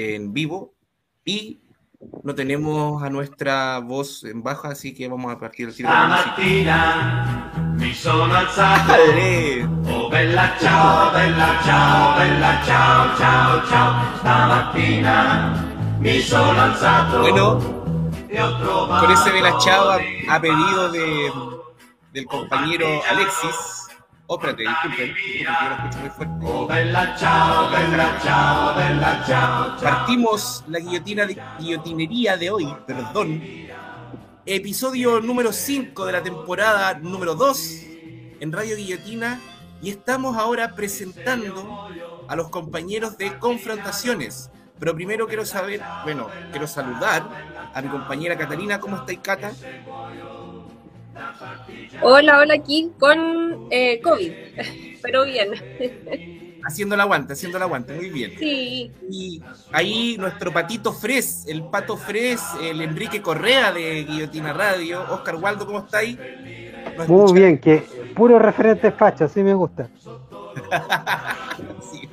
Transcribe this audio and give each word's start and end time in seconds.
en 0.00 0.32
vivo 0.32 0.74
y 1.24 1.60
no 2.24 2.34
tenemos 2.34 3.02
a 3.02 3.10
nuestra 3.10 3.78
voz 3.78 4.24
en 4.24 4.42
baja, 4.42 4.68
así 4.68 4.94
que 4.94 5.08
vamos 5.08 5.32
a 5.32 5.38
partir 5.38 5.68
el 5.68 5.74
tiro. 5.74 5.88
Stamattina 5.88 7.52
mi 7.76 7.94
sono 7.94 8.34
alzato. 8.34 8.92
Oh 9.86 10.08
bella 10.08 10.56
ciao, 10.58 11.12
bella 11.12 11.60
ciao, 11.64 12.18
bella 12.18 12.62
ciao, 12.64 13.16
ciao, 13.18 13.66
ciao. 13.68 14.18
Stamattina 14.18 15.96
mi 15.98 16.20
sono 16.20 16.60
alzato. 16.60 17.20
Bueno, 17.20 17.58
con 19.00 19.10
ese 19.10 19.32
bella 19.32 19.58
ciao 19.58 19.90
a, 19.90 19.98
a 20.28 20.40
pedido 20.40 20.90
de, 20.90 21.30
del 22.12 22.24
compañero 22.26 22.86
Alexis. 23.10 23.79
Oh, 24.32 24.36
espérate, 24.36 24.62
disculpen, 24.62 25.12
disculpen, 25.12 25.44
yo 25.44 25.68
lo 25.68 25.74
escucho 25.74 25.98
muy 25.98 26.10
fuerte. 26.10 26.46
Oh 26.46 26.66
bella 26.68 27.16
ciao, 27.18 27.68
bella 27.68 28.20
ciao, 28.22 28.76
bella 28.76 29.24
ciao. 29.26 29.76
Partimos 29.82 30.64
la 30.68 30.78
guillotina 30.78 31.26
de, 31.26 31.36
guillotinería 31.58 32.36
de 32.36 32.48
hoy, 32.48 32.76
perdón. 32.86 33.42
Episodio 34.46 35.20
número 35.20 35.52
5 35.52 36.06
de 36.06 36.12
la 36.12 36.22
temporada 36.22 36.94
número 36.94 37.34
2 37.34 37.58
en 38.38 38.52
Radio 38.52 38.76
Guillotina 38.76 39.40
y 39.82 39.90
estamos 39.90 40.36
ahora 40.36 40.76
presentando 40.76 41.88
a 42.28 42.36
los 42.36 42.50
compañeros 42.50 43.18
de 43.18 43.36
confrontaciones. 43.36 44.48
Pero 44.78 44.94
primero 44.94 45.26
quiero 45.26 45.44
saber, 45.44 45.82
bueno, 46.04 46.28
quiero 46.52 46.68
saludar 46.68 47.28
a 47.74 47.82
mi 47.82 47.88
compañera 47.88 48.38
Catalina. 48.38 48.78
¿Cómo 48.78 48.98
estáis, 48.98 49.18
Cata? 49.18 49.50
Hola, 52.02 52.38
hola, 52.38 52.54
aquí 52.54 52.90
con 52.98 53.68
eh, 53.70 54.00
COVID, 54.02 54.32
pero 55.02 55.24
bien. 55.24 55.50
Haciendo 56.64 56.94
el 56.94 57.00
aguante, 57.00 57.32
haciendo 57.32 57.56
el 57.56 57.62
aguante, 57.62 57.94
muy 57.94 58.10
bien. 58.10 58.32
Sí, 58.38 58.92
Y 59.08 59.42
ahí 59.72 60.16
nuestro 60.18 60.52
patito 60.52 60.92
Fres, 60.92 61.44
el 61.48 61.64
pato 61.64 61.96
Fres, 61.96 62.42
el 62.62 62.80
Enrique 62.82 63.22
Correa 63.22 63.72
de 63.72 64.04
Guillotina 64.04 64.52
Radio. 64.52 65.02
Oscar 65.10 65.36
Waldo, 65.36 65.66
¿cómo 65.66 65.80
estáis? 65.80 66.18
¿Nos 66.96 67.08
Muy 67.08 67.32
bien, 67.32 67.58
que 67.58 67.82
puro 68.14 68.38
referente 68.38 68.90
facho, 68.92 69.24
así 69.24 69.42
me 69.42 69.54
gusta. 69.54 69.88
Sí. 71.90 72.08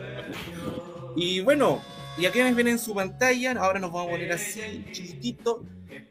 Y 1.16 1.42
bueno, 1.42 1.81
y 2.17 2.25
a 2.25 2.31
quienes 2.31 2.55
ven 2.55 2.67
en 2.67 2.80
su 2.80 2.95
pantalla, 2.95 3.53
ahora 3.59 3.80
nos 3.80 3.92
vamos 3.92 4.08
a 4.08 4.11
poner 4.11 4.31
así, 4.31 4.86
chiquitito. 4.92 5.64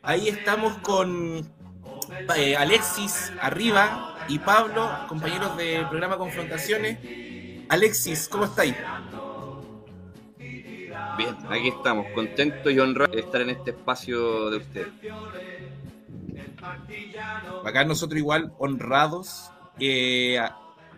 Ahí 0.03 0.29
estamos 0.29 0.79
con 0.79 1.49
eh, 2.37 2.57
Alexis 2.57 3.33
arriba 3.41 4.17
y 4.29 4.39
Pablo, 4.39 4.89
compañeros 5.09 5.57
del 5.57 5.89
programa 5.89 6.17
Confrontaciones. 6.17 6.99
Alexis, 7.69 8.29
¿cómo 8.29 8.45
estáis? 8.45 8.75
Bien, 11.17 11.35
aquí 11.49 11.69
estamos, 11.69 12.07
contentos 12.15 12.73
y 12.73 12.79
honrados 12.79 13.15
de 13.15 13.21
estar 13.21 13.41
en 13.41 13.51
este 13.51 13.71
espacio 13.71 14.51
de 14.51 14.57
ustedes. 14.59 14.89
Acá 17.65 17.85
nosotros 17.85 18.19
igual 18.19 18.53
honrados. 18.59 19.51
Eh, 19.79 20.39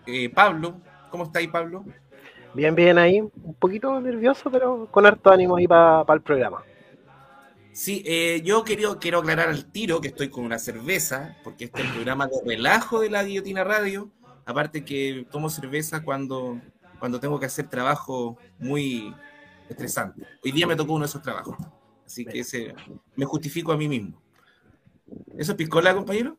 eh, 0.07 0.29
Pablo, 0.31 0.81
¿cómo 1.11 1.25
estáis, 1.25 1.49
Pablo? 1.49 1.85
Bien, 2.55 2.75
bien 2.75 2.99
ahí, 2.99 3.21
un 3.21 3.55
poquito 3.59 4.01
nervioso, 4.01 4.51
pero 4.51 4.89
con 4.91 5.07
harto 5.07 5.31
ánimo 5.31 5.57
ahí 5.57 5.67
para 5.67 6.05
el 6.15 6.21
programa. 6.21 6.63
Sí, 7.79 8.03
eh, 8.07 8.43
yo 8.45 8.65
quiero, 8.65 8.99
quiero 8.99 9.21
aclarar 9.21 9.51
al 9.51 9.71
tiro 9.71 10.01
que 10.01 10.09
estoy 10.09 10.31
con 10.31 10.45
una 10.45 10.59
cerveza, 10.59 11.37
porque 11.45 11.67
este 11.67 11.81
es 11.81 11.87
el 11.87 11.93
programa 11.93 12.27
de 12.27 12.41
relajo 12.45 12.99
de 12.99 13.09
la 13.09 13.23
Guillotina 13.23 13.63
Radio. 13.63 14.11
Aparte 14.47 14.85
que 14.85 15.29
tomo 15.31 15.49
cerveza 15.49 16.03
cuando, 16.03 16.61
cuando 16.99 17.21
tengo 17.21 17.39
que 17.39 17.47
hacer 17.47 17.69
trabajo 17.69 18.37
muy 18.59 19.15
estresante. 19.69 20.27
Hoy 20.45 20.51
día 20.51 20.67
me 20.67 20.75
tocó 20.75 20.95
uno 20.95 21.05
de 21.05 21.09
esos 21.09 21.23
trabajos. 21.23 21.57
Así 22.05 22.25
que 22.25 22.41
ese, 22.41 22.75
me 23.15 23.25
justifico 23.25 23.71
a 23.71 23.77
mí 23.77 23.87
mismo. 23.87 24.21
¿Eso 25.37 25.53
es 25.53 25.57
piscola, 25.57 25.95
compañero? 25.95 26.37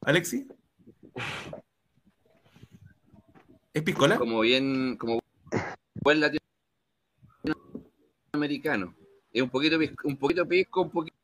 ¿Alexi? 0.00 0.48
¿Es 3.74 3.82
piscola? 3.82 4.16
Como 4.16 4.40
bien, 4.40 4.96
como 4.96 5.20
buen 6.02 6.18
latinoamericano. 8.32 8.94
Es 9.32 9.42
un 9.42 9.50
poquito 9.50 9.78
pisco, 9.78 10.08
un 10.08 10.16
poquito 10.16 10.46
pisco, 10.46 10.82
un 10.82 10.90
poquito 10.90 11.14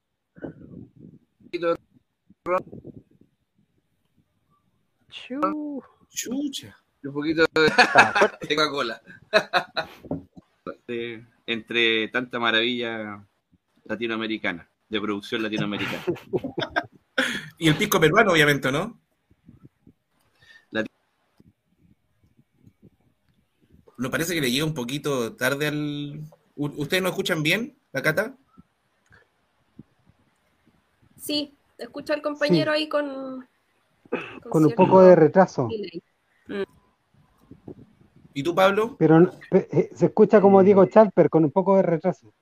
Chu, 5.10 5.82
Chucha. 6.10 6.76
un 7.02 7.12
poquito 7.12 7.44
de 7.54 8.54
Coca-Cola. 8.54 9.00
Entre 11.46 12.08
tanta 12.08 12.38
maravilla 12.38 13.26
latinoamericana, 13.84 14.68
de 14.88 15.00
producción 15.00 15.42
latinoamericana. 15.42 16.04
Y 17.58 17.68
el 17.68 17.76
pisco 17.76 17.98
peruano, 17.98 18.32
obviamente, 18.32 18.70
¿no? 18.70 19.00
Me 23.98 24.10
parece 24.10 24.34
que 24.34 24.42
le 24.42 24.50
llega 24.50 24.66
un 24.66 24.74
poquito 24.74 25.34
tarde 25.36 25.68
al. 25.68 26.20
¿Ustedes 26.54 27.02
no 27.02 27.08
escuchan 27.08 27.42
bien 27.42 27.78
la 27.96 28.02
cata? 28.02 28.36
sí, 31.16 31.54
escucho 31.78 32.12
al 32.12 32.20
compañero 32.22 32.70
ahí 32.72 32.88
con. 32.88 33.48
Con 34.50 34.64
un 34.66 34.72
poco 34.72 35.00
de 35.02 35.16
retraso. 35.16 35.68
delay. 35.68 36.02
¿Y 38.34 38.42
tú, 38.42 38.54
Pablo? 38.54 38.96
Pero 38.98 39.32
eh, 39.50 39.90
se 39.94 40.06
escucha 40.06 40.40
como 40.42 40.62
Diego 40.62 40.84
Chalper, 40.84 41.30
con 41.30 41.42
un 41.44 41.50
poco 41.50 41.76
de 41.76 41.82
retraso. 41.82 42.32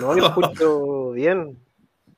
No, 0.00 0.14
lo 0.14 0.26
escucho 0.26 1.10
bien. 1.12 1.58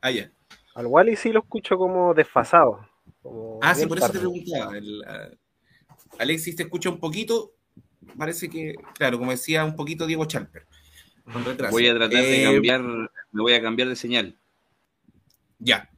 Ah, 0.00 0.12
ya. 0.12 0.30
Al 0.76 0.86
Wally 0.86 1.16
sí 1.16 1.32
lo 1.32 1.40
escucho 1.40 1.76
como 1.76 2.14
desfasado. 2.14 2.88
como 3.20 3.58
Ah, 3.60 3.74
sí, 3.74 3.84
por 3.86 3.98
eso 3.98 4.06
te 4.06 4.18
tarde. 4.18 4.30
preguntaba. 4.30 4.78
El, 4.78 5.02
ah, 5.06 5.28
Alexis 6.20 6.54
te 6.54 6.62
escucha 6.62 6.88
un 6.88 7.00
poquito. 7.00 7.52
Parece 8.16 8.48
que, 8.48 8.76
claro, 8.94 9.18
como 9.18 9.32
decía, 9.32 9.64
un 9.64 9.74
poquito 9.74 10.06
Diego 10.06 10.24
Chalper. 10.24 10.66
Con 11.32 11.44
retraso. 11.44 11.72
Voy 11.72 11.86
a 11.86 11.94
tratar 11.94 12.22
de 12.22 12.42
Eh, 12.42 12.44
cambiar, 12.44 12.82
me 12.82 13.42
voy 13.42 13.52
a 13.54 13.62
cambiar 13.62 13.88
de 13.88 13.96
señal. 13.96 14.38
Ya. 15.58 15.90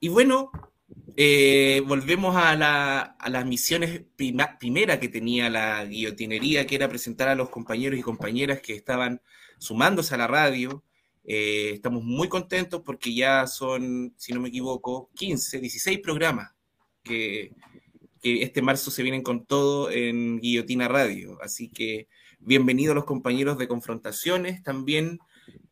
Y 0.00 0.08
bueno, 0.08 0.50
eh, 1.16 1.82
volvemos 1.86 2.36
a, 2.36 2.54
la- 2.56 3.00
a 3.00 3.28
las 3.30 3.46
misiones 3.46 4.02
prima- 4.16 4.58
primera 4.58 4.98
que 5.00 5.08
tenía 5.08 5.48
la 5.50 5.84
guillotinería, 5.84 6.66
que 6.66 6.74
era 6.74 6.88
presentar 6.88 7.28
a 7.28 7.34
los 7.34 7.48
compañeros 7.50 7.98
y 7.98 8.02
compañeras 8.02 8.60
que 8.60 8.74
estaban 8.74 9.20
sumándose 9.58 10.14
a 10.14 10.18
la 10.18 10.26
radio. 10.26 10.82
Eh, 11.24 11.70
estamos 11.74 12.02
muy 12.02 12.28
contentos 12.28 12.82
porque 12.84 13.14
ya 13.14 13.46
son, 13.46 14.12
si 14.16 14.32
no 14.32 14.40
me 14.40 14.48
equivoco, 14.48 15.10
15, 15.14 15.60
16 15.60 16.00
programas 16.00 16.50
que, 17.04 17.52
que 18.20 18.42
este 18.42 18.60
marzo 18.60 18.90
se 18.90 19.02
vienen 19.02 19.22
con 19.22 19.46
todo 19.46 19.90
en 19.90 20.40
Guillotina 20.40 20.88
Radio. 20.88 21.38
Así 21.42 21.68
que 21.68 22.08
bienvenidos 22.44 22.94
los 22.94 23.04
compañeros 23.04 23.58
de 23.58 23.68
confrontaciones. 23.68 24.62
También 24.62 25.20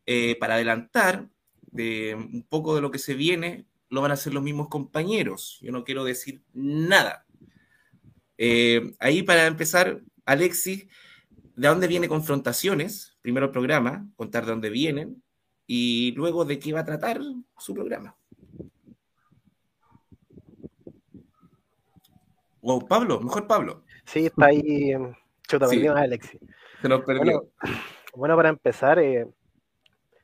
eh, 0.06 0.36
para 0.38 0.54
adelantar 0.54 1.28
de 1.70 2.14
un 2.14 2.42
poco 2.48 2.74
de 2.74 2.80
lo 2.80 2.90
que 2.90 2.98
se 2.98 3.14
viene, 3.14 3.66
lo 3.88 4.00
van 4.00 4.10
a 4.10 4.14
hacer 4.14 4.34
los 4.34 4.42
mismos 4.42 4.68
compañeros. 4.68 5.58
Yo 5.62 5.72
no 5.72 5.84
quiero 5.84 6.04
decir 6.04 6.42
nada. 6.52 7.26
Eh, 8.38 8.94
ahí 8.98 9.22
para 9.22 9.46
empezar, 9.46 10.00
Alexis, 10.24 10.86
¿de 11.56 11.68
dónde 11.68 11.86
viene 11.88 12.08
Confrontaciones? 12.08 13.16
Primero 13.22 13.46
el 13.46 13.52
programa, 13.52 14.08
contar 14.16 14.44
de 14.44 14.52
dónde 14.52 14.70
vienen 14.70 15.22
y 15.66 16.12
luego 16.12 16.44
de 16.44 16.58
qué 16.58 16.72
va 16.72 16.80
a 16.80 16.84
tratar 16.84 17.20
su 17.58 17.74
programa. 17.74 18.16
O 22.62 22.86
Pablo, 22.86 23.20
mejor 23.20 23.46
Pablo. 23.46 23.84
Sí, 24.04 24.26
está 24.26 24.46
ahí. 24.46 24.92
em, 24.92 25.14
Chuta, 25.48 25.66
Sí. 25.66 25.86
Alexis. 25.86 26.40
Se 26.80 26.88
nos 26.88 27.02
perdió. 27.02 27.48
Bueno, 28.14 28.36
para 28.36 28.48
empezar, 28.48 28.98
eh, 28.98 29.26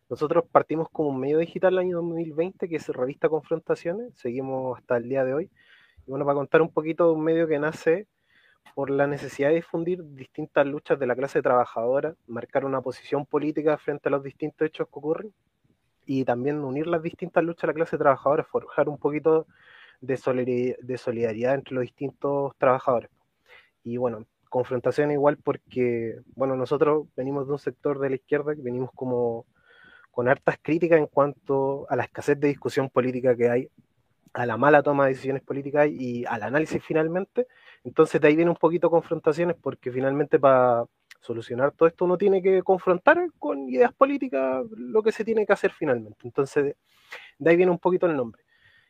nosotros 0.08 0.44
partimos 0.50 0.88
como 0.90 1.10
un 1.10 1.20
medio 1.20 1.38
digital 1.38 1.75
el 1.75 1.78
año 1.81 1.96
2020, 1.98 2.69
que 2.69 2.76
es 2.76 2.88
Revista 2.88 3.28
Confrontaciones, 3.28 4.14
seguimos 4.16 4.78
hasta 4.78 4.96
el 4.96 5.08
día 5.08 5.25
de 5.25 5.34
hoy. 5.34 5.50
Y 6.06 6.10
bueno, 6.10 6.25
para 6.25 6.36
contar 6.36 6.62
un 6.62 6.72
poquito 6.72 7.06
de 7.06 7.12
un 7.12 7.25
medio 7.25 7.46
que 7.46 7.58
nace 7.58 8.06
por 8.75 8.90
la 8.90 9.06
necesidad 9.06 9.48
de 9.48 9.56
difundir 9.56 10.02
distintas 10.14 10.66
luchas 10.66 10.98
de 10.98 11.06
la 11.06 11.16
clase 11.16 11.42
trabajadora, 11.42 12.14
marcar 12.26 12.64
una 12.64 12.81
posición 12.81 13.26
política 13.26 13.78
frente 13.78 14.08
a 14.08 14.12
los 14.12 14.22
distintos 14.22 14.66
hechos 14.66 14.86
que 14.86 14.98
ocurren 14.98 15.32
y 16.04 16.25
también 16.25 16.62
unir 16.62 16.86
las 16.86 17.02
distintas 17.02 17.42
luchas 17.42 17.62
de 17.62 17.66
la 17.69 17.75
clase 17.75 17.98
trabajadora, 17.98 18.44
forjar 18.44 18.88
un 18.88 18.98
poquito 18.98 19.46
de 20.00 20.16
solidari- 20.16 20.76
de 20.78 20.98
solidaridad 20.98 21.54
entre 21.54 21.75
los 21.75 21.82
distintos 21.82 22.52
trabajadores. 22.58 23.10
Y 23.82 23.96
bueno, 23.96 24.26
confrontación 24.56 25.11
igual 25.11 25.37
porque, 25.37 26.17
bueno, 26.35 26.56
nosotros 26.56 27.06
venimos 27.17 27.47
de 27.47 27.53
un 27.53 27.58
sector 27.58 27.99
de 27.99 28.11
la 28.11 28.17
izquierda 28.17 28.55
que 28.55 28.62
venimos 28.62 28.91
como 28.94 29.47
con 30.11 30.29
hartas 30.29 30.56
críticas 30.62 30.99
en 30.99 31.06
cuanto 31.06 31.87
a 31.91 31.97
la 31.97 32.05
escasez 32.05 32.41
de 32.41 32.49
discusión 32.49 32.88
política 32.88 33.37
que 33.37 33.50
hay, 33.50 33.69
a 34.32 34.47
la 34.47 34.56
mala 34.56 34.82
toma 34.82 35.05
de 35.05 35.11
decisiones 35.11 35.43
políticas 35.43 35.88
y 35.91 36.25
al 36.26 36.43
análisis 36.43 36.82
finalmente. 36.82 37.47
Entonces 37.85 38.20
de 38.20 38.29
ahí 38.29 38.37
viene 38.37 38.50
un 38.50 38.56
poquito 38.56 38.91
confrontaciones 38.91 39.56
porque 39.61 39.93
finalmente 39.93 40.38
para 40.38 40.85
solucionar 41.20 41.73
todo 41.73 41.88
esto, 41.88 42.05
uno 42.05 42.17
tiene 42.17 42.41
que 42.41 42.62
confrontar 42.62 43.19
con 43.38 43.69
ideas 43.69 43.93
políticas 43.93 44.64
lo 44.70 45.03
que 45.03 45.12
se 45.12 45.25
tiene 45.25 45.44
que 45.44 45.53
hacer 45.53 45.73
finalmente. 45.73 46.19
Entonces, 46.25 46.76
de 47.38 47.50
ahí 47.50 47.56
viene 47.56 47.73
un 47.73 47.79
poquito 47.79 48.06
el 48.06 48.17
nombre. 48.17 48.43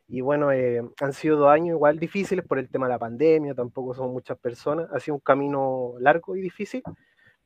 Y 0.09 0.21
bueno, 0.21 0.53
eh, 0.53 0.83
han 1.01 1.13
sido 1.13 1.37
dos 1.37 1.49
años 1.51 1.75
igual 1.77 1.99
difíciles 1.99 2.45
por 2.47 2.59
el 2.59 2.69
tema 2.69 2.87
de 2.87 2.93
la 2.93 2.99
pandemia, 2.99 3.55
tampoco 3.55 3.95
son 3.95 4.13
muchas 4.13 4.39
personas, 4.39 4.89
ha 4.93 5.01
sido 5.01 5.17
un 5.17 5.21
camino 5.21 5.95
largo 5.99 6.37
y 6.37 6.41
difícil, 6.41 6.83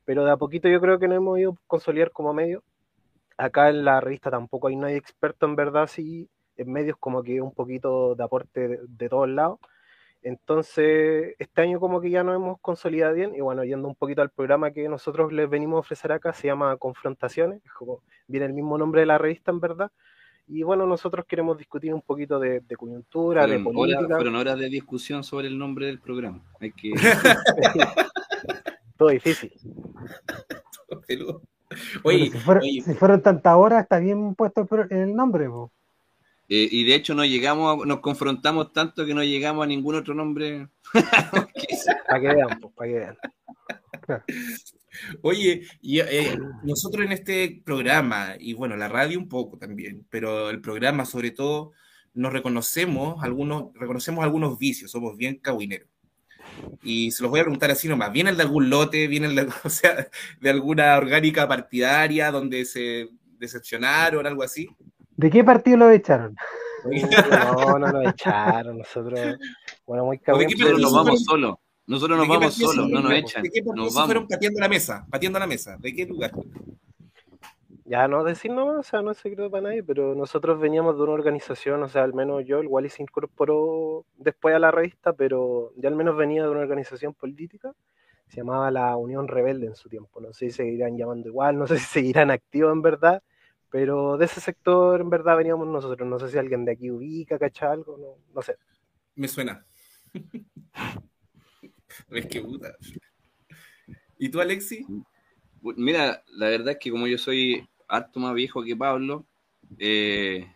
pero 0.05 0.25
de 0.25 0.31
a 0.31 0.37
poquito 0.37 0.69
yo 0.69 0.79
creo 0.81 0.99
que 0.99 1.07
nos 1.07 1.17
hemos 1.17 1.39
ido 1.39 1.51
a 1.53 1.55
consolidar 1.67 2.11
como 2.11 2.33
medio. 2.33 2.63
Acá 3.37 3.69
en 3.69 3.85
la 3.85 4.01
revista 4.01 4.31
tampoco 4.31 4.67
hay 4.67 4.75
nadie 4.75 4.97
experto 4.97 5.45
en 5.47 5.55
verdad, 5.55 5.87
sí, 5.87 6.29
en 6.57 6.71
medios 6.71 6.97
como 6.99 7.23
que 7.23 7.41
un 7.41 7.53
poquito 7.53 8.15
de 8.15 8.23
aporte 8.23 8.67
de, 8.67 8.79
de 8.87 9.09
todos 9.09 9.29
lados. 9.29 9.59
Entonces, 10.23 11.35
este 11.39 11.61
año 11.61 11.79
como 11.79 11.99
que 11.99 12.11
ya 12.11 12.23
nos 12.23 12.35
hemos 12.35 12.59
consolidado 12.61 13.15
bien 13.15 13.33
y 13.35 13.41
bueno, 13.41 13.63
yendo 13.63 13.87
un 13.87 13.95
poquito 13.95 14.21
al 14.21 14.29
programa 14.29 14.71
que 14.71 14.87
nosotros 14.87 15.33
les 15.33 15.49
venimos 15.49 15.77
a 15.77 15.79
ofrecer 15.79 16.11
acá, 16.11 16.31
se 16.33 16.47
llama 16.47 16.77
Confrontaciones, 16.77 17.61
es 17.65 17.71
como 17.73 18.03
viene 18.27 18.45
el 18.45 18.53
mismo 18.53 18.77
nombre 18.77 19.01
de 19.01 19.07
la 19.07 19.17
revista 19.17 19.51
en 19.51 19.59
verdad. 19.59 19.91
Y 20.53 20.63
bueno, 20.63 20.85
nosotros 20.85 21.25
queremos 21.25 21.57
discutir 21.57 21.93
un 21.93 22.01
poquito 22.01 22.37
de, 22.37 22.59
de 22.59 22.75
coyuntura, 22.75 23.47
de 23.47 23.59
Fueron 23.59 23.73
política, 23.73 23.99
horas, 24.01 24.17
fueron 24.17 24.35
horas 24.35 24.59
de 24.59 24.67
discusión 24.69 25.23
sobre 25.23 25.47
el 25.47 25.57
nombre 25.57 25.85
del 25.85 25.99
programa. 25.99 26.43
Hay 26.59 26.73
que, 26.73 26.91
todo 28.97 29.09
difícil. 29.09 29.51
Oye, 32.03 32.29
si, 32.29 32.37
fueron, 32.37 32.63
oye, 32.63 32.81
si 32.81 32.93
fueron 32.95 33.21
tantas 33.21 33.55
horas, 33.55 33.83
está 33.83 33.99
bien 33.99 34.35
puesto 34.35 34.67
el, 34.89 35.15
nombre, 35.15 35.47
po. 35.47 35.71
eh, 36.49 36.67
y 36.69 36.83
de 36.83 36.95
hecho 36.95 37.15
no 37.15 37.23
llegamos, 37.23 37.83
a- 37.83 37.85
nos 37.85 38.01
confrontamos 38.01 38.73
tanto 38.73 39.05
que 39.05 39.13
no 39.13 39.23
llegamos 39.23 39.63
a 39.63 39.67
ningún 39.67 39.95
otro 39.95 40.13
nombre. 40.13 40.67
Para 42.09 42.19
que 42.19 42.27
vean, 42.27 42.59
pues, 42.59 42.73
para 42.75 42.91
que 42.91 42.99
vean. 42.99 43.17
Oye, 45.21 45.63
y, 45.81 45.99
eh, 45.99 46.37
nosotros 46.63 47.05
en 47.05 47.11
este 47.11 47.61
programa, 47.63 48.35
y 48.39 48.53
bueno, 48.53 48.75
la 48.75 48.87
radio 48.87 49.19
un 49.19 49.29
poco 49.29 49.57
también, 49.57 50.05
pero 50.09 50.49
el 50.49 50.61
programa 50.61 51.05
sobre 51.05 51.31
todo, 51.31 51.71
nos 52.13 52.33
reconocemos 52.33 53.23
algunos, 53.23 53.73
reconocemos 53.73 54.23
algunos 54.23 54.57
vicios, 54.57 54.91
somos 54.91 55.15
bien 55.15 55.37
cahuineros. 55.37 55.87
Y 56.83 57.11
se 57.11 57.23
los 57.23 57.29
voy 57.29 57.39
a 57.39 57.43
preguntar 57.43 57.71
así 57.71 57.87
nomás, 57.87 58.11
¿vienen 58.11 58.35
de 58.35 58.43
algún 58.43 58.69
lote, 58.69 59.07
vienen 59.07 59.35
de, 59.35 59.47
o 59.63 59.69
sea, 59.69 60.07
de 60.39 60.49
alguna 60.49 60.97
orgánica 60.97 61.47
partidaria 61.47 62.31
donde 62.31 62.65
se 62.65 63.09
decepcionaron, 63.37 64.27
algo 64.27 64.43
así? 64.43 64.67
¿De 65.15 65.29
qué 65.29 65.43
partido 65.43 65.77
lo 65.77 65.91
echaron? 65.91 66.35
No, 66.83 67.77
no 67.77 67.91
nos 67.91 68.07
echaron, 68.11 68.79
nosotros, 68.79 69.37
bueno, 69.85 70.05
muy 70.05 70.17
¿O 70.17 70.19
de 70.19 70.25
cabrón. 70.25 70.47
qué 70.47 70.55
Nosotros 70.55 70.81
nos 70.81 70.91
partido 70.91 71.03
vamos 71.03 71.19
se 71.19 71.25
solos. 71.25 71.55
Nosotros 71.87 72.19
¿De 72.19 72.27
nos 72.27 72.37
vamos 72.37 72.55
solos, 72.55 72.89
no 72.89 73.01
nos 73.01 73.11
echan. 73.13 73.43
¿De 73.43 73.49
qué 73.49 73.61
Nos 73.61 73.93
fueron 73.93 74.27
pateando 74.27 74.59
la 74.59 74.69
mesa? 74.69 75.05
Pateando 75.09 75.39
la 75.39 75.47
mesa. 75.47 75.77
¿De 75.77 75.93
qué 75.93 76.05
lugar? 76.05 76.31
Ya 77.91 78.07
no 78.07 78.23
decir 78.23 78.51
nomás, 78.51 78.77
o 78.77 78.83
sea, 78.83 79.01
no 79.01 79.11
es 79.11 79.17
secreto 79.17 79.51
para 79.51 79.63
nadie, 79.63 79.83
pero 79.83 80.15
nosotros 80.15 80.61
veníamos 80.61 80.95
de 80.95 81.03
una 81.03 81.11
organización, 81.11 81.83
o 81.83 81.89
sea, 81.89 82.03
al 82.03 82.13
menos 82.13 82.45
yo, 82.45 82.59
el 82.59 82.67
Wally 82.67 82.87
se 82.87 83.03
incorporó 83.03 84.05
después 84.15 84.55
a 84.55 84.59
la 84.59 84.71
revista, 84.71 85.11
pero 85.11 85.73
ya 85.75 85.89
al 85.89 85.97
menos 85.97 86.15
venía 86.15 86.43
de 86.43 86.49
una 86.49 86.61
organización 86.61 87.13
política, 87.13 87.73
se 88.29 88.37
llamaba 88.37 88.71
la 88.71 88.95
Unión 88.95 89.27
Rebelde 89.27 89.67
en 89.67 89.75
su 89.75 89.89
tiempo, 89.89 90.21
no 90.21 90.31
sé 90.31 90.45
si 90.45 90.51
seguirán 90.51 90.95
llamando 90.95 91.27
igual, 91.27 91.57
no 91.57 91.67
sé 91.67 91.79
si 91.79 91.85
seguirán 91.85 92.31
activos 92.31 92.71
en 92.71 92.81
verdad, 92.81 93.23
pero 93.69 94.15
de 94.15 94.23
ese 94.23 94.39
sector 94.39 95.01
en 95.01 95.09
verdad 95.09 95.35
veníamos 95.35 95.67
nosotros, 95.67 96.07
no 96.07 96.17
sé 96.17 96.29
si 96.29 96.37
alguien 96.37 96.63
de 96.63 96.71
aquí 96.71 96.91
ubica, 96.91 97.37
cacha 97.37 97.73
algo, 97.73 97.97
no, 97.97 98.15
no 98.33 98.41
sé. 98.41 98.55
Me 99.15 99.27
suena. 99.27 99.65
Es 102.11 102.25
que 102.25 102.41
puta. 102.41 102.75
¿Y 104.19 104.29
tú, 104.29 104.41
Alexi? 104.41 104.85
Mira, 105.61 106.23
la 106.27 106.49
verdad 106.49 106.73
es 106.73 106.77
que 106.77 106.91
como 106.91 107.07
yo 107.07 107.17
soy 107.17 107.67
harto 107.87 108.19
más 108.19 108.33
viejo 108.33 108.63
que 108.63 108.75
Pablo, 108.75 109.25
eh, 109.79 110.47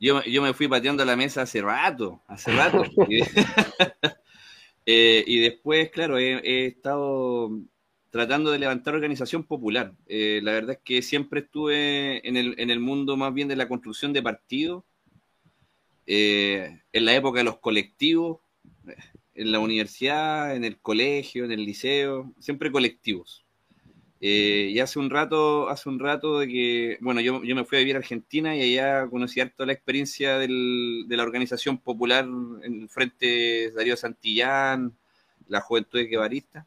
yo, 0.00 0.22
yo 0.24 0.42
me 0.42 0.52
fui 0.52 0.68
pateando 0.68 1.04
la 1.04 1.16
mesa 1.16 1.42
hace 1.42 1.62
rato, 1.62 2.22
hace 2.26 2.52
rato. 2.52 2.84
Y, 3.08 3.20
eh, 4.86 5.24
y 5.26 5.40
después, 5.40 5.90
claro, 5.90 6.18
he, 6.18 6.34
he 6.44 6.66
estado 6.66 7.50
tratando 8.10 8.50
de 8.50 8.58
levantar 8.58 8.94
organización 8.94 9.44
popular. 9.44 9.92
Eh, 10.06 10.40
la 10.42 10.52
verdad 10.52 10.72
es 10.72 10.80
que 10.84 11.02
siempre 11.02 11.40
estuve 11.40 12.26
en 12.28 12.36
el, 12.36 12.54
en 12.58 12.70
el 12.70 12.80
mundo 12.80 13.16
más 13.16 13.32
bien 13.32 13.48
de 13.48 13.56
la 13.56 13.68
construcción 13.68 14.12
de 14.12 14.22
partidos, 14.22 14.84
en 16.06 16.82
la 16.92 17.14
época 17.14 17.38
de 17.38 17.44
los 17.44 17.58
colectivos, 17.60 18.40
en 19.34 19.52
la 19.52 19.58
universidad, 19.58 20.54
en 20.54 20.64
el 20.64 20.78
colegio, 20.78 21.44
en 21.44 21.52
el 21.52 21.64
liceo, 21.64 22.32
siempre 22.38 22.70
colectivos. 22.70 23.44
Eh, 24.20 24.70
y 24.72 24.78
hace 24.78 24.98
un 24.98 25.10
rato, 25.10 25.68
hace 25.68 25.88
un 25.88 25.98
rato 25.98 26.38
de 26.38 26.48
que, 26.48 26.98
bueno, 27.00 27.20
yo, 27.20 27.42
yo 27.44 27.54
me 27.54 27.64
fui 27.64 27.76
a 27.76 27.80
vivir 27.80 27.96
a 27.96 27.98
Argentina 27.98 28.56
y 28.56 28.62
allá 28.62 29.06
conocí 29.08 29.40
harto 29.40 29.66
la 29.66 29.74
experiencia 29.74 30.38
del- 30.38 31.04
de 31.06 31.16
la 31.16 31.24
organización 31.24 31.76
popular 31.78 32.24
en 32.62 32.82
el 32.82 32.88
Frente 32.88 33.70
Darío 33.72 33.96
Santillán, 33.96 34.94
la 35.48 35.60
Juventud 35.60 35.98
de 35.98 36.06
Guevarista. 36.06 36.66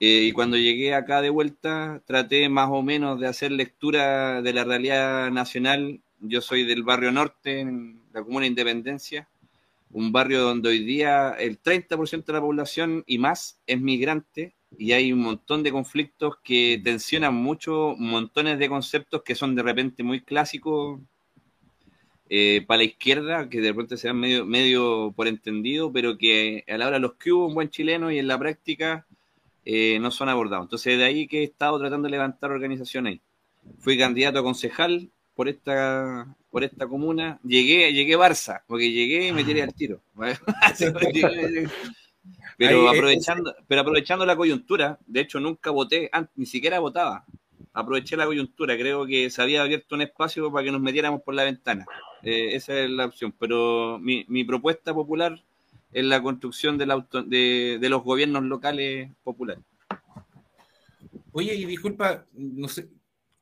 Eh, 0.00 0.28
y 0.28 0.32
cuando 0.32 0.56
llegué 0.56 0.94
acá 0.94 1.20
de 1.20 1.30
vuelta, 1.30 2.02
traté 2.06 2.48
más 2.48 2.68
o 2.70 2.82
menos 2.82 3.20
de 3.20 3.26
hacer 3.26 3.52
lectura 3.52 4.40
de 4.40 4.52
la 4.52 4.64
realidad 4.64 5.30
nacional. 5.30 6.00
Yo 6.20 6.40
soy 6.40 6.64
del 6.64 6.84
barrio 6.84 7.12
norte, 7.12 7.60
en 7.60 8.00
la 8.12 8.22
comuna 8.22 8.42
de 8.42 8.48
Independencia, 8.48 9.28
un 9.90 10.12
barrio 10.12 10.42
donde 10.42 10.68
hoy 10.68 10.84
día 10.84 11.30
el 11.30 11.60
30% 11.60 12.24
de 12.24 12.32
la 12.32 12.40
población 12.40 13.04
y 13.06 13.18
más 13.18 13.60
es 13.66 13.80
migrante 13.80 14.54
y 14.76 14.92
hay 14.92 15.12
un 15.12 15.20
montón 15.20 15.62
de 15.62 15.72
conflictos 15.72 16.36
que 16.42 16.80
tensionan 16.82 17.34
mucho, 17.34 17.94
montones 17.98 18.58
de 18.58 18.68
conceptos 18.68 19.22
que 19.22 19.34
son 19.34 19.54
de 19.54 19.62
repente 19.62 20.02
muy 20.02 20.20
clásicos 20.20 21.00
eh, 22.28 22.64
para 22.66 22.78
la 22.78 22.84
izquierda, 22.84 23.48
que 23.48 23.60
de 23.60 23.70
repente 23.70 23.96
se 23.96 24.08
dan 24.08 24.18
medio, 24.18 24.44
medio 24.44 25.12
por 25.16 25.28
entendido, 25.28 25.90
pero 25.90 26.18
que 26.18 26.64
a 26.68 26.76
la 26.76 26.88
hora 26.88 26.98
los 26.98 27.14
que 27.14 27.32
hubo 27.32 27.46
un 27.46 27.54
buen 27.54 27.70
chileno 27.70 28.10
y 28.10 28.18
en 28.18 28.28
la 28.28 28.38
práctica 28.38 29.06
eh, 29.64 29.98
no 30.00 30.10
son 30.10 30.28
abordados. 30.28 30.66
Entonces 30.66 30.98
de 30.98 31.04
ahí 31.04 31.26
que 31.26 31.40
he 31.40 31.44
estado 31.44 31.78
tratando 31.78 32.06
de 32.06 32.12
levantar 32.12 32.50
organizaciones. 32.50 33.20
Fui 33.78 33.96
candidato 33.98 34.40
a 34.40 34.42
concejal 34.42 35.10
por 35.34 35.48
esta, 35.48 36.36
por 36.50 36.64
esta 36.64 36.86
comuna. 36.86 37.38
Llegué, 37.44 37.92
llegué 37.92 38.16
Barça, 38.16 38.62
porque 38.66 38.90
llegué 38.90 39.28
y 39.28 39.32
me 39.32 39.44
tiré 39.44 39.62
al 39.62 39.74
tiro. 39.74 40.00
Pero 42.56 42.86
eh, 42.92 42.96
aprovechando, 42.96 43.54
pero 43.68 43.80
aprovechando 43.82 44.26
la 44.26 44.36
coyuntura, 44.36 44.98
de 45.06 45.20
hecho 45.20 45.38
nunca 45.40 45.70
voté, 45.70 46.10
ni 46.34 46.44
siquiera 46.46 46.78
votaba. 46.80 47.24
Aproveché 47.72 48.16
la 48.16 48.26
coyuntura, 48.26 48.76
creo 48.76 49.06
que 49.06 49.30
se 49.30 49.40
había 49.40 49.62
abierto 49.62 49.94
un 49.94 50.02
espacio 50.02 50.50
para 50.50 50.64
que 50.64 50.72
nos 50.72 50.80
metiéramos 50.80 51.22
por 51.22 51.34
la 51.34 51.44
ventana. 51.44 51.86
Eh, 52.22 52.56
esa 52.56 52.76
es 52.80 52.90
la 52.90 53.04
opción. 53.06 53.32
Pero 53.38 53.98
mi, 54.00 54.24
mi 54.28 54.42
propuesta 54.42 54.92
popular 54.92 55.40
es 55.92 56.04
la 56.04 56.20
construcción 56.20 56.76
del 56.76 56.90
auto- 56.90 57.22
de, 57.22 57.78
de 57.80 57.88
los 57.88 58.02
gobiernos 58.02 58.42
locales 58.42 59.10
populares. 59.22 59.62
Oye, 61.32 61.54
y 61.54 61.64
disculpa, 61.66 62.24
no 62.32 62.66
sé, 62.66 62.88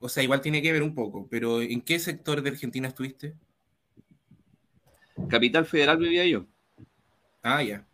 o 0.01 0.09
sea, 0.09 0.23
igual 0.23 0.41
tiene 0.41 0.63
que 0.63 0.73
ver 0.73 0.83
un 0.83 0.95
poco, 0.95 1.27
pero 1.31 1.61
¿en 1.63 1.81
qué 1.83 1.99
sector 1.99 2.43
de 2.43 2.51
Argentina 2.51 2.89
estuviste? 2.89 3.35
Capital 5.29 5.67
Federal 5.67 5.99
vivía 5.99 6.25
yo. 6.27 6.47
Ah, 7.43 7.63
ya. 7.63 7.85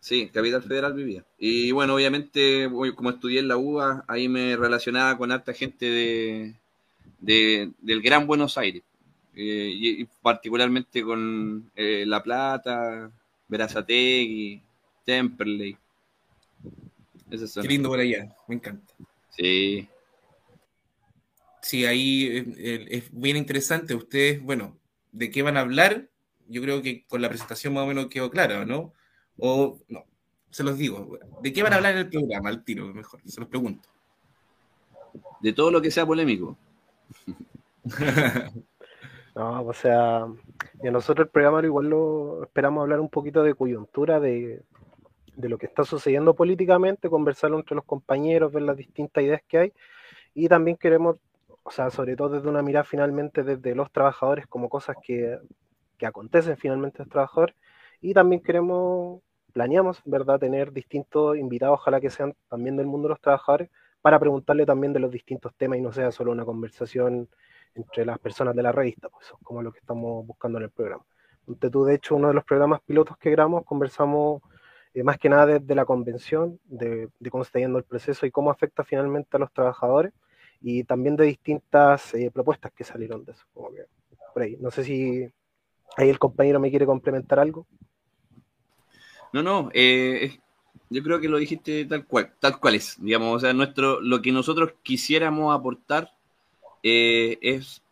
Sí, 0.00 0.28
Capital 0.32 0.62
Federal 0.62 0.92
vivía. 0.94 1.24
Y 1.38 1.72
bueno, 1.72 1.94
obviamente, 1.94 2.68
como 2.94 3.10
estudié 3.10 3.40
en 3.40 3.48
la 3.48 3.56
UBA, 3.56 4.04
ahí 4.06 4.28
me 4.28 4.56
relacionaba 4.56 5.16
con 5.16 5.32
harta 5.32 5.54
gente 5.54 5.86
de, 5.86 6.54
de- 7.20 7.72
del 7.80 8.02
Gran 8.02 8.26
Buenos 8.26 8.58
Aires. 8.58 8.82
Eh, 9.36 9.70
y, 9.74 10.02
y 10.02 10.08
particularmente 10.22 11.02
con 11.02 11.70
eh, 11.76 12.04
La 12.06 12.22
Plata, 12.22 13.10
Verazategui, 13.48 14.62
Temperley. 15.04 15.76
Qué 17.60 17.68
lindo 17.68 17.88
por 17.88 17.98
allá, 17.98 18.36
me 18.46 18.54
encanta. 18.56 18.94
Sí. 19.30 19.88
Sí, 21.64 21.86
ahí 21.86 22.44
eh, 22.58 22.86
es 22.90 23.10
bien 23.10 23.38
interesante. 23.38 23.94
Ustedes, 23.94 24.42
bueno, 24.42 24.78
¿de 25.12 25.30
qué 25.30 25.42
van 25.42 25.56
a 25.56 25.60
hablar? 25.60 26.10
Yo 26.46 26.60
creo 26.60 26.82
que 26.82 27.06
con 27.06 27.22
la 27.22 27.30
presentación 27.30 27.72
más 27.72 27.84
o 27.84 27.86
menos 27.86 28.08
quedó 28.08 28.30
claro, 28.30 28.66
¿no? 28.66 28.92
O 29.38 29.78
no, 29.88 30.04
se 30.50 30.62
los 30.62 30.76
digo. 30.76 31.18
¿De 31.42 31.54
qué 31.54 31.62
van 31.62 31.72
a 31.72 31.76
hablar 31.76 31.92
en 31.92 32.00
el 32.00 32.10
programa? 32.10 32.50
Al 32.50 32.64
tiro, 32.64 32.92
mejor, 32.92 33.18
se 33.24 33.40
los 33.40 33.48
pregunto. 33.48 33.88
De 35.40 35.54
todo 35.54 35.70
lo 35.70 35.80
que 35.80 35.90
sea 35.90 36.06
polémico. 36.06 36.58
No, 39.36 39.62
o 39.62 39.72
sea, 39.72 40.28
y 40.80 40.86
a 40.86 40.92
nosotros 40.92 41.26
el 41.26 41.32
programa 41.32 41.60
igual 41.64 41.88
lo 41.88 42.44
esperamos 42.44 42.82
hablar 42.82 43.00
un 43.00 43.08
poquito 43.08 43.42
de 43.42 43.54
coyuntura, 43.54 44.20
de, 44.20 44.62
de 45.34 45.48
lo 45.48 45.58
que 45.58 45.66
está 45.66 45.82
sucediendo 45.82 46.34
políticamente, 46.34 47.10
conversarlo 47.10 47.58
entre 47.58 47.74
los 47.74 47.84
compañeros, 47.84 48.52
ver 48.52 48.62
las 48.62 48.76
distintas 48.76 49.24
ideas 49.24 49.42
que 49.48 49.58
hay, 49.58 49.72
y 50.34 50.46
también 50.46 50.76
queremos, 50.76 51.16
o 51.64 51.70
sea, 51.70 51.90
sobre 51.90 52.14
todo 52.16 52.28
desde 52.30 52.48
una 52.48 52.62
mirada 52.62 52.84
finalmente 52.84 53.42
desde 53.42 53.74
los 53.74 53.90
trabajadores 53.90 54.46
como 54.46 54.68
cosas 54.68 54.96
que, 55.02 55.38
que 55.98 56.06
acontecen 56.06 56.56
finalmente 56.56 56.98
a 56.98 57.04
los 57.04 57.10
trabajadores, 57.10 57.56
y 58.00 58.14
también 58.14 58.42
queremos, 58.42 59.22
planeamos, 59.52 60.00
¿verdad?, 60.04 60.38
tener 60.38 60.72
distintos 60.72 61.36
invitados, 61.38 61.80
ojalá 61.80 62.00
que 62.00 62.10
sean 62.10 62.34
también 62.48 62.76
del 62.76 62.86
mundo 62.86 63.08
de 63.08 63.14
los 63.14 63.20
trabajadores, 63.20 63.70
para 64.02 64.20
preguntarle 64.20 64.66
también 64.66 64.92
de 64.92 65.00
los 65.00 65.10
distintos 65.10 65.54
temas 65.56 65.78
y 65.78 65.82
no 65.82 65.90
sea 65.90 66.12
solo 66.12 66.32
una 66.32 66.44
conversación 66.44 67.28
entre 67.74 68.04
las 68.04 68.18
personas 68.18 68.54
de 68.54 68.62
la 68.62 68.72
revista, 68.72 69.08
pues 69.08 69.26
eso 69.26 69.38
es 69.40 69.44
como 69.44 69.62
lo 69.62 69.72
que 69.72 69.78
estamos 69.78 70.26
buscando 70.26 70.58
en 70.58 70.64
el 70.64 70.70
programa. 70.70 71.04
Entonces, 71.46 71.70
tú, 71.70 71.84
de 71.84 71.94
hecho, 71.94 72.16
uno 72.16 72.28
de 72.28 72.34
los 72.34 72.44
programas 72.44 72.82
pilotos 72.82 73.16
que 73.16 73.30
grabamos, 73.30 73.64
conversamos 73.64 74.42
eh, 74.92 75.02
más 75.02 75.18
que 75.18 75.28
nada 75.30 75.46
desde 75.46 75.74
la 75.74 75.86
convención, 75.86 76.60
de, 76.64 77.08
de, 77.18 77.30
cómo 77.30 77.42
está 77.42 77.58
yendo 77.58 77.78
el 77.78 77.84
proceso 77.84 78.26
y 78.26 78.30
cómo 78.30 78.50
afecta 78.50 78.84
finalmente 78.84 79.36
a 79.36 79.40
los 79.40 79.52
trabajadores, 79.52 80.12
y 80.66 80.82
también 80.82 81.14
de 81.14 81.26
distintas 81.26 82.14
eh, 82.14 82.30
propuestas 82.32 82.72
que 82.72 82.84
salieron 82.84 83.22
de 83.26 83.32
eso. 83.32 83.44
Como 83.52 83.70
que, 83.70 83.82
por 84.32 84.42
ahí. 84.42 84.56
No 84.58 84.70
sé 84.70 84.82
si 84.82 85.28
ahí 85.98 86.08
el 86.08 86.18
compañero 86.18 86.58
me 86.58 86.70
quiere 86.70 86.86
complementar 86.86 87.38
algo. 87.38 87.66
No, 89.34 89.42
no, 89.42 89.68
eh, 89.74 90.38
yo 90.88 91.02
creo 91.02 91.20
que 91.20 91.28
lo 91.28 91.36
dijiste 91.36 91.84
tal 91.84 92.06
cual, 92.06 92.32
tal 92.40 92.58
cual 92.60 92.76
es, 92.76 92.96
digamos, 92.98 93.36
o 93.36 93.40
sea, 93.40 93.52
nuestro, 93.52 94.00
lo 94.00 94.22
que 94.22 94.32
nosotros 94.32 94.72
quisiéramos 94.82 95.54
aportar 95.54 96.14
eh, 96.82 97.36
es 97.42 97.82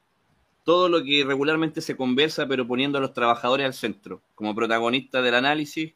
todo 0.65 0.89
lo 0.89 1.03
que 1.05 1.25
regularmente 1.27 1.83
se 1.83 1.97
conversa, 1.97 2.47
pero 2.47 2.67
poniendo 2.67 2.97
a 2.97 3.01
los 3.03 3.13
trabajadores 3.13 3.67
al 3.67 3.75
centro, 3.75 4.23
como 4.35 4.55
protagonistas 4.55 5.23
del 5.23 5.35
análisis 5.35 5.93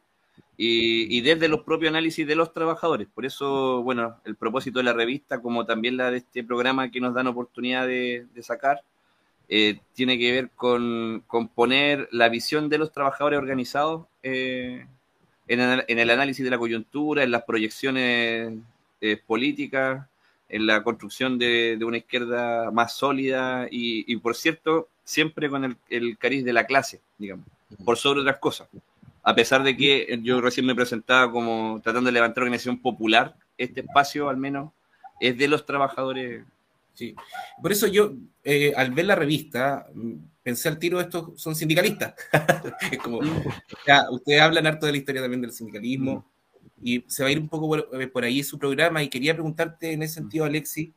y, 0.57 1.15
y, 1.15 1.21
desde 1.21 1.47
los 1.47 1.61
propios 1.61 1.89
análisis 1.89 2.25
de 2.25 2.35
los 2.35 2.51
trabajadores. 2.51 3.07
Por 3.13 3.25
eso, 3.25 3.83
bueno, 3.83 4.19
el 4.25 4.35
propósito 4.35 4.79
de 4.79 4.85
la 4.85 4.93
revista, 4.93 5.39
como 5.39 5.65
también 5.65 5.97
la 5.97 6.09
de 6.09 6.17
este 6.17 6.43
programa 6.43 6.89
que 6.89 6.99
nos 6.99 7.13
dan 7.13 7.27
oportunidad 7.27 7.85
de, 7.85 8.25
sacar, 8.41 8.81
eh, 9.49 9.79
tiene 9.93 10.17
que 10.17 10.31
ver 10.31 10.49
con, 10.55 11.23
con, 11.27 11.47
poner 11.47 12.09
la 12.11 12.29
visión 12.29 12.69
de 12.69 12.79
los 12.79 12.91
trabajadores 12.91 13.37
organizados 13.37 14.07
eh, 14.23 14.85
en, 15.47 15.99
el, 15.99 16.09
análisis 16.09 16.43
de 16.43 16.51
la 16.51 16.57
coyuntura, 16.57 17.23
en 17.23 17.31
las 17.31 17.43
proyecciones 17.43 18.53
eh, 18.99 19.21
políticas, 19.25 20.07
en 20.49 20.65
la 20.65 20.83
construcción 20.83 21.37
de, 21.37 21.77
una 21.85 21.97
izquierda 21.97 22.71
más 22.71 22.93
sólida 22.93 23.67
y, 23.69 24.11
y 24.11 24.17
por 24.17 24.35
cierto, 24.35 24.89
siempre 25.03 25.49
con 25.49 25.63
el, 25.63 25.77
el, 25.89 26.17
cariz 26.17 26.43
de 26.43 26.53
la 26.53 26.65
clase, 26.65 27.01
digamos, 27.17 27.45
por 27.85 27.97
sobre 27.97 28.21
otras 28.21 28.37
cosas. 28.37 28.67
A 29.27 29.35
pesar 29.35 29.61
de 29.61 29.75
que 29.75 30.19
yo 30.23 30.39
recién 30.39 30.65
me 30.65 30.73
presentaba 30.73 31.29
como 31.29 31.81
tratando 31.83 32.07
de 32.07 32.13
levantar 32.13 32.43
organización 32.43 32.81
popular, 32.81 33.35
este 33.57 33.81
espacio 33.81 34.29
al 34.29 34.37
menos 34.37 34.71
es 35.19 35.37
de 35.37 35.49
los 35.49 35.65
trabajadores 35.65 36.45
Sí. 36.97 37.13
Por 37.61 37.71
eso 37.71 37.85
yo, 37.85 38.13
eh, 38.43 38.73
al 38.75 38.89
ver 38.89 39.05
la 39.05 39.13
revista, 39.13 39.85
pensé 40.41 40.67
al 40.67 40.79
tiro, 40.79 40.99
estos 40.99 41.39
son 41.39 41.55
sindicalistas. 41.55 42.15
como, 43.03 43.19
ustedes 44.09 44.41
hablan 44.41 44.65
harto 44.65 44.87
de 44.87 44.93
la 44.93 44.97
historia 44.97 45.21
también 45.21 45.41
del 45.41 45.51
sindicalismo 45.51 46.25
mm. 46.77 46.87
y 46.87 47.03
se 47.05 47.21
va 47.21 47.29
a 47.29 47.31
ir 47.33 47.39
un 47.39 47.49
poco 47.49 47.67
por, 47.67 48.01
eh, 48.01 48.07
por, 48.07 48.23
ahí 48.23 48.41
su 48.41 48.57
programa. 48.57 49.03
Y 49.03 49.09
quería 49.09 49.35
preguntarte 49.35 49.91
en 49.91 50.01
ese 50.01 50.15
sentido, 50.15 50.45
Alexi, 50.45 50.91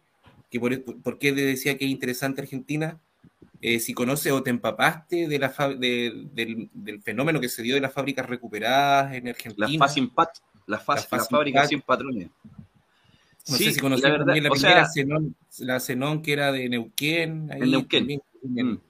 que 0.51 0.59
por, 0.59 1.03
por 1.03 1.19
qué 1.19 1.33
decía 1.33 1.77
que 1.77 1.85
es 1.85 1.91
interesante 1.91 2.41
Argentina, 2.41 2.99
eh, 3.61 3.79
si 3.79 3.93
conoces 3.93 4.33
o 4.33 4.43
te 4.43 4.51
empapaste 4.51 5.29
de 5.29 5.39
la 5.39 5.49
de, 5.49 6.29
del, 6.33 6.71
del, 6.73 7.03
fenómeno 7.03 7.41
que 7.41 7.49
se 7.49 7.63
dio 7.63 7.75
de 7.75 7.81
las 7.81 7.93
fábricas 7.93 8.27
recuperadas 8.27 9.15
en 9.15 9.29
Argentina. 9.29 9.67
Las 9.69 9.77
FASIMPAT, 9.77 10.29
las, 10.67 10.89
la, 10.89 10.95
la 11.19 11.25
fábricas 11.25 11.69
sin 11.69 11.83
patrones. 11.83 12.31
No 13.49 13.57
sí, 13.57 13.65
sé 13.65 13.73
si 13.73 13.81
conocías 13.81 14.05
la, 14.05 14.11
verdad, 14.11 14.27
también 14.27 14.45
la 14.45 14.51
primera 14.51 14.85
sea, 14.87 14.93
Zenón, 14.93 15.37
la 15.59 15.81
Zenón 15.81 16.23
que 16.23 16.33
era 16.33 16.53
de 16.53 16.69
Neuquén. 16.69 17.51
Ahí 17.53 17.63
en 17.63 17.71
Neuquén. 17.71 18.21
También, 18.43 18.73
mm. 18.73 18.81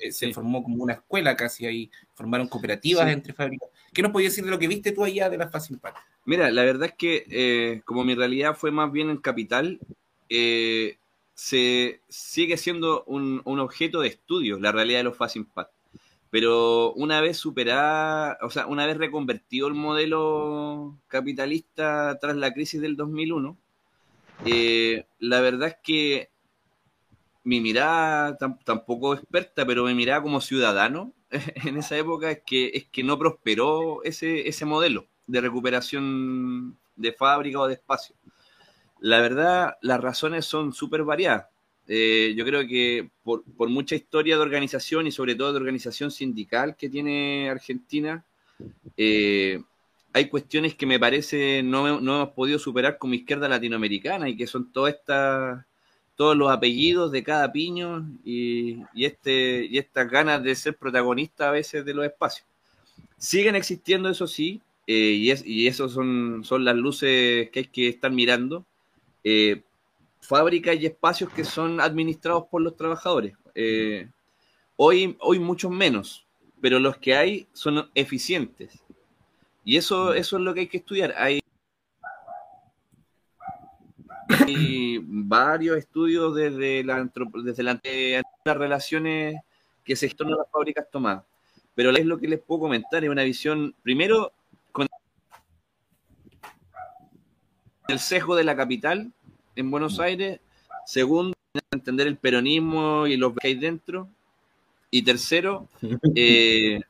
eh, 0.00 0.12
se 0.12 0.26
sí. 0.26 0.32
formó 0.32 0.62
como 0.62 0.82
una 0.82 0.94
escuela 0.94 1.36
casi 1.36 1.66
ahí, 1.66 1.90
formaron 2.14 2.48
cooperativas 2.48 3.06
sí. 3.06 3.12
entre 3.12 3.32
fábricas. 3.32 3.68
¿Qué 3.92 4.02
nos 4.02 4.12
podías 4.12 4.32
decir 4.32 4.44
de 4.44 4.50
lo 4.50 4.58
que 4.58 4.68
viste 4.68 4.92
tú 4.92 5.04
allá 5.04 5.30
de 5.30 5.38
la 5.38 5.48
Facilpat? 5.48 5.94
Mira, 6.24 6.50
la 6.50 6.62
verdad 6.62 6.90
es 6.90 6.94
que 6.94 7.24
eh, 7.30 7.80
como 7.84 8.04
mi 8.04 8.14
realidad 8.14 8.54
fue 8.54 8.70
más 8.70 8.92
bien 8.92 9.08
en 9.08 9.16
capital, 9.16 9.80
eh, 10.28 10.98
se 11.38 12.00
sigue 12.08 12.56
siendo 12.56 13.04
un, 13.04 13.42
un, 13.44 13.60
objeto 13.60 14.00
de 14.00 14.08
estudio 14.08 14.58
la 14.58 14.72
realidad 14.72 14.98
de 14.98 15.04
los 15.04 15.16
Facilpat. 15.16 15.70
Pero 16.30 16.92
una 16.94 17.20
vez 17.20 17.36
superada, 17.36 18.38
o 18.42 18.50
sea, 18.50 18.66
una 18.66 18.86
vez 18.86 18.96
reconvertido 18.96 19.68
el 19.68 19.74
modelo 19.74 20.98
capitalista 21.06 22.18
tras 22.20 22.36
la 22.36 22.52
crisis 22.52 22.80
del 22.80 22.96
2001, 22.96 23.56
eh, 24.46 25.06
la 25.20 25.40
verdad 25.40 25.68
es 25.68 25.76
que 25.80 26.30
mi 27.44 27.60
mirada, 27.60 28.36
tampoco 28.64 29.14
experta, 29.14 29.64
pero 29.64 29.84
mi 29.84 29.94
mirada 29.94 30.22
como 30.22 30.40
ciudadano 30.40 31.12
en 31.30 31.76
esa 31.76 31.96
época 31.96 32.32
es 32.32 32.40
que, 32.44 32.72
es 32.74 32.86
que 32.88 33.04
no 33.04 33.16
prosperó 33.16 34.02
ese, 34.02 34.48
ese 34.48 34.64
modelo 34.64 35.06
de 35.28 35.40
recuperación 35.40 36.76
de 36.96 37.12
fábrica 37.12 37.60
o 37.60 37.68
de 37.68 37.74
espacio. 37.74 38.16
La 39.00 39.20
verdad, 39.20 39.76
las 39.82 40.00
razones 40.00 40.44
son 40.44 40.72
súper 40.72 41.04
variadas. 41.04 41.46
Eh, 41.86 42.34
yo 42.36 42.44
creo 42.44 42.66
que 42.66 43.10
por, 43.22 43.42
mucha 43.68 43.94
historia 43.94 44.36
de 44.36 44.42
organización 44.42 45.06
y 45.06 45.12
sobre 45.12 45.34
todo 45.34 45.52
de 45.52 45.58
organización 45.58 46.10
sindical 46.10 46.76
que 46.76 46.90
tiene 46.90 47.48
Argentina, 47.48 48.24
eh, 48.96 49.62
hay 50.12 50.28
cuestiones 50.28 50.74
que 50.74 50.86
me 50.86 50.98
parece 50.98 51.62
no, 51.62 52.00
no, 52.00 52.16
hemos 52.16 52.34
podido 52.34 52.58
superar 52.58 52.98
como 52.98 53.14
izquierda 53.14 53.48
latinoamericana 53.48 54.28
y 54.28 54.36
que 54.36 54.46
son 54.46 54.70
todas 54.72 54.94
estas 54.94 55.64
todos 56.16 56.36
los 56.36 56.50
apellidos 56.50 57.12
de 57.12 57.22
cada 57.22 57.52
piño 57.52 58.04
y, 58.24 58.82
y, 58.92 59.04
este, 59.04 59.64
y 59.64 59.78
estas 59.78 60.10
ganas 60.10 60.42
de 60.42 60.56
ser 60.56 60.76
protagonista 60.76 61.48
a 61.48 61.52
veces 61.52 61.84
de 61.84 61.94
los 61.94 62.04
espacios. 62.04 62.44
Siguen 63.16 63.54
existiendo, 63.54 64.08
eso 64.08 64.26
sí, 64.26 64.60
eh, 64.88 64.94
y, 64.94 65.30
es, 65.30 65.46
y 65.46 65.68
eso 65.68 65.88
son, 65.88 66.42
son 66.44 66.64
las 66.64 66.74
luces 66.74 67.50
que 67.50 67.60
hay 67.60 67.66
que 67.66 67.88
estar 67.88 68.10
mirando. 68.10 68.64
Eh, 69.30 69.62
fábricas 70.22 70.74
y 70.76 70.86
espacios 70.86 71.30
que 71.30 71.44
son 71.44 71.82
administrados 71.82 72.44
por 72.50 72.62
los 72.62 72.74
trabajadores. 72.76 73.34
Eh, 73.54 74.08
hoy, 74.76 75.18
hoy 75.20 75.38
muchos 75.38 75.70
menos, 75.70 76.26
pero 76.62 76.78
los 76.78 76.96
que 76.96 77.14
hay 77.14 77.46
son 77.52 77.90
eficientes 77.94 78.82
y 79.68 79.76
eso, 79.76 80.14
eso 80.14 80.38
es 80.38 80.42
lo 80.42 80.54
que 80.54 80.60
hay 80.60 80.66
que 80.66 80.78
estudiar. 80.78 81.14
Hay, 81.18 81.40
varios 85.04 85.76
estudios 85.76 86.34
desde, 86.34 86.82
la, 86.82 87.06
desde 87.44 87.62
la, 87.62 87.78
las 88.46 88.56
relaciones 88.56 89.36
que 89.84 89.94
se 89.94 90.08
gestionan 90.08 90.38
las 90.38 90.50
fábricas 90.50 90.90
tomadas. 90.90 91.22
Pero 91.74 91.90
es 91.90 92.06
lo 92.06 92.18
que 92.18 92.28
les 92.28 92.40
puedo 92.40 92.62
comentar, 92.62 93.04
es 93.04 93.10
una 93.10 93.24
visión, 93.24 93.74
primero, 93.82 94.32
con 94.72 94.86
el 97.88 97.98
sesgo 97.98 98.36
de 98.36 98.44
la 98.44 98.56
capital 98.56 99.12
en 99.58 99.70
Buenos 99.70 99.98
Aires, 99.98 100.40
segundo, 100.86 101.34
entender 101.72 102.06
el 102.06 102.16
peronismo 102.16 103.06
y 103.06 103.16
los 103.16 103.34
que 103.34 103.48
hay 103.48 103.54
dentro, 103.54 104.08
y 104.90 105.02
tercero, 105.02 105.68
eh, 106.14 106.80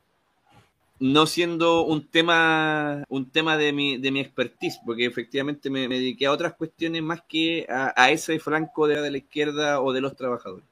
no 1.00 1.26
siendo 1.26 1.84
un 1.87 2.06
tema, 2.06 3.04
un 3.08 3.30
tema 3.30 3.56
de 3.56 3.72
mi, 3.72 3.96
de 3.96 4.10
mi 4.10 4.20
expertise, 4.20 4.80
porque 4.84 5.06
efectivamente 5.06 5.70
me, 5.70 5.88
me 5.88 5.96
dediqué 5.96 6.26
a 6.26 6.32
otras 6.32 6.54
cuestiones 6.54 7.02
más 7.02 7.22
que 7.28 7.66
a, 7.68 7.92
a 7.96 8.10
ese 8.10 8.38
flanco 8.38 8.87
de, 8.87 9.00
de, 9.00 9.10
la 9.10 9.18
izquierda 9.18 9.80
o 9.80 9.92
de 9.92 10.00
los 10.00 10.14
trabajadores. 10.14 10.66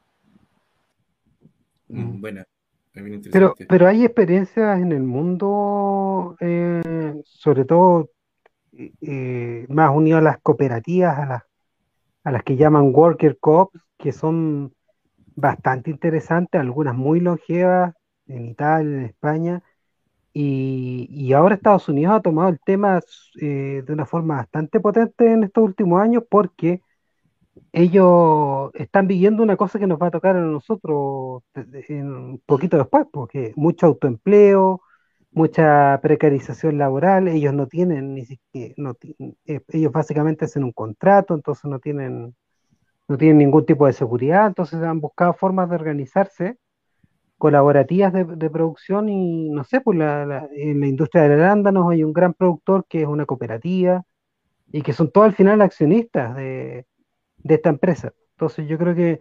Mm, 1.89 2.21
bueno, 2.21 2.45
pero, 3.31 3.55
pero 3.69 3.87
hay 3.87 4.05
experiencias 4.05 4.81
en 4.81 4.93
el 4.93 5.03
mundo, 5.03 6.37
eh, 6.41 7.15
sobre 7.25 7.65
todo 7.65 8.11
eh, 8.73 9.67
más 9.69 9.95
unido 9.95 10.19
a 10.19 10.23
las 10.23 10.39
cooperativas, 10.39 11.19
a 11.19 11.27
las, 11.27 11.43
a 12.27 12.33
las 12.33 12.43
que 12.43 12.57
llaman 12.57 12.91
worker 12.93 13.39
cops, 13.39 13.81
que 13.97 14.11
son 14.11 14.75
bastante 15.37 15.93
interesantes, 15.93 16.61
algunas 16.61 16.97
muy 16.97 17.21
longevas 17.21 17.95
en 18.27 18.47
Italia, 18.47 18.97
en 18.99 19.05
España, 19.05 19.63
y, 20.33 21.07
y, 21.09 21.33
ahora 21.35 21.55
Estados 21.55 21.89
Unidos 21.89 22.17
ha 22.17 22.21
tomado 22.23 22.49
el 22.49 22.59
tema 22.59 23.01
eh, 23.41 23.85
de 23.87 23.93
una 23.93 24.07
forma 24.07 24.39
bastante 24.39 24.81
potente 24.81 25.33
en 25.33 25.45
estos 25.45 25.63
últimos 25.63 26.03
años 26.03 26.25
porque 26.29 26.81
ellos 27.73 28.73
están 28.75 29.07
viviendo 29.07 29.45
una 29.45 29.57
cosa 29.57 29.79
que 29.79 29.87
nos 29.87 30.03
va 30.03 30.09
a 30.09 30.11
tocar 30.11 30.37
a 30.37 30.41
nosotros 30.41 31.45
un 31.89 32.43
poquito 32.45 32.77
después, 32.77 33.07
porque 33.13 33.53
mucho 33.55 33.87
autoempleo, 33.87 34.83
mucha 35.37 36.01
precarización 36.03 36.79
laboral, 36.79 37.29
ellos 37.29 37.53
no 37.53 37.67
tienen 37.69 38.15
ni 38.15 38.25
siquiera, 38.25 38.75
no, 38.79 38.97
eh, 39.47 39.61
ellos 39.69 39.93
básicamente 39.93 40.47
hacen 40.47 40.65
un 40.65 40.73
contrato, 40.73 41.35
entonces 41.35 41.67
no 41.67 41.79
tienen, 41.79 42.35
no 43.09 43.19
tienen 43.19 43.39
ningún 43.39 43.67
tipo 43.67 43.87
de 43.87 43.93
seguridad, 43.93 44.47
entonces 44.47 44.83
han 44.83 45.01
buscado 45.01 45.35
formas 45.35 45.69
de 45.69 45.77
organizarse 45.77 46.59
colaborativas 47.39 48.15
de, 48.15 48.51
producción 48.51 49.11
y 49.11 49.51
no 49.51 49.65
sé, 49.65 49.83
pues 49.83 49.99
la, 49.99 50.25
la, 50.25 50.49
en 50.53 50.81
la 50.81 50.87
industria 50.87 51.25
del 51.25 51.43
hay 51.43 52.03
un 52.03 52.15
gran 52.15 52.33
productor 52.33 52.87
que 52.89 53.03
es 53.03 53.07
una 53.07 53.27
cooperativa 53.27 54.05
y 54.73 54.81
que 54.83 54.95
son 54.95 55.11
todos 55.13 55.27
al 55.27 55.35
final 55.35 55.61
accionistas 55.61 56.35
de, 56.35 56.87
de 57.37 57.55
esta 57.55 57.69
empresa. 57.69 58.15
Entonces 58.33 58.67
yo 58.69 58.79
creo 58.79 58.95
que, 58.95 59.21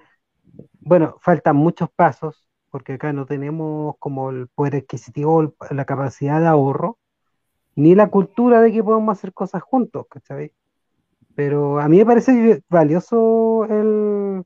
bueno, 0.79 1.17
faltan 1.21 1.57
muchos 1.57 1.89
pasos 1.93 2.44
porque 2.75 2.91
acá 2.91 3.13
no 3.13 3.25
tenemos 3.25 3.95
como 3.99 4.31
el 4.31 4.49
poder 4.49 4.75
adquisitivo, 4.75 5.55
la 5.71 5.85
capacidad 5.85 6.41
de 6.41 6.47
ahorro, 6.47 6.97
ni 7.73 7.95
la 7.95 8.09
cultura 8.09 8.59
de 8.59 8.73
que 8.73 8.83
podemos 8.83 9.17
hacer 9.17 9.31
cosas 9.31 9.63
juntos, 9.63 10.07
¿cachai? 10.09 10.51
Pero 11.35 11.79
a 11.79 11.87
mí 11.87 11.99
me 11.99 12.05
parece 12.05 12.61
valioso 12.67 13.63
el, 13.69 14.43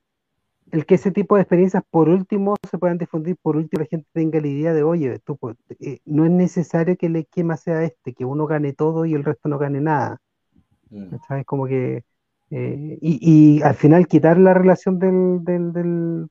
el 0.69 0.85
que 0.85 0.93
ese 0.93 1.09
tipo 1.09 1.37
de 1.37 1.41
experiencias, 1.41 1.81
por 1.89 2.07
último, 2.07 2.53
se 2.69 2.77
puedan 2.77 2.99
difundir, 2.99 3.35
por 3.41 3.57
último, 3.57 3.81
la 3.81 3.87
gente 3.87 4.07
tenga 4.13 4.39
la 4.39 4.47
idea 4.47 4.73
de, 4.75 4.83
oye, 4.83 5.17
tú, 5.25 5.35
pues, 5.35 5.57
eh, 5.79 5.97
no 6.05 6.23
es 6.23 6.29
necesario 6.29 6.97
que 6.97 7.07
el 7.07 7.15
esquema 7.15 7.57
sea 7.57 7.83
este, 7.83 8.13
que 8.13 8.25
uno 8.25 8.45
gane 8.45 8.73
todo 8.73 9.05
y 9.05 9.15
el 9.15 9.23
resto 9.23 9.49
no 9.49 9.57
gane 9.57 9.81
nada. 9.81 10.21
Mm. 10.91 11.15
¿sabes? 11.27 11.47
Como 11.47 11.65
que, 11.65 12.03
eh, 12.51 12.99
y, 13.01 13.57
y 13.57 13.61
al 13.63 13.73
final 13.73 14.05
quitar 14.05 14.37
la 14.37 14.53
relación 14.53 14.99
del, 14.99 15.43
del, 15.43 15.73
del, 15.73 16.27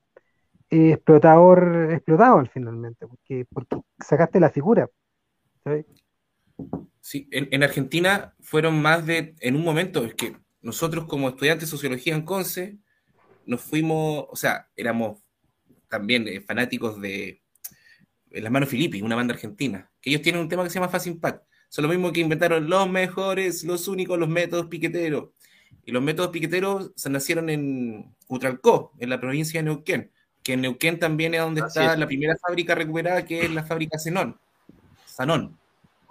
eh, 0.69 0.91
explotador 0.91 1.89
explotado 1.91 2.37
al 2.39 2.49
finalmente, 2.49 3.07
porque, 3.07 3.45
porque 3.51 3.77
sacaste 3.99 4.39
la 4.39 4.49
figura. 4.49 4.89
¿sabes? 5.63 5.85
Sí, 7.01 7.27
en, 7.31 7.47
en 7.51 7.63
Argentina 7.63 8.35
fueron 8.39 8.81
más 8.81 9.05
de, 9.05 9.35
en 9.39 9.55
un 9.55 9.63
momento, 9.63 10.05
es 10.05 10.13
que 10.13 10.35
nosotros 10.61 11.05
como 11.05 11.29
estudiantes 11.29 11.69
de 11.69 11.71
sociología 11.71 12.15
en 12.15 12.23
Conce, 12.23 12.77
nos 13.45 13.61
fuimos, 13.61 14.25
o 14.29 14.35
sea, 14.35 14.69
éramos 14.75 15.17
también 15.87 16.27
eh, 16.27 16.41
fanáticos 16.41 17.01
de 17.01 17.41
Las 18.29 18.51
Manos 18.51 18.69
Filippi, 18.69 19.01
una 19.01 19.15
banda 19.15 19.33
argentina, 19.33 19.91
que 19.99 20.11
ellos 20.11 20.21
tienen 20.21 20.41
un 20.41 20.49
tema 20.49 20.63
que 20.63 20.69
se 20.69 20.75
llama 20.75 20.89
Fast 20.89 21.07
Impact. 21.07 21.43
Son 21.69 21.83
lo 21.83 21.89
mismo 21.89 22.11
que 22.11 22.19
inventaron 22.19 22.69
los 22.69 22.89
mejores, 22.89 23.63
los 23.63 23.87
únicos, 23.87 24.17
los 24.17 24.29
métodos 24.29 24.67
piqueteros. 24.67 25.29
Y 25.85 25.91
los 25.91 26.01
métodos 26.03 26.29
piqueteros 26.29 26.91
se 26.95 27.09
nacieron 27.09 27.49
en 27.49 28.15
Utralcó, 28.27 28.93
en 28.99 29.09
la 29.09 29.19
provincia 29.19 29.59
de 29.59 29.65
Neuquén, 29.65 30.11
que 30.49 30.53
en 30.53 30.61
Neuquén 30.61 30.97
también 30.97 31.35
es 31.35 31.41
donde 31.41 31.61
Así 31.61 31.77
está 31.77 31.93
es. 31.93 31.99
la 31.99 32.07
primera 32.07 32.35
fábrica 32.35 32.73
recuperada, 32.73 33.23
que 33.23 33.45
es 33.45 33.51
la 33.51 33.61
fábrica 33.63 33.99
Zenón. 33.99 34.35
Sanón. 35.05 35.55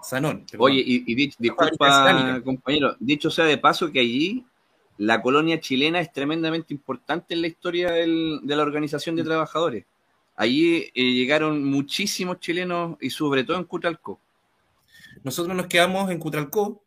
Sanón. 0.01 0.47
perdón. 0.49 0.65
Oye, 0.65 0.81
y, 0.87 1.15
disculpa, 1.17 2.41
compañero, 2.45 2.95
dicho 3.01 3.31
sea 3.33 3.47
de 3.47 3.59
paso 3.59 3.91
que 3.91 3.99
allí 3.99 4.45
la 4.97 5.21
colonia 5.21 5.59
chilena 5.59 5.99
es 6.01 6.13
tremendamente 6.13 6.73
importante 6.73 7.35
en 7.35 7.41
la 7.41 7.49
historia 7.49 7.91
del- 7.91 8.39
de 8.45 8.55
la 8.55 8.63
organización 8.63 9.17
de 9.17 9.25
trabajadores. 9.25 9.87
Allí 10.37 10.89
eh, 10.95 11.13
llegaron 11.15 11.65
muchísimos 11.65 12.39
chilenos 12.39 12.97
y 13.01 13.11
sobre 13.11 13.43
todo 13.43 13.57
en 13.59 13.65
Cutralco. 13.65 14.21
Nosotros 15.25 15.57
nos 15.57 15.67
quedamos 15.67 16.13
en 16.13 16.21
Cutralcó, 16.21 16.81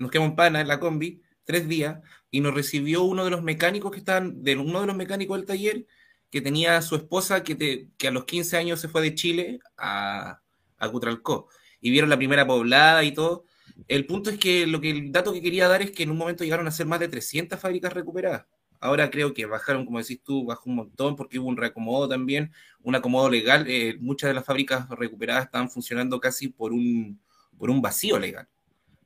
nos 0.00 0.10
quedamos 0.10 0.30
en 0.30 0.36
Pana, 0.36 0.60
en 0.60 0.66
la 0.66 0.80
combi, 0.80 1.20
tres 1.44 1.68
días, 1.68 2.00
y 2.32 2.40
nos 2.40 2.52
recibió 2.52 3.04
uno 3.04 3.24
de 3.24 3.30
los 3.30 3.44
mecánicos 3.44 3.92
que 3.92 3.98
estaban, 3.98 4.42
de 4.42 4.56
uno 4.56 4.80
de 4.80 4.88
los 4.88 4.96
mecánicos 4.96 5.36
del 5.38 5.46
taller, 5.46 5.86
que 6.30 6.40
tenía 6.40 6.80
su 6.82 6.96
esposa 6.96 7.42
que, 7.42 7.54
te- 7.54 7.88
que 7.98 8.08
a 8.08 8.10
los 8.10 8.24
15 8.24 8.56
años 8.56 8.80
se 8.80 8.88
fue 8.88 9.02
de 9.02 9.14
Chile 9.14 9.60
a, 9.78 10.40
a 10.78 10.88
Cutralcó, 10.90 11.48
y 11.80 11.90
vieron 11.90 12.10
la 12.10 12.16
primera 12.16 12.46
poblada 12.46 13.04
y 13.04 13.12
todo. 13.12 13.44
El 13.88 14.06
punto 14.06 14.30
es 14.30 14.38
que 14.38 14.66
lo 14.66 14.80
que 14.80 14.90
el 14.90 15.12
dato 15.12 15.32
que 15.32 15.42
quería 15.42 15.68
dar 15.68 15.82
es 15.82 15.90
que 15.90 16.02
en 16.04 16.10
un 16.10 16.16
momento 16.18 16.44
llegaron 16.44 16.66
a 16.66 16.70
ser 16.70 16.86
más 16.86 17.00
de 17.00 17.08
300 17.08 17.58
fábricas 17.60 17.92
recuperadas. 17.92 18.46
Ahora 18.80 19.10
creo 19.10 19.32
que 19.34 19.46
bajaron, 19.46 19.84
como 19.86 19.98
decís 19.98 20.20
tú, 20.22 20.44
bajó 20.44 20.68
un 20.70 20.76
montón 20.76 21.16
porque 21.16 21.38
hubo 21.38 21.48
un 21.48 21.56
reacomodo 21.56 22.08
también, 22.08 22.52
un 22.82 22.94
acomodo 22.94 23.30
legal. 23.30 23.64
Eh, 23.68 23.96
muchas 24.00 24.28
de 24.28 24.34
las 24.34 24.44
fábricas 24.44 24.88
recuperadas 24.90 25.44
estaban 25.46 25.70
funcionando 25.70 26.20
casi 26.20 26.48
por 26.48 26.72
un, 26.72 27.20
por 27.58 27.70
un 27.70 27.80
vacío 27.82 28.18
legal. 28.18 28.48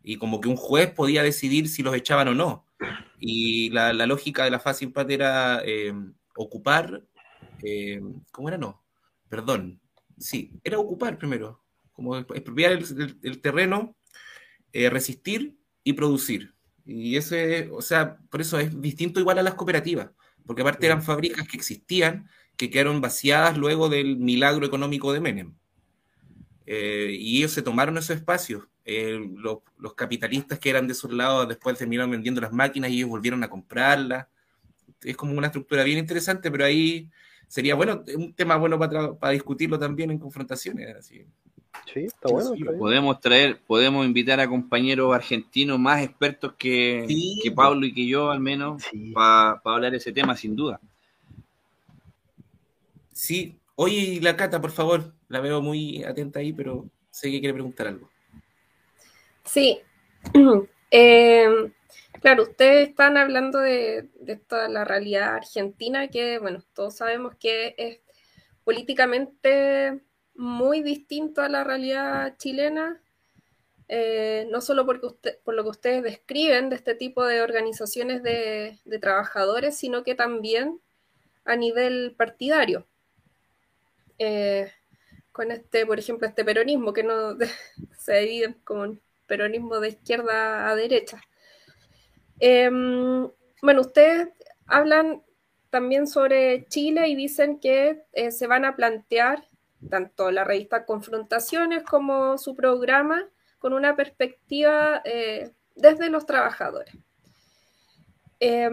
Y 0.03 0.17
como 0.17 0.41
que 0.41 0.49
un 0.49 0.57
juez 0.57 0.91
podía 0.93 1.23
decidir 1.23 1.69
si 1.69 1.83
los 1.83 1.95
echaban 1.95 2.29
o 2.29 2.35
no. 2.35 2.67
Y 3.19 3.71
la, 3.71 3.93
la 3.93 4.07
lógica 4.07 4.45
de 4.45 4.51
la 4.51 4.61
fase 4.61 4.85
impact 4.85 5.11
era 5.11 5.63
eh, 5.65 5.93
ocupar, 6.35 7.03
eh, 7.65 8.01
¿cómo 8.33 8.49
era? 8.49 8.59
No, 8.59 8.83
perdón, 9.29 9.81
sí, 10.19 10.53
era 10.65 10.79
ocupar 10.79 11.19
primero, 11.19 11.63
como 11.93 12.17
expropiar 12.19 12.73
el, 12.73 12.85
el- 13.01 13.19
el 13.23 13.41
terreno, 13.41 13.97
eh, 14.73 14.91
resistir 14.91 15.59
y 15.85 15.95
producir. 15.95 16.55
Y 16.87 17.17
ese, 17.17 17.71
o 17.73 17.83
sea, 17.83 18.19
por 18.31 18.41
eso 18.41 18.59
es 18.59 18.81
distinto 18.81 19.21
igual 19.21 19.39
a 19.39 19.43
las 19.43 19.55
cooperativas, 19.55 20.11
porque 20.47 20.63
aparte 20.63 20.87
eran 20.87 21.03
fábricas 21.03 21.47
que 21.49 21.57
existían, 21.57 22.29
que 22.57 22.71
quedaron 22.71 23.01
vaciadas 23.01 23.57
luego 23.59 23.89
del 23.89 24.17
milagro 24.19 24.67
económico 24.67 25.13
de 25.13 25.21
Menem. 25.21 25.55
Eh, 26.67 27.17
y 27.19 27.39
ellos 27.39 27.53
se 27.53 27.63
tomaron 27.63 27.99
esos 27.99 28.17
espacios. 28.17 28.65
Eh, 28.85 29.19
los, 29.37 29.59
los 29.79 29.95
capitalistas 29.95 30.59
que 30.59 30.71
eran 30.71 30.87
de 30.87 30.93
esos 30.93 31.13
lados 31.13 31.49
después 31.49 31.77
terminaron 31.79 32.11
vendiendo 32.11 32.41
las 32.41 32.53
máquinas 32.53 32.91
y 32.91 32.97
ellos 32.99 33.09
volvieron 33.11 33.43
a 33.45 33.51
comprarlas. 33.51 34.27
Es 35.03 35.17
como 35.17 35.35
una 35.37 35.49
estructura 35.49 35.85
bien 35.85 35.99
interesante, 35.99 36.51
pero 36.51 36.65
ahí 36.65 37.11
sería 37.51 37.75
bueno, 37.75 38.05
un 38.17 38.33
tema 38.33 38.57
bueno 38.57 38.79
para, 38.79 39.13
para 39.13 39.33
discutirlo 39.33 39.77
también 39.77 40.13
en 40.13 40.19
confrontaciones. 40.21 40.95
Así. 40.97 41.27
Sí, 41.93 42.01
está 42.05 42.29
bueno. 42.29 42.53
Podemos 42.79 43.19
traer, 43.19 43.59
podemos 43.67 44.07
invitar 44.07 44.39
a 44.39 44.49
compañeros 44.49 45.13
argentinos 45.13 45.77
más 45.77 46.01
expertos 46.01 46.53
que, 46.57 47.05
Sí, 47.09 47.41
que 47.43 47.51
Pablo 47.51 47.85
y 47.87 47.93
que 47.93 48.07
yo, 48.07 48.31
al 48.31 48.39
menos, 48.39 48.85
Sí. 48.85 49.11
para 49.13 49.61
hablar 49.65 49.93
ese 49.97 50.13
tema, 50.13 50.37
sin 50.37 50.55
duda. 50.55 50.81
Sí, 53.13 53.59
oye, 53.75 54.21
la 54.23 54.37
Cata, 54.37 54.61
por 54.61 54.71
favor, 54.71 55.13
la 55.29 55.41
veo 55.41 55.61
muy 55.61 56.05
atenta 56.05 56.39
ahí, 56.39 56.53
pero 56.53 56.87
sé 57.11 57.33
que 57.33 57.41
quiere 57.41 57.55
preguntar 57.55 57.89
algo. 57.89 58.09
Sí. 59.45 59.81
Eh, 60.93 61.47
claro, 62.21 62.45
ustedes 62.45 62.89
están 62.89 63.17
hablando 63.17 63.59
de, 63.59 64.09
toda 64.49 64.69
la 64.69 64.85
realidad 64.85 65.35
argentina 65.35 66.09
que, 66.09 66.39
bueno, 66.39 66.65
todos 66.75 66.97
sabemos 66.97 67.35
que 67.37 67.75
es 67.79 68.01
políticamente 68.65 70.01
muy 70.35 70.83
distinto 70.83 71.43
a 71.43 71.49
la 71.49 71.65
realidad 71.65 72.37
chilena, 72.39 73.01
eh, 73.89 74.47
no 74.51 74.61
solo 74.61 74.87
porque 74.87 75.07
usted, 75.07 75.39
por 75.43 75.55
lo 75.55 75.65
que 75.65 75.71
ustedes 75.71 76.03
describen 76.03 76.71
de 76.71 76.77
este 76.77 76.95
tipo 76.95 77.25
de 77.25 77.43
organizaciones 77.43 78.23
de, 78.23 78.79
de 78.85 78.99
trabajadores, 78.99 79.77
sino 79.77 80.05
que 80.05 80.15
también 80.15 80.81
a 81.45 81.57
nivel 81.57 82.15
partidario. 82.17 82.87
Eh, 84.19 84.71
con 85.33 85.51
este, 85.51 85.87
por 85.87 85.99
ejemplo, 85.99 86.27
este 86.27 86.45
peronismo 86.45 86.93
que 86.93 87.03
no 87.03 87.37
se 87.99 88.21
divide 88.21 88.55
como 88.65 88.83
un 88.83 89.01
peronismo 89.27 89.81
de 89.81 89.89
izquierda 89.89 90.69
a 90.69 90.77
derecha. 90.77 91.23
Eh, 92.41 92.71
bueno, 93.63 93.81
ustedes 93.83 94.29
hablan 94.67 95.23
también 95.71 96.07
sobre 96.07 96.67
Chile 96.67 97.09
y 97.09 97.15
dicen 97.15 97.61
que 97.61 98.03
eh, 98.13 98.33
se 98.33 98.47
van 98.47 98.65
a 98.65 98.75
plantear 98.77 99.49
tanto 99.89 100.31
la 100.31 100.45
revista 100.45 100.85
Confrontaciones 100.85 101.85
como 101.85 102.37
su 102.39 102.55
programa 102.55 103.29
con 103.59 103.73
una 103.73 103.97
perspectiva 103.97 105.01
eh, 105.05 105.53
desde 105.77 106.11
los 106.11 106.27
trabajadores. 106.27 106.95
Eh, 108.41 108.71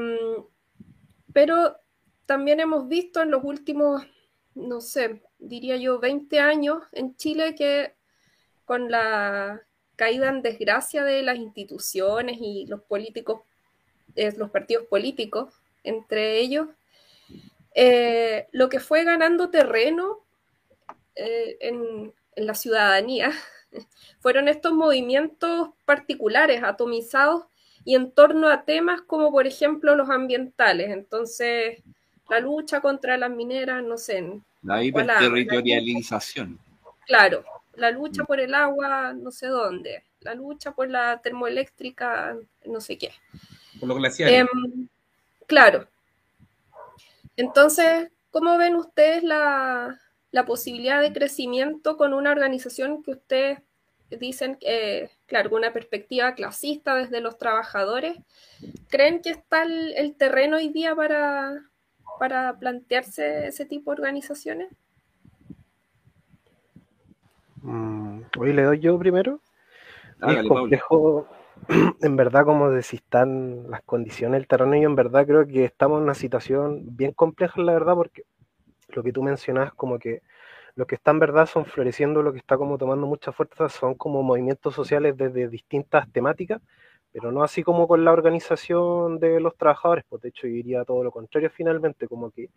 pero 1.34 1.78
también 2.26 2.60
hemos 2.60 2.88
visto 2.88 3.22
en 3.22 3.32
los 3.32 3.44
últimos, 3.44 4.04
no 4.56 4.82
sé, 4.82 5.22
diría 5.38 5.78
yo, 5.78 6.00
20 6.00 6.40
años 6.40 6.84
en 6.94 7.16
Chile 7.16 7.54
que 7.56 7.96
con 8.66 8.90
la 8.90 9.62
caída 9.96 10.30
en 10.30 10.42
desgracia 10.42 11.04
de 11.04 11.22
las 11.22 11.38
instituciones 11.38 12.38
y 12.40 12.66
los 12.68 12.82
políticos, 12.82 13.42
los 14.38 14.50
partidos 14.50 14.86
políticos, 14.86 15.54
entre 15.84 16.40
ellos, 16.40 16.68
eh, 17.74 18.48
lo 18.52 18.70
que 18.70 18.80
fue 18.80 19.04
ganando 19.04 19.50
terreno 19.50 20.20
eh, 21.16 21.58
en, 21.62 22.14
en, 22.36 22.48
la 22.48 22.56
ciudadanía 22.56 23.32
fueron 24.20 24.48
estos 24.48 24.74
movimientos 24.74 25.70
particulares, 25.86 26.64
atomizados 26.64 27.46
y 27.86 27.96
en 27.96 28.12
torno 28.12 28.50
a 28.50 28.66
temas 28.66 29.02
como 29.02 29.32
por 29.32 29.48
ejemplo 29.48 29.96
los 29.96 30.10
ambientales. 30.10 30.90
Entonces, 30.90 31.84
la 32.30 32.40
lucha 32.40 32.82
contra 32.82 33.18
las 33.18 33.30
mineras, 33.30 33.84
no 33.84 33.98
sé. 33.98 34.42
La 34.62 34.84
hiperterritorialización. 34.84 36.60
Claro, 37.06 37.46
la 37.76 37.92
lucha 37.92 38.26
por 38.26 38.40
el 38.40 38.54
agua, 38.54 39.14
no 39.14 39.32
sé 39.32 39.48
dónde, 39.48 40.04
la 40.22 40.34
lucha 40.34 40.72
por 40.72 40.90
la 40.90 41.22
termoeléctrica, 41.22 42.36
no 42.66 42.82
sé 42.82 42.98
qué. 42.98 43.12
Por 43.80 43.90
los 43.90 43.98
glaciares. 43.98 44.44
Eh, 44.44 44.48
claro. 45.46 45.88
Entonces, 47.36 48.10
¿cómo 48.32 48.58
ven 48.58 48.76
ustedes 48.76 49.24
la, 49.24 50.00
la, 50.32 50.46
posibilidad 50.46 51.02
de 51.02 51.14
crecimiento 51.14 51.98
con 51.98 52.14
una 52.14 52.32
organización 52.32 53.04
que 53.04 53.12
ustedes 53.12 53.60
dicen, 54.10 54.58
eh, 54.62 55.10
claro, 55.28 55.50
con 55.50 55.60
una 55.60 55.74
perspectiva 55.74 56.34
clasista 56.34 56.96
desde 56.96 57.22
los 57.22 57.38
trabajadores? 57.38 58.18
¿Creen 58.90 59.22
que 59.22 59.30
está 59.30 59.64
el, 59.64 59.94
el 59.96 60.16
terreno 60.16 60.58
hoy 60.58 60.70
día 60.70 60.96
para, 60.96 61.62
para 62.20 62.58
plantearse 62.58 63.48
ese 63.48 63.66
tipo 63.66 63.92
de 63.92 64.02
organizaciones? 64.02 64.70
Mm, 67.62 68.22
hoy 68.40 68.54
le 68.54 68.64
doy 68.64 68.80
yo 68.80 68.98
primero. 68.98 69.42
Es 70.28 70.48
complejo. 70.48 71.28
en 72.02 72.16
verdad, 72.16 72.46
como 72.46 72.70
de 72.72 72.84
si 72.84 72.98
están 72.98 73.70
las 73.70 73.82
condiciones 73.84 74.40
del 74.40 74.48
terreno, 74.48 74.76
yo 74.76 74.90
en 74.90 74.96
verdad 74.96 75.26
creo 75.26 75.48
que 75.48 75.66
estamos 75.66 75.98
en 75.98 76.04
una 76.04 76.14
situación 76.14 76.96
bien 76.96 77.12
compleja, 77.12 77.62
la 77.62 77.74
verdad, 77.74 77.96
porque 77.96 78.24
lo 78.90 79.04
que 79.04 79.12
tú 79.14 79.24
mencionas, 79.24 79.74
como 79.74 80.00
que 80.00 80.22
lo 80.76 80.86
que 80.86 80.96
está 80.96 81.12
en 81.12 81.20
verdad 81.20 81.48
son 81.48 81.66
floreciendo, 81.66 82.22
lo 82.22 82.32
que 82.34 82.40
está 82.40 82.58
como 82.58 82.78
tomando 82.78 83.08
mucha 83.08 83.32
fuerza 83.32 83.68
son 83.68 83.96
como 83.96 84.22
movimientos 84.24 84.76
sociales 84.76 85.18
desde 85.18 85.50
distintas 85.50 86.12
temáticas, 86.12 86.62
pero 87.12 87.32
no 87.32 87.44
así 87.44 87.64
como 87.64 87.88
con 87.88 88.06
la 88.06 88.12
organización 88.12 89.20
de 89.20 89.40
los 89.40 89.58
trabajadores, 89.58 90.06
pues 90.08 90.22
de 90.22 90.30
hecho 90.30 90.48
yo 90.48 90.54
diría 90.54 90.86
todo 90.86 91.04
lo 91.04 91.12
contrario 91.12 91.50
finalmente, 91.50 92.08
como 92.08 92.30
que 92.30 92.50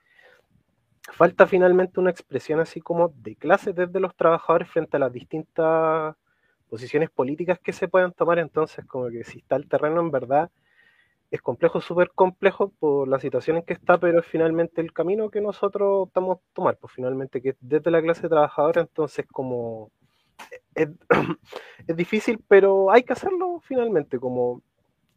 falta 1.12 1.46
finalmente 1.46 1.98
una 1.98 2.10
expresión 2.10 2.60
así 2.60 2.80
como 2.80 3.08
de 3.08 3.36
clase 3.36 3.72
desde 3.72 4.00
los 4.00 4.14
trabajadores 4.14 4.68
frente 4.68 4.96
a 4.96 5.00
las 5.00 5.12
distintas 5.12 6.14
posiciones 6.70 7.10
políticas 7.10 7.58
que 7.58 7.72
se 7.72 7.88
puedan 7.88 8.12
tomar, 8.12 8.38
entonces 8.38 8.86
como 8.86 9.10
que 9.10 9.24
si 9.24 9.40
está 9.40 9.56
el 9.56 9.68
terreno 9.68 10.00
en 10.00 10.10
verdad 10.10 10.50
es 11.30 11.42
complejo, 11.42 11.80
súper 11.80 12.10
complejo 12.10 12.72
por 12.80 13.06
la 13.06 13.20
situación 13.20 13.58
en 13.58 13.62
que 13.62 13.74
está, 13.74 13.98
pero 13.98 14.22
finalmente 14.22 14.80
el 14.80 14.92
camino 14.92 15.30
que 15.30 15.40
nosotros 15.40 16.08
optamos 16.08 16.38
a 16.38 16.40
tomar, 16.52 16.76
pues 16.76 16.92
finalmente 16.92 17.40
que 17.40 17.56
desde 17.60 17.90
la 17.90 18.02
clase 18.02 18.28
trabajadora, 18.28 18.80
entonces 18.80 19.26
como 19.30 19.90
es, 20.74 20.88
es, 21.86 21.96
difícil, 21.96 22.42
pero 22.48 22.90
hay 22.90 23.04
que 23.04 23.12
hacerlo 23.12 23.60
finalmente, 23.64 24.18
como 24.18 24.62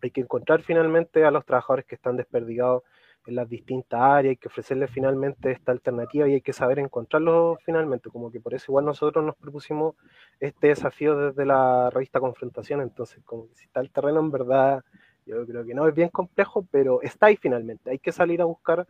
hay 0.01 0.11
que 0.11 0.21
encontrar 0.21 0.61
finalmente 0.61 1.25
a 1.25 1.31
los 1.31 1.45
trabajadores 1.45 1.85
que 1.85 1.95
están 1.95 2.17
desperdigados 2.17 2.83
en 3.25 3.35
las 3.35 3.47
distintas 3.49 3.99
áreas, 4.01 4.31
hay 4.31 4.37
que 4.37 4.47
ofrecerles 4.47 4.91
finalmente 4.91 5.51
esta 5.51 5.71
alternativa 5.71 6.27
y 6.27 6.33
hay 6.33 6.41
que 6.41 6.53
saber 6.53 6.79
encontrarlo 6.79 7.57
finalmente, 7.65 8.09
como 8.09 8.31
que 8.31 8.39
por 8.39 8.53
eso 8.53 8.71
igual 8.71 8.85
nosotros 8.85 9.23
nos 9.23 9.35
propusimos 9.35 9.95
este 10.39 10.67
desafío 10.67 11.17
desde 11.17 11.45
la 11.45 11.89
revista 11.89 12.19
Confrontación, 12.19 12.81
entonces 12.81 13.23
como 13.23 13.47
que 13.47 13.55
si 13.55 13.65
está 13.65 13.79
el 13.79 13.91
terreno 13.91 14.19
en 14.19 14.31
verdad 14.31 14.83
yo 15.25 15.45
creo 15.45 15.65
que 15.65 15.73
no, 15.73 15.87
es 15.87 15.95
bien 15.95 16.09
complejo, 16.09 16.67
pero 16.69 17.01
está 17.01 17.27
ahí 17.27 17.37
finalmente. 17.37 17.89
Hay 17.89 17.99
que 17.99 18.11
salir 18.11 18.41
a 18.41 18.45
buscar 18.45 18.85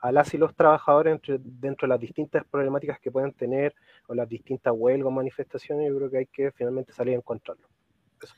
a 0.00 0.12
las 0.12 0.34
y 0.34 0.38
los 0.38 0.54
trabajadores 0.54 1.12
entre, 1.12 1.38
dentro 1.40 1.86
de 1.86 1.88
las 1.88 2.00
distintas 2.00 2.44
problemáticas 2.44 2.98
que 3.00 3.10
pueden 3.10 3.32
tener 3.32 3.74
o 4.06 4.14
las 4.14 4.28
distintas 4.28 4.74
huelgas 4.76 5.12
manifestaciones. 5.12 5.88
Yo 5.88 5.96
creo 5.96 6.10
que 6.10 6.18
hay 6.18 6.26
que 6.26 6.50
finalmente 6.52 6.92
salir 6.92 7.14
a 7.14 7.18
encontrarlo. 7.18 7.68
Eso. 8.20 8.34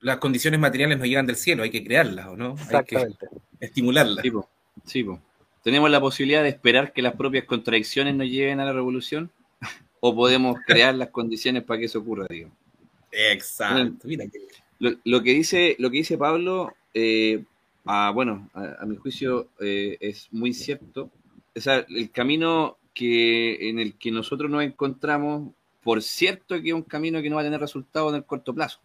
Las 0.00 0.18
condiciones 0.18 0.58
materiales 0.60 0.98
no 0.98 1.04
llegan 1.04 1.26
del 1.26 1.36
cielo, 1.36 1.62
hay 1.62 1.70
que 1.70 1.84
crearlas, 1.84 2.26
¿o 2.28 2.36
no? 2.36 2.52
Exactamente. 2.52 3.26
Hay 3.30 3.38
que 3.58 3.66
estimularlas. 3.66 4.22
Sí, 4.22 4.30
po. 4.30 4.48
Sí, 4.84 5.04
po. 5.04 5.20
¿Tenemos 5.62 5.90
la 5.90 6.00
posibilidad 6.00 6.42
de 6.42 6.48
esperar 6.48 6.92
que 6.92 7.02
las 7.02 7.14
propias 7.14 7.44
contradicciones 7.44 8.14
nos 8.14 8.28
lleven 8.28 8.60
a 8.60 8.64
la 8.64 8.72
revolución? 8.72 9.30
¿O 10.00 10.14
podemos 10.14 10.58
crear 10.66 10.94
las 10.94 11.10
condiciones 11.10 11.62
para 11.64 11.78
que 11.78 11.86
eso 11.86 11.98
ocurra, 11.98 12.26
digo? 12.30 12.50
Exacto. 13.12 14.08
Mira 14.08 14.26
que 14.26 14.38
lo, 14.78 14.92
lo, 15.04 15.22
que 15.22 15.34
dice, 15.34 15.76
lo 15.78 15.90
que 15.90 15.98
dice 15.98 16.16
Pablo, 16.16 16.72
eh, 16.94 17.44
a, 17.84 18.10
bueno, 18.10 18.48
a, 18.54 18.78
a, 18.80 18.86
mi 18.86 18.96
juicio 18.96 19.50
eh, 19.60 19.98
es 20.00 20.28
muy 20.30 20.54
cierto. 20.54 21.10
O 21.54 21.60
sea, 21.60 21.84
el 21.88 22.10
camino 22.10 22.78
que, 22.94 23.68
en 23.68 23.78
el 23.78 23.94
que 23.94 24.10
nosotros 24.10 24.50
nos 24.50 24.62
encontramos, 24.62 25.52
por 25.82 26.02
cierto 26.02 26.60
que 26.60 26.68
es 26.68 26.74
un 26.74 26.82
camino 26.82 27.20
que 27.22 27.30
no 27.30 27.36
va 27.36 27.42
a 27.42 27.44
tener 27.44 27.60
resultados 27.60 28.10
en 28.12 28.16
el 28.16 28.24
corto 28.24 28.54
plazo. 28.54 28.80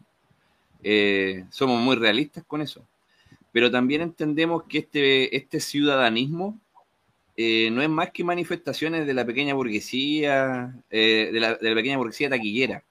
Eh, 0.88 1.46
somos 1.50 1.82
muy 1.82 1.96
realistas 1.96 2.44
con 2.46 2.62
eso. 2.62 2.86
Pero 3.52 3.72
también 3.72 4.02
entendemos 4.02 4.64
que 4.64 4.80
este, 4.80 5.36
este 5.36 5.60
ciudadanismo 5.60 6.60
eh, 7.36 7.70
no 7.72 7.82
es 7.82 7.90
más 7.90 8.12
que 8.12 8.24
manifestaciones 8.24 9.08
de 9.08 9.14
la 9.14 9.26
pequeña 9.26 9.54
burguesía, 9.54 10.74
de 10.90 11.30
la, 11.34 11.56
de 11.56 11.70
la 11.70 11.76
pequeña 11.76 11.98
burguesía 11.98 12.30
taquillera 12.30 12.84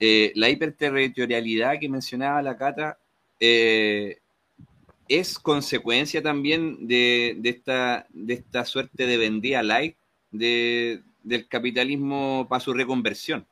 eh, 0.00 0.32
la 0.36 0.48
hiperterritorialidad 0.48 1.80
que 1.80 1.88
mencionaba 1.88 2.40
la 2.40 2.56
Cata 2.56 2.98
eh, 3.40 4.18
es 5.08 5.38
consecuencia 5.38 6.22
también 6.22 6.86
de, 6.86 7.36
de, 7.38 7.48
esta, 7.48 8.06
de 8.10 8.34
esta 8.34 8.64
suerte 8.64 9.06
de 9.06 9.16
vendía 9.16 9.62
light 9.62 9.96
de, 10.30 11.02
del 11.24 11.48
capitalismo 11.48 12.46
para 12.48 12.60
su 12.60 12.72
reconversión. 12.72 13.46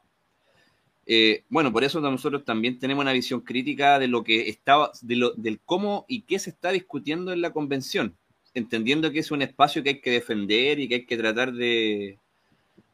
Eh, 1.06 1.44
bueno, 1.48 1.72
por 1.72 1.84
eso 1.84 2.00
nosotros 2.00 2.44
también 2.44 2.78
tenemos 2.78 3.02
una 3.02 3.12
visión 3.12 3.40
crítica 3.40 3.98
de 3.98 4.08
lo 4.08 4.24
que 4.24 4.48
estaba, 4.48 4.90
de 5.02 5.16
lo, 5.16 5.30
del 5.34 5.60
cómo 5.60 6.04
y 6.08 6.22
qué 6.22 6.38
se 6.38 6.50
está 6.50 6.72
discutiendo 6.72 7.32
en 7.32 7.40
la 7.40 7.52
convención, 7.52 8.16
entendiendo 8.54 9.12
que 9.12 9.20
es 9.20 9.30
un 9.30 9.42
espacio 9.42 9.82
que 9.82 9.90
hay 9.90 10.00
que 10.00 10.10
defender 10.10 10.80
y 10.80 10.88
que 10.88 10.94
hay 10.96 11.06
que 11.06 11.16
tratar 11.16 11.52
de, 11.52 12.18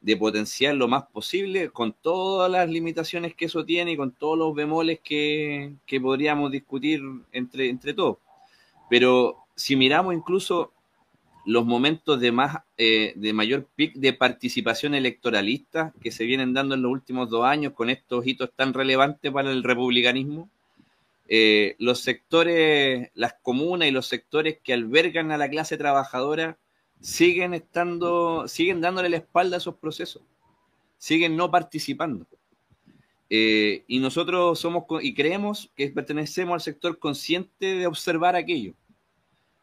de 0.02 0.16
potenciar 0.16 0.74
lo 0.74 0.88
más 0.88 1.04
posible 1.04 1.70
con 1.70 1.92
todas 1.92 2.50
las 2.50 2.68
limitaciones 2.68 3.34
que 3.34 3.46
eso 3.46 3.64
tiene 3.64 3.92
y 3.92 3.96
con 3.96 4.12
todos 4.12 4.36
los 4.36 4.54
bemoles 4.54 5.00
que, 5.00 5.72
que 5.86 6.00
podríamos 6.00 6.50
discutir 6.50 7.00
entre, 7.32 7.70
entre 7.70 7.94
todos. 7.94 8.18
Pero 8.90 9.38
si 9.54 9.74
miramos 9.74 10.12
incluso 10.12 10.72
los 11.44 11.66
momentos 11.66 12.20
de, 12.20 12.32
más, 12.32 12.58
eh, 12.76 13.12
de 13.16 13.32
mayor 13.32 13.66
pic 13.74 13.94
de 13.94 14.12
participación 14.12 14.94
electoralista 14.94 15.92
que 16.00 16.12
se 16.12 16.24
vienen 16.24 16.54
dando 16.54 16.74
en 16.74 16.82
los 16.82 16.92
últimos 16.92 17.30
dos 17.30 17.44
años 17.44 17.72
con 17.72 17.90
estos 17.90 18.26
hitos 18.26 18.50
tan 18.54 18.72
relevantes 18.72 19.32
para 19.32 19.50
el 19.50 19.62
republicanismo, 19.62 20.48
eh, 21.28 21.76
los 21.78 22.00
sectores, 22.00 23.10
las 23.14 23.34
comunas 23.42 23.88
y 23.88 23.90
los 23.90 24.06
sectores 24.06 24.58
que 24.62 24.72
albergan 24.72 25.32
a 25.32 25.38
la 25.38 25.48
clase 25.48 25.76
trabajadora 25.76 26.58
siguen 27.00 27.54
estando, 27.54 28.46
siguen 28.46 28.80
dándole 28.80 29.08
la 29.08 29.16
espalda 29.16 29.56
a 29.56 29.58
esos 29.58 29.76
procesos, 29.76 30.22
siguen 30.98 31.36
no 31.36 31.50
participando. 31.50 32.26
Eh, 33.30 33.84
y 33.86 33.98
nosotros 33.98 34.58
somos 34.58 34.84
y 35.00 35.14
creemos 35.14 35.70
que 35.74 35.88
pertenecemos 35.88 36.52
al 36.52 36.60
sector 36.60 36.98
consciente 36.98 37.76
de 37.76 37.86
observar 37.86 38.36
aquello. 38.36 38.74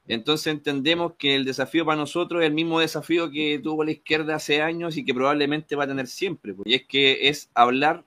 Entonces 0.10 0.48
entendemos 0.48 1.14
que 1.20 1.36
el 1.36 1.46
desafío 1.46 1.86
para 1.86 1.96
nosotros 1.96 2.42
es 2.42 2.48
el 2.48 2.54
mismo 2.54 2.80
desafío 2.80 3.30
que 3.30 3.60
tuvo 3.60 3.84
la 3.84 3.92
izquierda 3.92 4.36
hace 4.36 4.60
años 4.60 4.98
y 4.98 5.06
que 5.06 5.14
probablemente 5.14 5.76
va 5.76 5.84
a 5.84 5.88
tener 5.88 6.08
siempre, 6.08 6.56
y 6.66 6.74
es 6.74 6.88
que 6.88 7.30
es 7.30 7.52
hablar 7.54 8.04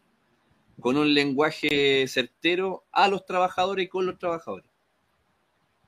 con 0.80 0.96
un 0.96 1.14
lenguaje 1.14 2.04
certero 2.08 2.82
a 2.90 3.06
los 3.06 3.24
trabajadores 3.24 3.84
y 3.84 3.88
con 3.88 4.04
los 4.04 4.18
trabajadores. 4.18 4.68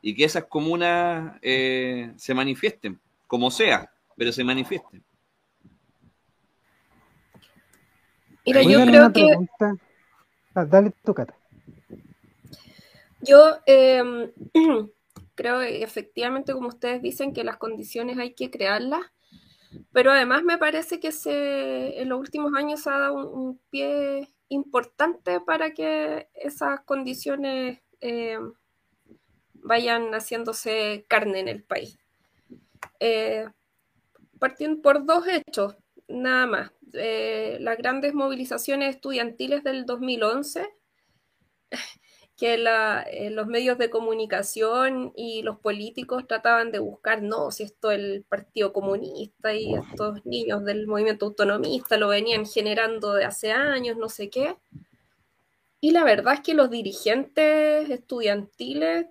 Y 0.03 0.15
que 0.15 0.23
esas 0.25 0.45
comunas 0.45 1.37
eh, 1.43 2.13
se 2.17 2.33
manifiesten 2.33 3.01
como 3.27 3.51
sea, 3.51 3.91
pero 4.17 4.31
se 4.31 4.45
manifieste. 4.45 5.03
Mira, 8.47 8.63
yo 8.63 8.85
creo 8.85 9.13
que. 9.13 9.37
Ah, 10.55 10.65
dale 10.65 10.93
tu 11.05 11.13
cata. 11.13 11.35
Yo 13.21 13.57
eh, 13.67 14.03
creo 15.35 15.61
efectivamente, 15.61 16.53
como 16.53 16.69
ustedes 16.69 17.03
dicen, 17.03 17.33
que 17.33 17.45
las 17.45 17.57
condiciones 17.59 18.19
hay 18.19 18.35
que 18.35 18.51
crearlas, 18.51 19.03
pero 19.93 20.13
además 20.13 20.45
me 20.45 20.59
parece 20.59 21.01
que 21.01 21.13
se, 21.13 22.01
en 22.01 22.09
los 22.09 22.21
últimos 22.21 22.55
años 22.55 22.83
se 22.83 22.91
ha 22.91 22.99
dado 22.99 23.15
un, 23.15 23.27
un 23.27 23.61
pie 23.71 24.33
importante 24.49 25.41
para 25.41 25.73
que 25.75 26.29
esas 26.35 26.81
condiciones 26.81 27.81
eh, 28.01 28.39
vayan 29.55 30.13
haciéndose 30.13 31.05
carne 31.09 31.41
en 31.41 31.49
el 31.49 31.65
país 31.65 31.99
eh, 33.01 33.47
partiendo 34.39 34.83
por 34.83 35.05
dos 35.05 35.25
hechos, 35.27 35.77
nada 36.09 36.47
más. 36.47 36.73
Eh, 36.93 37.59
las 37.61 37.77
grandes 37.77 38.15
movilizaciones 38.15 38.95
estudiantiles 38.95 39.65
del 39.65 39.85
2011, 39.85 40.69
que 42.37 42.59
la, 42.59 43.03
eh, 43.03 43.31
los 43.31 43.47
medios 43.47 43.79
de 43.79 43.91
comunicación 43.91 45.13
y 45.17 45.43
los 45.43 45.59
políticos 45.61 46.27
trataban 46.27 46.73
de 46.73 46.81
buscar, 46.81 47.23
no, 47.23 47.51
si 47.53 47.63
esto 47.63 47.93
el 47.93 48.25
Partido 48.29 48.73
Comunista 48.73 49.55
y 49.55 49.75
estos 49.75 50.25
niños 50.27 50.65
del 50.65 50.87
movimiento 50.87 51.27
autonomista 51.27 51.97
lo 51.97 52.09
venían 52.09 52.45
generando 52.45 53.15
de 53.15 53.25
hace 53.25 53.53
años, 53.53 53.97
no 53.97 54.09
sé 54.09 54.31
qué. 54.31 54.57
Y 55.81 55.93
la 55.93 56.03
verdad 56.03 56.35
es 56.35 56.41
que 56.41 56.55
los 56.55 56.71
dirigentes 56.71 57.89
estudiantiles 57.89 59.07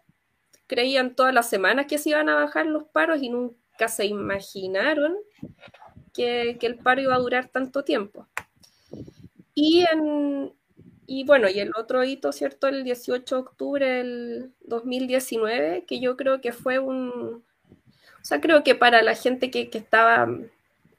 creían 0.68 1.16
todas 1.16 1.34
las 1.34 1.50
semanas 1.50 1.86
que 1.86 2.00
se 2.00 2.10
iban 2.10 2.30
a 2.30 2.36
bajar 2.36 2.66
los 2.66 2.86
paros 2.86 3.22
y 3.22 3.30
nunca 3.30 3.88
se 3.88 4.06
imaginaron 4.06 5.16
que, 6.14 6.58
que, 6.60 6.68
el 6.68 6.78
paro 6.78 7.02
iba 7.02 7.16
a 7.16 7.20
durar 7.20 7.48
tanto 7.48 7.84
tiempo. 7.84 8.28
Y, 9.56 9.86
en, 9.92 10.54
y 11.06 11.26
bueno, 11.26 11.50
y 11.50 11.60
el 11.60 11.72
otro 11.76 12.04
hito, 12.04 12.32
¿cierto? 12.32 12.68
El 12.68 12.84
18 12.84 13.36
de 13.36 13.42
octubre 13.42 13.90
del 13.90 14.52
2019, 14.62 15.86
que 15.86 16.00
yo 16.00 16.16
creo 16.18 16.42
que 16.42 16.54
fue 16.54 16.80
un... 16.80 17.44
O 18.22 18.26
sea, 18.26 18.40
creo 18.40 18.64
que 18.64 18.76
para 18.76 19.02
la 19.02 19.16
gente 19.16 19.52
que, 19.52 19.70
que 19.70 19.78
estaba 19.78 20.30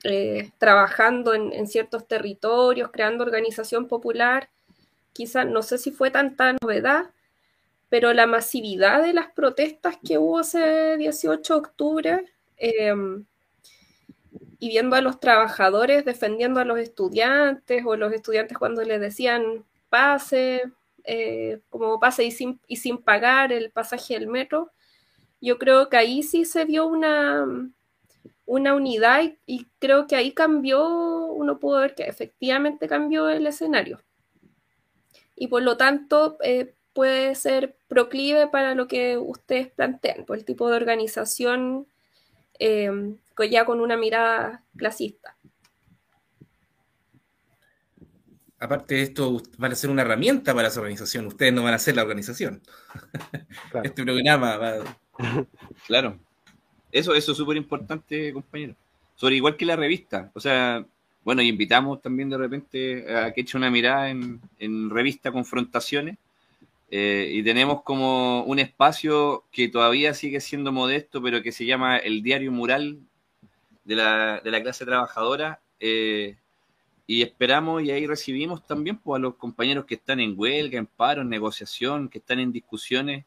eh, 0.05 0.51
trabajando 0.59 1.33
en, 1.33 1.53
en, 1.53 1.67
ciertos 1.67 2.07
territorios, 2.07 2.91
creando 2.93 3.25
organización 3.25 3.89
popular, 3.89 4.51
quizás 5.15 5.47
no 5.47 5.63
sé 5.63 5.79
si 5.79 5.91
fue 5.91 6.11
tanta 6.11 6.55
novedad, 6.61 7.11
pero 7.89 8.13
la 8.13 8.27
masividad 8.27 9.03
de 9.03 9.15
las 9.15 9.31
protestas 9.31 9.97
que 10.07 10.19
hubo 10.19 10.41
ese 10.41 10.97
18 10.99 11.55
de 11.55 11.59
octubre 11.59 12.25
eh, 12.59 12.93
y 14.59 14.69
viendo 14.69 14.97
a 14.97 15.01
los 15.01 15.21
trabajadores 15.21 16.05
defendiendo 16.05 16.61
a 16.61 16.65
los 16.65 16.79
estudiantes 16.79 17.85
o 17.87 17.97
los 17.97 18.13
estudiantes 18.13 18.59
cuando 18.59 18.83
les 18.83 19.01
decían 19.01 19.65
pase, 19.95 20.65
eh, 21.05 21.61
como 21.71 22.01
pase 22.01 22.25
y 22.25 22.33
sin, 22.33 22.59
y 22.67 22.77
sin 22.77 22.99
pagar 22.99 23.53
el 23.53 23.71
pasaje 23.71 24.15
del 24.15 24.27
metro, 24.27 24.73
yo 25.41 25.57
creo 25.57 25.89
que 25.89 25.97
ahí 25.97 26.25
sí 26.25 26.45
se 26.45 26.65
vio 26.65 26.89
una, 26.89 27.47
una 28.45 28.75
unidad 28.75 29.23
y, 29.47 29.69
creo 29.79 30.09
que 30.09 30.17
ahí 30.17 30.33
cambió, 30.33 30.85
uno 31.27 31.61
pudo 31.61 31.79
ver 31.79 31.95
que 31.95 32.03
efectivamente 32.09 32.89
cambió 32.89 33.29
el 33.29 33.47
escenario. 33.47 34.01
Y 35.37 35.47
por 35.47 35.63
lo 35.63 35.77
tanto, 35.77 36.39
eh, 36.43 36.75
puede 36.93 37.37
ser 37.37 37.77
proclive 37.87 38.49
para 38.49 38.75
lo 38.75 38.89
que 38.89 39.17
ustedes 39.17 39.69
plantean, 39.69 40.25
por 40.25 40.39
el 40.39 40.45
tipo 40.45 40.69
de 40.69 40.77
organización 40.77 41.87
eh, 42.59 42.91
ya 43.49 43.65
con 43.65 43.81
una 43.81 43.97
mirada 43.97 44.65
clasista. 44.77 45.37
Aparte 48.65 48.95
de 48.95 49.03
esto, 49.03 49.43
van 49.59 49.73
a 49.73 49.75
ser 49.75 49.91
una 49.91 50.01
herramienta 50.01 50.55
para 50.55 50.69
esa 50.69 50.81
organización. 50.81 51.27
Ustedes 51.27 51.53
no 51.53 51.63
van 51.63 51.75
a 51.75 51.79
ser 51.79 51.97
la 51.97 52.03
organización. 52.03 52.63
Claro. 53.71 53.87
Este 53.87 54.03
programa 54.05 54.57
va... 54.57 54.75
Claro. 55.87 56.19
Eso, 56.91 57.15
eso 57.15 57.33
es 57.33 57.39
súper 57.39 57.59
importante, 57.59 58.33
compañero. 58.33 58.75
Sobre 59.17 59.37
igual 59.37 59.57
que 59.57 59.67
la 59.67 59.77
revista. 59.77 60.31
O 60.33 60.41
sea, 60.41 60.87
bueno, 61.25 61.43
y 61.43 61.49
invitamos 61.49 62.01
también 62.01 62.31
de 62.31 62.39
repente 62.39 63.15
a 63.15 63.33
que 63.35 63.43
eche 63.43 63.59
una 63.59 63.71
mirada 63.71 64.09
en, 64.09 64.41
en 64.59 64.89
revista 64.89 65.31
Confrontaciones. 65.31 66.17
Eh, 66.91 67.29
y 67.33 67.43
tenemos 67.43 67.83
como 67.83 68.45
un 68.45 68.59
espacio 68.59 69.45
que 69.51 69.69
todavía 69.69 70.15
sigue 70.15 70.41
siendo 70.41 70.73
modesto, 70.73 71.21
pero 71.21 71.43
que 71.43 71.53
se 71.53 71.67
llama 71.67 71.99
el 71.99 72.23
Diario 72.23 72.51
Mural 72.51 73.01
de 73.85 73.97
la, 73.97 74.41
de 74.41 74.51
la 74.51 74.63
clase 74.63 74.87
trabajadora. 74.87 75.61
Eh, 75.81 76.37
y 77.07 77.23
esperamos 77.23 77.83
y 77.83 77.91
ahí 77.91 78.07
recibimos 78.07 78.67
también 78.67 78.97
pues, 78.99 79.19
a 79.19 79.21
los 79.23 79.35
compañeros 79.37 79.85
que 79.85 79.95
están 79.97 80.21
en 80.21 80.35
huelga, 80.37 80.79
en 80.79 80.87
paro, 80.87 81.23
en 81.23 81.29
negociación, 81.29 82.09
que 82.09 82.19
están 82.19 82.41
en 82.41 82.51
discusiones, 82.53 83.25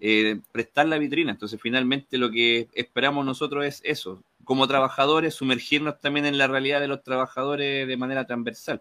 eh, 0.00 0.40
prestar 0.52 0.86
la 0.86 0.96
vitrina. 0.98 1.32
Entonces, 1.32 1.60
finalmente 1.60 2.16
lo 2.18 2.30
que 2.30 2.68
esperamos 2.72 3.26
nosotros 3.26 3.64
es 3.66 3.80
eso, 3.84 4.22
como 4.44 4.66
trabajadores, 4.66 5.34
sumergirnos 5.34 5.98
también 6.00 6.24
en 6.24 6.38
la 6.38 6.46
realidad 6.46 6.80
de 6.80 6.88
los 6.88 7.02
trabajadores 7.02 7.86
de 7.86 7.96
manera 7.98 8.26
transversal. 8.26 8.80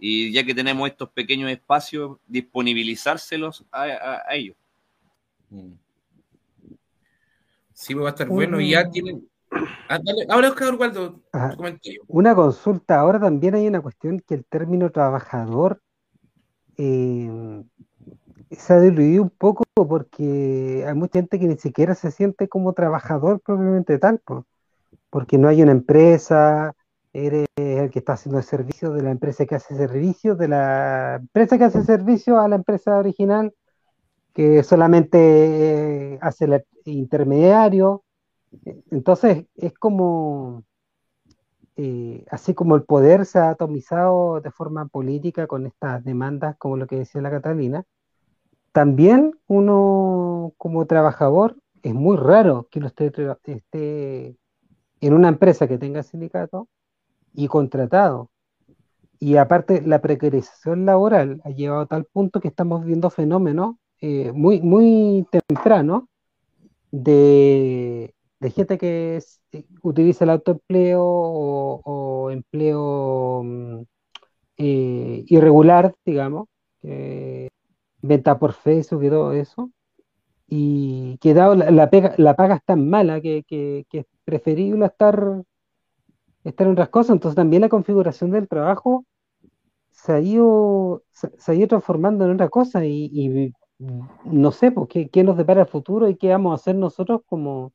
Y 0.00 0.32
ya 0.32 0.44
que 0.44 0.54
tenemos 0.54 0.88
estos 0.88 1.10
pequeños 1.10 1.50
espacios, 1.50 2.18
disponibilizárselos 2.26 3.64
a, 3.70 3.82
a- 3.82 4.22
a 4.28 4.34
ellos. 4.34 4.56
Mm. 5.50 5.72
Sí, 7.72 7.94
pues 7.94 8.04
va 8.04 8.08
a 8.08 8.12
estar 8.12 8.28
bueno. 8.28 8.60
Y 8.60 8.70
ya 8.70 8.90
tienen... 8.90 9.28
Ah, 9.88 9.98
dale. 10.02 10.26
Ahora, 10.28 10.48
Oscar 10.48 10.76
comentario. 11.56 12.02
Una 12.08 12.34
consulta, 12.34 13.00
ahora 13.00 13.18
también 13.18 13.54
hay 13.54 13.66
una 13.66 13.80
cuestión 13.80 14.20
que 14.20 14.34
el 14.34 14.44
término 14.44 14.90
trabajador 14.90 15.80
eh, 16.76 17.64
se 18.50 18.72
ha 18.72 18.80
diluido 18.80 19.22
un 19.22 19.30
poco 19.30 19.64
porque 19.74 20.84
hay 20.86 20.94
mucha 20.94 21.18
gente 21.18 21.38
que 21.38 21.46
ni 21.46 21.56
siquiera 21.56 21.94
se 21.94 22.10
siente 22.10 22.48
como 22.48 22.72
trabajador 22.72 23.40
propiamente 23.40 23.98
tal, 23.98 24.18
po, 24.18 24.46
porque 25.10 25.38
no 25.38 25.48
hay 25.48 25.62
una 25.62 25.72
empresa, 25.72 26.74
eres 27.12 27.46
el 27.56 27.90
que 27.90 27.98
está 27.98 28.14
haciendo 28.14 28.38
el 28.38 28.44
servicio 28.44 28.92
de 28.92 29.02
la 29.02 29.10
empresa 29.10 29.46
que 29.46 29.54
hace 29.54 29.76
servicio, 29.76 30.34
de 30.34 30.48
la 30.48 31.16
empresa 31.16 31.58
que 31.58 31.64
hace 31.64 31.82
servicio 31.84 32.40
a 32.40 32.48
la 32.48 32.56
empresa 32.56 32.98
original, 32.98 33.54
que 34.34 34.62
solamente 34.62 35.18
eh, 36.14 36.18
hace 36.20 36.44
el 36.44 36.64
intermediario. 36.84 38.04
Entonces 38.90 39.46
es 39.56 39.72
como 39.74 40.64
eh, 41.80 42.24
así 42.30 42.54
como 42.54 42.74
el 42.74 42.82
poder 42.82 43.24
se 43.24 43.38
ha 43.38 43.50
atomizado 43.50 44.40
de 44.40 44.50
forma 44.50 44.86
política 44.88 45.46
con 45.46 45.64
estas 45.64 46.04
demandas, 46.04 46.56
como 46.58 46.76
lo 46.76 46.88
que 46.88 46.96
decía 46.96 47.22
la 47.22 47.30
Catalina, 47.30 47.84
también 48.72 49.38
uno 49.46 50.52
como 50.58 50.86
trabajador 50.86 51.56
es 51.84 51.94
muy 51.94 52.16
raro 52.16 52.66
que 52.70 52.80
uno 52.80 52.88
esté, 52.88 53.12
esté 53.46 54.36
en 55.00 55.14
una 55.14 55.28
empresa 55.28 55.68
que 55.68 55.78
tenga 55.78 56.02
sindicato 56.02 56.68
y 57.32 57.46
contratado. 57.46 58.28
Y 59.20 59.36
aparte, 59.36 59.80
la 59.82 60.00
precarización 60.00 60.84
laboral 60.84 61.40
ha 61.44 61.50
llevado 61.50 61.82
a 61.82 61.86
tal 61.86 62.06
punto 62.06 62.40
que 62.40 62.48
estamos 62.48 62.84
viendo 62.84 63.08
fenómenos 63.10 63.76
eh, 64.00 64.32
muy, 64.32 64.60
muy 64.62 65.26
tempranos 65.30 66.04
de, 66.90 68.14
de 68.40 68.50
gente 68.50 68.78
que 68.78 69.20
eh, 69.52 69.64
utiliza 69.82 70.24
el 70.24 70.30
autoempleo 70.30 71.02
o, 71.04 72.30
empleo 72.30 73.42
mm, 73.44 73.82
eh, 74.58 75.24
irregular, 75.28 75.94
digamos, 76.06 76.48
venta 78.02 78.38
por 78.38 78.52
Facebook 78.52 79.04
y 79.04 79.08
todo 79.10 79.32
eso, 79.32 79.70
y 80.48 81.18
que 81.20 81.34
dado 81.34 81.54
la, 81.56 81.90
pega- 81.90 82.14
la 82.18 82.36
paga 82.36 82.56
es 82.56 82.64
tan 82.64 82.88
mala 82.88 83.20
que, 83.22 83.44
que- 83.48 83.86
es 83.92 84.06
preferible 84.24 84.86
estar, 84.86 85.44
estar 86.44 86.66
en 86.66 86.72
otras 86.72 86.88
cosas, 86.90 87.10
entonces 87.14 87.36
también 87.36 87.62
la 87.62 87.68
configuración 87.68 88.30
del 88.30 88.48
trabajo 88.48 89.04
se 89.90 90.12
ha 90.14 90.20
ido, 90.20 91.04
se, 91.12 91.30
ha 91.52 91.54
ido 91.54 91.68
transformando 91.68 92.26
en 92.26 92.32
otra 92.32 92.48
cosa 92.50 92.84
y, 92.86 93.10
y 93.12 93.52
no 94.24 94.52
sé, 94.52 94.72
pues, 94.72 94.88
qué, 94.90 95.08
qué 95.10 95.24
nos 95.24 95.36
depara 95.38 95.62
el 95.62 95.68
futuro 95.68 96.08
y 96.08 96.16
qué 96.16 96.30
vamos 96.30 96.52
a 96.52 96.56
hacer 96.56 96.76
nosotros 96.76 97.22
como 97.26 97.72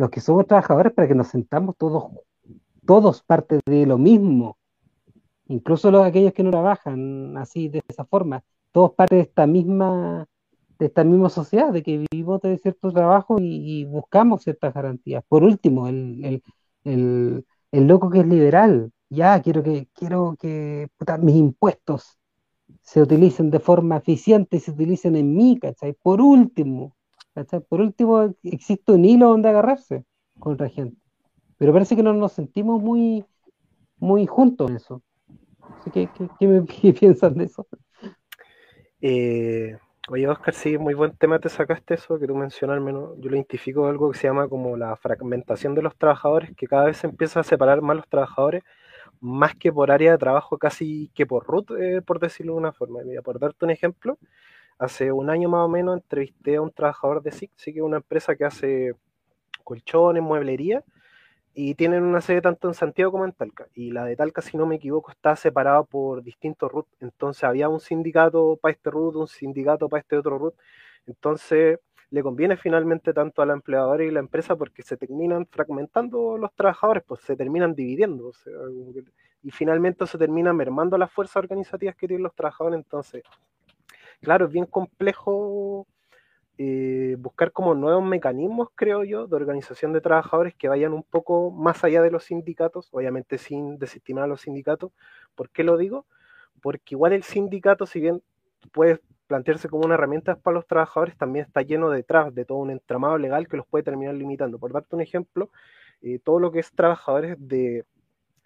los 0.00 0.10
que 0.10 0.20
somos 0.20 0.46
trabajadores 0.46 0.92
para 0.94 1.06
que 1.06 1.14
nos 1.14 1.28
sentamos 1.28 1.76
todos, 1.76 2.04
todos 2.86 3.22
parte 3.22 3.60
de 3.66 3.84
lo 3.84 3.98
mismo, 3.98 4.56
incluso 5.48 5.90
los 5.90 6.04
aquellos 6.04 6.32
que 6.32 6.42
no 6.42 6.50
trabajan 6.50 7.36
así 7.36 7.68
de 7.68 7.82
esa 7.86 8.06
forma, 8.06 8.42
todos 8.72 8.92
parte 8.94 9.16
de 9.16 9.22
esta 9.22 9.46
misma, 9.46 10.26
de 10.78 10.86
esta 10.86 11.04
misma 11.04 11.28
sociedad, 11.28 11.70
de 11.72 11.82
que 11.82 12.06
vivimos 12.10 12.40
de 12.40 12.56
cierto 12.56 12.90
trabajo 12.90 13.36
y, 13.40 13.84
buscamos 13.84 14.42
ciertas 14.42 14.72
garantías. 14.72 15.22
Por 15.28 15.44
último, 15.44 15.86
el, 15.86 16.24
el, 16.24 16.42
el, 16.84 17.46
el 17.70 17.86
loco 17.86 18.08
que 18.08 18.20
es 18.20 18.26
liberal, 18.26 18.92
ya 19.10 19.42
quiero 19.42 19.62
que, 19.62 19.88
quiero 19.92 20.36
que 20.40 20.88
mis 21.20 21.36
impuestos 21.36 22.18
se 22.82 23.02
utilicen 23.02 23.50
de 23.50 23.60
forma 23.60 23.98
eficiente 23.98 24.56
y 24.56 24.60
se 24.60 24.70
utilicen 24.70 25.16
en 25.16 25.34
mí, 25.34 25.58
¿cachai? 25.60 25.92
Por 25.92 26.22
último, 26.22 26.96
Por 27.68 27.80
último, 27.80 28.34
existe 28.42 28.92
un 28.92 29.04
hilo 29.04 29.28
donde 29.28 29.48
agarrarse 29.48 30.04
con 30.38 30.54
otra 30.54 30.68
gente. 30.68 30.96
Pero 31.58 31.72
parece 31.72 31.96
que 31.96 32.02
no 32.02 32.12
nos 32.14 32.32
sentimos 32.32 32.82
muy, 32.82 33.24
muy 33.98 34.26
juntos 34.26 34.70
en 34.70 34.76
eso. 34.76 35.02
Que, 35.92 36.08
¿qué, 36.08 36.28
qué 36.38 36.46
me- 36.48 36.66
qué 36.82 36.92
piensan 36.94 37.34
de 37.36 37.44
eso? 37.44 37.66
Eh, 39.00 39.76
oye, 40.08 40.28
Oscar, 40.28 40.54
sí, 40.54 40.78
muy 40.78 40.94
buen 40.94 41.16
tema 41.16 41.38
te 41.38 41.48
sacaste 41.48 41.94
eso 41.94 42.18
que 42.18 42.26
tú 42.26 42.34
mencionas, 42.36 42.76
al 42.76 42.82
menos 42.82 43.14
yo 43.18 43.30
lo 43.30 43.36
identifico 43.36 43.86
algo 43.86 44.10
que 44.10 44.18
se 44.18 44.26
llama 44.28 44.48
como 44.48 44.76
la 44.76 44.96
fragmentación 44.96 45.74
de 45.74 45.82
los 45.82 45.96
trabajadores, 45.96 46.54
que 46.56 46.66
cada 46.66 46.86
vez 46.86 46.98
se 46.98 47.06
empieza 47.06 47.40
a 47.40 47.44
separar 47.44 47.80
más 47.82 47.96
los 47.96 48.08
trabajadores, 48.08 48.62
más 49.20 49.54
que 49.56 49.72
por 49.72 49.90
área 49.90 50.12
de 50.12 50.18
trabajo, 50.18 50.58
casi 50.58 51.10
que 51.14 51.26
por 51.26 51.46
root, 51.46 51.70
eh, 51.80 52.02
por 52.02 52.20
decirlo 52.20 52.54
de 52.54 52.58
una 52.60 52.72
forma. 52.72 53.00
Mira, 53.04 53.22
por 53.22 53.38
darte 53.40 53.64
un 53.64 53.70
ejemplo, 53.72 54.18
hace 54.80 55.12
un 55.12 55.28
año 55.30 55.48
más 55.50 55.66
o 55.66 55.68
menos 55.68 55.96
entrevisté 55.96 56.56
a 56.56 56.62
un 56.62 56.72
trabajador 56.72 57.22
de 57.22 57.32
SIC, 57.32 57.50
que 57.56 57.70
es 57.70 57.82
una 57.82 57.98
empresa 57.98 58.34
que 58.34 58.46
hace 58.46 58.94
colchones, 59.62 60.22
mueblería, 60.22 60.82
y 61.54 61.74
tienen 61.74 62.02
una 62.02 62.22
sede 62.22 62.40
tanto 62.40 62.68
en 62.68 62.74
Santiago 62.74 63.12
como 63.12 63.26
en 63.26 63.32
Talca. 63.32 63.68
Y 63.74 63.90
la 63.90 64.04
de 64.06 64.16
Talca, 64.16 64.40
si 64.40 64.56
no 64.56 64.66
me 64.66 64.76
equivoco, 64.76 65.10
está 65.10 65.36
separada 65.36 65.82
por 65.82 66.22
distintos 66.22 66.72
RUT. 66.72 66.86
Entonces 67.00 67.44
había 67.44 67.68
un 67.68 67.80
sindicato 67.80 68.58
para 68.60 68.72
este 68.72 68.90
RUT, 68.90 69.16
un 69.16 69.28
sindicato 69.28 69.88
para 69.88 70.00
este 70.00 70.16
otro 70.16 70.38
RUT. 70.38 70.54
Entonces 71.06 71.78
le 72.10 72.22
conviene 72.22 72.56
finalmente 72.56 73.12
tanto 73.12 73.42
a 73.42 73.46
la 73.46 73.52
empleadora 73.52 74.02
y 74.02 74.10
la 74.10 74.20
empresa 74.20 74.56
porque 74.56 74.82
se 74.82 74.96
terminan 74.96 75.46
fragmentando 75.46 76.38
los 76.38 76.54
trabajadores, 76.54 77.04
pues 77.06 77.20
se 77.20 77.36
terminan 77.36 77.74
dividiendo. 77.74 78.32
y 79.42 79.50
finalmente 79.50 80.06
se 80.06 80.18
termina 80.18 80.52
mermando 80.52 80.96
las 80.98 81.12
fuerzas 81.12 81.36
organizativas 81.36 81.96
que 81.96 82.08
tienen 82.08 82.24
los 82.24 82.34
trabajadores. 82.34 82.78
Entonces, 82.78 83.22
claro, 84.20 84.46
es 84.46 84.52
bien 84.52 84.66
complejo 84.66 85.86
eh, 86.58 87.16
buscar 87.18 87.52
como 87.52 87.74
nuevos 87.74 88.04
mecanismos, 88.04 88.68
creo 88.74 89.02
yo, 89.04 89.26
de 89.26 89.36
organización 89.36 89.92
de 89.94 90.02
trabajadores 90.02 90.54
que 90.54 90.68
vayan 90.68 90.92
un 90.92 91.02
poco 91.02 91.50
más 91.50 91.82
allá 91.84 92.02
de 92.02 92.10
los 92.10 92.24
sindicatos, 92.24 92.88
obviamente 92.92 93.38
sin 93.38 93.78
desestimar 93.78 94.24
a 94.24 94.26
los 94.26 94.42
sindicatos. 94.42 94.92
¿Por 95.34 95.50
qué 95.50 95.64
lo 95.64 95.78
digo? 95.78 96.06
Porque 96.60 96.94
igual 96.94 97.14
el 97.14 97.22
sindicato, 97.22 97.86
si 97.86 98.00
bien 98.00 98.22
puede 98.72 99.00
plantearse 99.26 99.68
como 99.70 99.86
una 99.86 99.94
herramienta 99.94 100.36
para 100.36 100.56
los 100.56 100.66
trabajadores, 100.66 101.16
también 101.16 101.46
está 101.46 101.62
lleno 101.62 101.88
detrás 101.88 102.34
de 102.34 102.44
todo 102.44 102.58
un 102.58 102.70
entramado 102.70 103.16
legal 103.16 103.48
que 103.48 103.56
los 103.56 103.66
puede 103.66 103.84
terminar 103.84 104.14
limitando. 104.14 104.58
Por 104.58 104.72
darte 104.72 104.94
un 104.96 105.00
ejemplo, 105.00 105.50
eh, 106.02 106.18
todo 106.18 106.40
lo 106.40 106.50
que 106.52 106.58
es 106.58 106.72
trabajadores 106.72 107.36
de, 107.38 107.86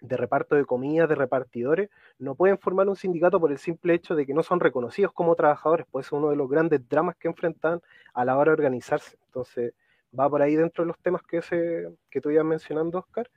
de 0.01 0.17
reparto 0.17 0.55
de 0.55 0.65
comidas, 0.65 1.09
de 1.09 1.15
repartidores, 1.15 1.89
no 2.19 2.35
pueden 2.35 2.57
formar 2.59 2.87
un 2.87 2.95
sindicato 2.95 3.39
por 3.39 3.51
el 3.51 3.57
simple 3.57 3.93
hecho 3.93 4.15
de 4.15 4.25
que 4.25 4.33
no 4.33 4.43
son 4.43 4.59
reconocidos 4.59 5.11
como 5.13 5.35
trabajadores, 5.35 5.85
pues 5.91 6.07
es 6.07 6.11
uno 6.11 6.29
de 6.29 6.35
los 6.35 6.49
grandes 6.49 6.87
dramas 6.87 7.15
que 7.15 7.27
enfrentan 7.27 7.81
a 8.13 8.25
la 8.25 8.37
hora 8.37 8.51
de 8.51 8.55
organizarse. 8.55 9.17
Entonces, 9.27 9.73
va 10.17 10.29
por 10.29 10.41
ahí 10.41 10.55
dentro 10.55 10.83
de 10.83 10.89
los 10.89 10.99
temas 10.99 11.21
que, 11.23 11.41
se, 11.41 11.89
que 12.09 12.21
tú 12.21 12.29
ibas 12.29 12.45
mencionando, 12.45 12.99
Oscar, 12.99 13.29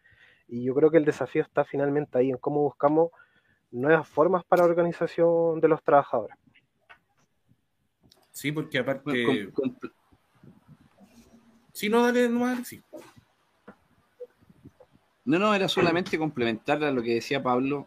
y 0.46 0.64
yo 0.64 0.74
creo 0.74 0.90
que 0.90 0.98
el 0.98 1.04
desafío 1.04 1.42
está 1.42 1.64
finalmente 1.64 2.18
ahí, 2.18 2.30
en 2.30 2.38
cómo 2.38 2.62
buscamos 2.62 3.10
nuevas 3.70 4.08
formas 4.08 4.44
para 4.44 4.62
la 4.62 4.70
organización 4.70 5.60
de 5.60 5.68
los 5.68 5.82
trabajadores. 5.82 6.36
Sí, 8.32 8.52
porque 8.52 8.78
aparte. 8.78 9.24
Bueno, 9.24 9.50
Sí, 11.78 11.88
no, 11.88 12.02
dale 12.02 12.28
nomás, 12.28 12.56
Alexis. 12.56 12.82
No, 15.28 15.38
no, 15.38 15.54
era 15.54 15.68
solamente 15.68 16.16
complementar 16.16 16.82
a 16.82 16.90
lo 16.90 17.02
que 17.02 17.16
decía 17.16 17.42
Pablo, 17.42 17.86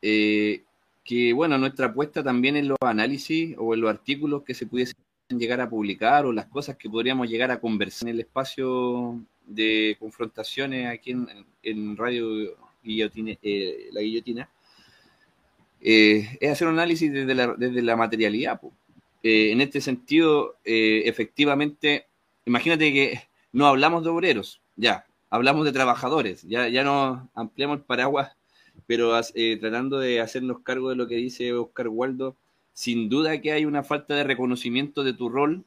eh, 0.00 0.62
que, 1.02 1.32
bueno, 1.32 1.58
nuestra 1.58 1.86
apuesta 1.86 2.22
también 2.22 2.54
en 2.54 2.68
los 2.68 2.78
análisis 2.80 3.56
o 3.58 3.74
en 3.74 3.80
los 3.80 3.90
artículos 3.90 4.44
que 4.44 4.54
se 4.54 4.64
pudiesen 4.66 4.94
llegar 5.30 5.60
a 5.60 5.68
publicar 5.68 6.24
o 6.24 6.32
las 6.32 6.46
cosas 6.46 6.76
que 6.76 6.88
podríamos 6.88 7.28
llegar 7.28 7.50
a 7.50 7.58
conversar 7.58 8.08
en 8.08 8.14
el 8.14 8.20
espacio 8.20 9.20
de 9.44 9.96
confrontaciones 9.98 10.86
aquí 10.86 11.16
en, 11.64 11.96
Radio 11.96 12.56
Guillotina, 12.84 13.36
eh, 13.42 13.88
La 13.90 14.00
Guillotina, 14.00 14.48
eh, 15.80 16.38
es 16.40 16.52
hacer 16.52 16.68
un 16.68 16.74
análisis 16.74 17.12
desde 17.12 17.34
la, 17.34 17.54
desde 17.54 17.82
la 17.82 17.96
materialidad. 17.96 18.60
Eh, 19.24 19.50
en 19.50 19.60
este 19.62 19.80
sentido, 19.80 20.58
efectivamente, 20.62 22.06
imagínate 22.46 22.92
que 22.92 23.20
no 23.50 23.66
hablamos 23.66 24.04
de 24.04 24.10
obreros, 24.10 24.62
ya, 24.76 25.07
hablamos 25.30 25.64
de 25.64 25.72
trabajadores, 25.72 26.42
ya, 26.42 26.68
ya 26.68 26.84
no 26.84 27.28
ampliamos 27.34 27.78
el 27.78 27.84
paraguas, 27.84 28.32
pero 28.86 29.12
tratando 29.60 29.98
de 29.98 30.20
hacernos 30.20 30.60
cargo 30.60 30.90
de 30.90 30.96
lo 30.96 31.06
que 31.06 31.16
dice 31.16 31.52
Oscar 31.52 31.88
Waldo, 31.88 32.36
sin 32.72 33.08
duda 33.08 33.40
que 33.40 33.52
hay 33.52 33.64
una 33.64 33.82
falta 33.82 34.14
de 34.14 34.24
reconocimiento 34.24 35.02
de 35.02 35.12
tu 35.12 35.28
rol 35.28 35.64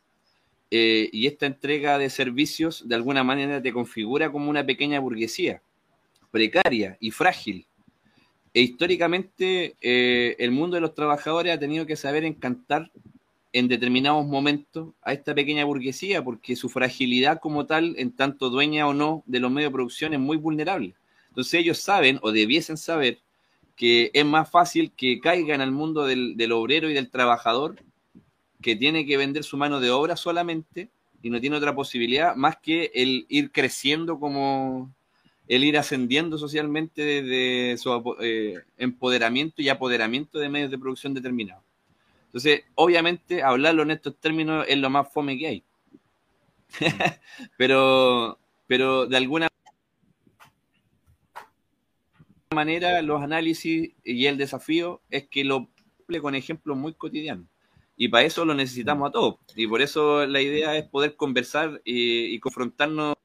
eh, 0.73 1.09
y 1.11 1.27
esta 1.27 1.45
entrega 1.45 1.97
de 1.97 2.09
servicios 2.09 2.87
de 2.87 2.95
alguna 2.95 3.25
manera 3.25 3.61
te 3.61 3.73
configura 3.73 4.31
como 4.31 4.49
una 4.49 4.65
pequeña 4.65 5.01
burguesía, 5.01 5.61
precaria 6.31 6.97
y 7.01 7.11
frágil. 7.11 7.65
E 8.53 8.61
históricamente 8.61 9.75
eh, 9.81 10.37
el 10.39 10.51
mundo 10.51 10.75
de 10.75 10.81
los 10.81 10.95
trabajadores 10.95 11.53
ha 11.53 11.59
tenido 11.59 11.85
que 11.85 11.97
saber 11.97 12.23
encantar 12.23 12.89
en 13.53 13.67
determinados 13.67 14.25
momentos 14.25 14.93
a 15.01 15.13
esta 15.13 15.35
pequeña 15.35 15.65
burguesía, 15.65 16.23
porque 16.23 16.55
su 16.55 16.69
fragilidad 16.69 17.39
como 17.39 17.65
tal, 17.65 17.95
en 17.97 18.11
tanto 18.11 18.49
dueña 18.49 18.87
o 18.87 18.93
no 18.93 19.23
de 19.25 19.39
los 19.39 19.51
medios 19.51 19.69
de 19.69 19.73
producción, 19.73 20.13
es 20.13 20.19
muy 20.19 20.37
vulnerable. 20.37 20.95
Entonces 21.29 21.55
ellos 21.55 21.79
saben 21.79 22.19
o 22.21 22.31
debiesen 22.31 22.77
saber 22.77 23.19
que 23.75 24.11
es 24.13 24.25
más 24.25 24.49
fácil 24.49 24.91
que 24.91 25.19
caigan 25.19 25.61
al 25.61 25.71
mundo 25.71 26.05
del, 26.05 26.51
obrero 26.51 26.89
y 26.89 26.93
del 26.93 27.09
trabajador 27.09 27.77
que 28.61 28.75
tiene 28.75 29.05
que 29.05 29.17
vender 29.17 29.43
su 29.43 29.57
mano 29.57 29.79
de 29.79 29.89
obra 29.89 30.15
solamente 30.15 30.89
y 31.23 31.29
no 31.29 31.41
tiene 31.41 31.55
otra 31.55 31.73
posibilidad 31.73 32.35
más 32.35 32.57
que 32.57 32.91
el 32.93 33.25
ir 33.29 33.51
creciendo 33.51 34.19
como 34.19 34.93
el 35.47 35.63
ir 35.63 35.77
ascendiendo 35.77 36.37
socialmente 36.37 37.03
desde 37.03 37.77
su 37.77 38.15
eh, 38.21 38.59
empoderamiento 38.77 39.61
y 39.61 39.69
apoderamiento 39.69 40.37
de 40.37 40.49
medios 40.49 40.71
de 40.71 40.77
producción 40.77 41.13
determinados. 41.13 41.63
Entonces, 42.31 42.63
obviamente, 42.75 43.43
hablarlo 43.43 43.83
en 43.83 43.91
estos 43.91 44.17
términos 44.17 44.65
es 44.69 44.77
lo 44.77 44.89
más 44.89 45.11
fome 45.11 45.37
que 45.37 45.47
hay. 45.47 45.63
pero, 47.57 48.39
pero 48.67 49.05
de 49.05 49.17
alguna 49.17 49.49
manera, 52.55 53.01
los 53.01 53.21
análisis 53.21 53.91
y 54.05 54.25
el 54.27 54.37
desafío 54.37 55.01
es 55.09 55.27
que 55.27 55.43
lo 55.43 55.67
cumple 55.97 56.21
con 56.21 56.35
ejemplos 56.35 56.77
muy 56.77 56.93
cotidianos 56.93 57.47
y 57.97 58.07
para 58.07 58.25
eso 58.25 58.45
lo 58.45 58.55
necesitamos 58.55 59.09
a 59.09 59.11
todos. 59.11 59.35
Y 59.55 59.67
por 59.67 59.81
eso 59.81 60.25
la 60.25 60.41
idea 60.41 60.75
es 60.75 60.85
poder 60.85 61.15
conversar 61.15 61.81
y, 61.85 62.39
confrontarnos 62.39 63.15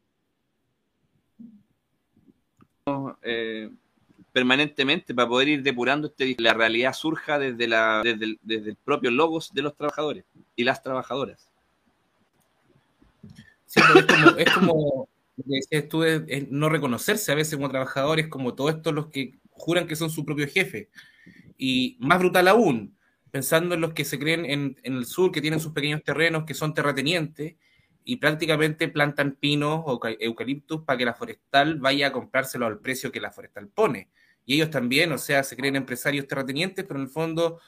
eh, 3.22 3.70
permanentemente 4.36 5.14
para 5.14 5.26
poder 5.26 5.48
ir 5.48 5.62
depurando 5.62 6.08
este, 6.08 6.36
la 6.38 6.52
realidad 6.52 6.92
surja 6.92 7.38
desde, 7.38 7.66
la, 7.66 8.02
desde, 8.04 8.26
el, 8.26 8.38
desde 8.42 8.68
el 8.68 8.76
propio 8.76 9.10
logos 9.10 9.50
de 9.54 9.62
los 9.62 9.74
trabajadores 9.74 10.26
y 10.54 10.62
las 10.62 10.82
trabajadoras. 10.82 11.50
Sí, 13.64 13.80
es 13.96 14.04
como, 14.04 14.36
es 14.36 14.52
como 14.52 15.08
decías 15.36 15.88
tú, 15.88 16.04
es, 16.04 16.50
no 16.50 16.68
reconocerse 16.68 17.32
a 17.32 17.34
veces 17.34 17.54
como 17.54 17.70
trabajadores, 17.70 18.28
como 18.28 18.52
todos 18.52 18.74
estos 18.74 18.92
los 18.92 19.06
que 19.06 19.38
juran 19.52 19.86
que 19.86 19.96
son 19.96 20.10
su 20.10 20.26
propio 20.26 20.46
jefe. 20.46 20.90
Y 21.56 21.96
más 21.98 22.18
brutal 22.18 22.46
aún, 22.48 22.94
pensando 23.30 23.74
en 23.74 23.80
los 23.80 23.94
que 23.94 24.04
se 24.04 24.18
creen 24.18 24.44
en, 24.44 24.76
el 24.82 25.06
sur, 25.06 25.32
que 25.32 25.40
tienen 25.40 25.60
sus 25.60 25.72
pequeños 25.72 26.04
terrenos, 26.04 26.44
que 26.44 26.52
son 26.52 26.74
terratenientes, 26.74 27.54
y 28.04 28.16
prácticamente 28.16 28.88
plantan 28.88 29.32
pinos 29.32 29.80
o 29.86 29.98
eucaliptus 30.20 30.82
para 30.82 30.98
que 30.98 31.06
la 31.06 31.14
forestal 31.14 31.78
vaya 31.78 32.08
a 32.08 32.12
comprárselo 32.12 32.66
al 32.66 32.80
precio 32.80 33.10
que 33.10 33.18
la 33.22 33.32
forestal 33.32 33.68
pone. 33.68 34.10
Y 34.46 34.54
ellos 34.54 34.70
también, 34.70 35.10
o 35.12 35.18
sea, 35.18 35.42
se 35.42 35.56
creen 35.56 35.74
empresarios 35.74 36.26
terratenientes, 36.28 36.84
pero 36.84 37.00
en 37.00 37.06
el 37.06 37.12
fondo 37.12 37.60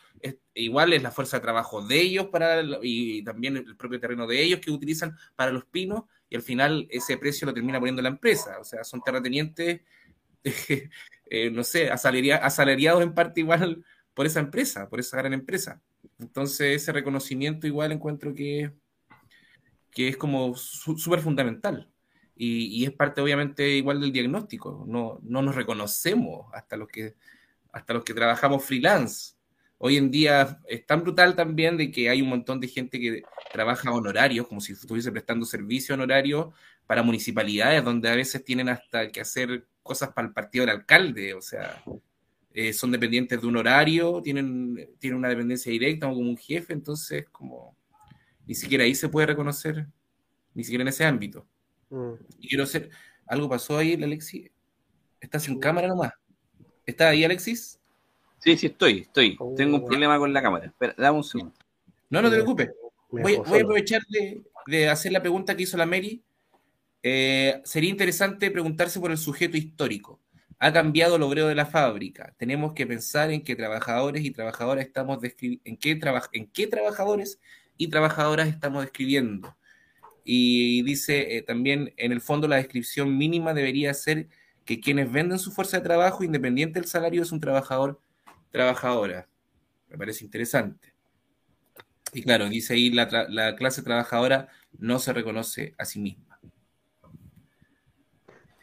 igual 0.54 0.92
es 0.92 1.02
la 1.02 1.10
fuerza 1.10 1.36
de 1.36 1.42
trabajo 1.42 1.84
de 1.84 2.00
ellos 2.00 2.26
para 2.26 2.62
y 2.82 3.22
también 3.22 3.56
el 3.56 3.76
propio 3.76 4.00
terreno 4.00 4.26
de 4.26 4.42
ellos 4.42 4.60
que 4.60 4.70
utilizan 4.70 5.16
para 5.36 5.50
los 5.50 5.64
pinos, 5.64 6.04
y 6.30 6.36
al 6.36 6.42
final 6.42 6.86
ese 6.90 7.16
precio 7.18 7.46
lo 7.46 7.54
termina 7.54 7.78
poniendo 7.78 8.02
la 8.02 8.08
empresa. 8.10 8.58
O 8.60 8.64
sea, 8.64 8.84
son 8.84 9.02
terratenientes, 9.02 9.80
eh, 11.30 11.50
no 11.50 11.64
sé, 11.64 11.90
asalariados 11.90 13.02
en 13.02 13.14
parte 13.14 13.40
igual 13.40 13.84
por 14.14 14.26
esa 14.26 14.40
empresa, 14.40 14.88
por 14.88 15.00
esa 15.00 15.16
gran 15.16 15.32
empresa. 15.32 15.80
Entonces, 16.18 16.82
ese 16.82 16.92
reconocimiento 16.92 17.66
igual 17.66 17.92
encuentro 17.92 18.34
que, 18.34 18.72
que 19.90 20.08
es 20.08 20.16
como 20.16 20.54
súper 20.56 21.20
fundamental. 21.20 21.90
Y, 22.40 22.84
es 22.84 22.92
parte, 22.92 23.20
obviamente, 23.20 23.68
igual 23.68 24.00
del 24.00 24.12
diagnóstico. 24.12 24.84
No, 24.86 25.18
no 25.22 25.42
nos 25.42 25.56
reconocemos 25.56 26.46
hasta 26.54 26.76
los, 26.76 26.86
que, 26.86 27.16
hasta 27.72 27.94
los 27.94 28.04
que 28.04 28.14
trabajamos 28.14 28.64
freelance. 28.64 29.34
Hoy 29.76 29.96
en 29.96 30.08
día 30.10 30.60
es 30.68 30.86
tan 30.86 31.02
brutal 31.02 31.34
también 31.34 31.76
de 31.76 31.90
que 31.90 32.08
hay 32.08 32.22
un 32.22 32.28
montón 32.28 32.60
de 32.60 32.68
gente 32.68 33.00
que 33.00 33.22
trabaja 33.52 33.90
honorarios, 33.90 34.46
como 34.46 34.60
si 34.60 34.72
estuviese 34.72 35.10
prestando 35.10 35.44
servicio 35.44 35.96
honorario 35.96 36.52
para 36.86 37.02
municipalidades, 37.02 37.84
donde 37.84 38.08
a 38.08 38.14
veces 38.14 38.44
tienen 38.44 38.68
hasta 38.68 39.10
que 39.10 39.20
hacer 39.20 39.66
cosas 39.82 40.10
para 40.12 40.28
el 40.28 40.32
partido 40.32 40.64
del 40.64 40.76
alcalde. 40.76 41.34
O 41.34 41.42
sea, 41.42 41.82
eh, 42.54 42.72
son 42.72 42.92
dependientes 42.92 43.40
de 43.40 43.46
un 43.48 43.56
horario, 43.56 44.22
tienen, 44.22 44.90
tienen 45.00 45.18
una 45.18 45.28
dependencia 45.28 45.72
directa 45.72 46.06
como 46.06 46.20
un 46.20 46.36
jefe, 46.36 46.72
entonces 46.72 47.26
como 47.30 47.76
ni 48.46 48.54
siquiera 48.54 48.84
ahí 48.84 48.94
se 48.94 49.08
puede 49.08 49.26
reconocer, 49.26 49.88
ni 50.54 50.62
siquiera 50.62 50.82
en 50.82 50.88
ese 50.88 51.04
ámbito. 51.04 51.44
Mm. 51.90 52.12
Y 52.40 52.48
quiero 52.48 52.64
hacer, 52.64 52.90
¿algo 53.26 53.48
pasó 53.48 53.78
ahí, 53.78 53.94
Alexis? 53.94 54.50
¿Estás 55.20 55.44
sin 55.44 55.58
cámara 55.58 55.88
nomás? 55.88 56.12
¿Está 56.86 57.08
ahí, 57.08 57.24
Alexis? 57.24 57.78
Sí, 58.38 58.56
sí, 58.56 58.66
estoy, 58.66 59.00
estoy. 59.00 59.36
Oh. 59.38 59.54
Tengo 59.56 59.76
un 59.76 59.84
problema 59.86 60.18
con 60.18 60.32
la 60.32 60.42
cámara. 60.42 60.66
Espera, 60.66 60.94
dame 60.96 61.18
un 61.18 61.24
segundo. 61.24 61.54
No, 62.10 62.22
no 62.22 62.30
te 62.30 62.36
preocupes. 62.36 62.70
Voy, 63.10 63.36
voy 63.36 63.58
a 63.58 63.62
aprovechar 63.62 64.02
de, 64.66 64.88
hacer 64.88 65.12
la 65.12 65.20
pregunta 65.20 65.56
que 65.56 65.64
hizo 65.64 65.76
la 65.76 65.86
Mary. 65.86 66.22
Eh, 67.02 67.60
sería 67.64 67.90
interesante 67.90 68.50
preguntarse 68.50 69.00
por 69.00 69.10
el 69.10 69.18
sujeto 69.18 69.56
histórico 69.56 70.20
ha 70.58 70.72
cambiado 70.72 71.16
el 71.16 71.22
obrero 71.22 71.46
de 71.46 71.54
la 71.54 71.66
fábrica. 71.66 72.34
Tenemos 72.36 72.72
que 72.72 72.86
pensar 72.86 73.30
en 73.30 73.42
qué 73.42 73.54
trabajadores 73.54 74.24
y 74.24 74.30
trabajadoras 74.30 74.84
estamos 74.84 75.20
describiendo, 75.20 75.62
en 75.64 75.76
qué, 75.76 76.00
en 76.32 76.46
qué 76.48 76.66
trabajadores 76.66 77.40
y 77.76 77.88
trabajadoras 77.88 78.48
estamos 78.48 78.82
describiendo. 78.82 79.56
Y 80.30 80.82
dice 80.82 81.38
eh, 81.38 81.42
también, 81.42 81.94
en 81.96 82.12
el 82.12 82.20
fondo, 82.20 82.46
la 82.48 82.56
descripción 82.56 83.16
mínima 83.16 83.54
debería 83.54 83.94
ser 83.94 84.28
que 84.66 84.78
quienes 84.78 85.10
venden 85.10 85.38
su 85.38 85.50
fuerza 85.52 85.78
de 85.78 85.84
trabajo, 85.84 86.22
independiente 86.22 86.78
del 86.78 86.86
salario, 86.86 87.22
es 87.22 87.32
un 87.32 87.40
trabajador, 87.40 87.98
trabajadora. 88.50 89.26
Me 89.88 89.96
parece 89.96 90.26
interesante. 90.26 90.92
Y 92.12 92.20
claro, 92.20 92.46
dice 92.50 92.74
ahí, 92.74 92.90
la, 92.90 93.08
la 93.30 93.56
clase 93.56 93.80
trabajadora 93.80 94.48
no 94.78 94.98
se 94.98 95.14
reconoce 95.14 95.74
a 95.78 95.86
sí 95.86 95.98
misma. 95.98 96.38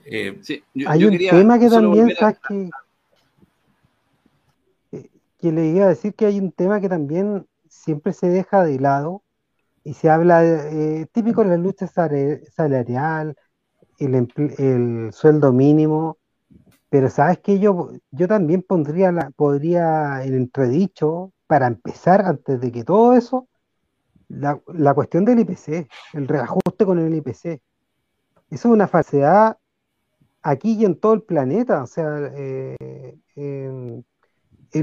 Eh, 0.05 0.39
Hay 0.85 1.03
un 1.03 1.17
tema 1.17 1.57
que 1.57 1.67
también, 1.67 2.13
que, 5.41 5.51
le 5.51 5.65
iba 5.69 5.85
a 5.85 5.89
decir 5.89 6.13
que 6.13 6.27
hay 6.27 6.37
un 6.39 6.51
tema 6.51 6.79
que 6.79 6.89
también 6.89 7.47
siempre 7.67 8.13
se 8.13 8.29
deja 8.29 8.63
de 8.63 8.79
lado 8.79 9.23
y 9.85 9.93
se 9.93 10.09
habla 10.09 10.43
eh, 10.43 11.07
típico 11.13 11.43
de 11.43 11.49
la 11.49 11.57
lucha 11.57 11.87
salarial, 11.87 13.35
el, 13.99 14.27
el, 14.57 15.13
sueldo 15.13 15.53
mínimo, 15.53 16.17
pero 16.89 17.09
sabes 17.09 17.39
que 17.39 17.59
yo, 17.59 17.91
yo 18.11 18.27
también 18.27 18.63
pondría 18.63 19.11
la, 19.11 19.29
podría 19.31 20.23
en 20.23 20.33
entredicho, 20.33 21.31
para 21.47 21.67
empezar, 21.67 22.25
antes 22.25 22.59
de 22.59 22.71
que 22.71 22.83
todo 22.83 23.13
eso, 23.13 23.47
la, 24.27 24.59
la 24.73 24.95
cuestión 24.95 25.23
del 25.23 25.39
IPC, 25.39 25.87
el 26.13 26.27
reajuste 26.27 26.85
con 26.85 26.97
el 26.97 27.13
IPC. 27.13 27.45
Eso 27.45 27.61
es 28.49 28.65
una 28.65 28.87
falsedad 28.87 29.57
aquí 30.41 30.73
y 30.73 30.85
en 30.85 30.99
todo 30.99 31.13
el 31.13 31.21
planeta. 31.21 31.83
O 31.83 31.87
sea, 31.87 32.31
eh, 32.35 32.75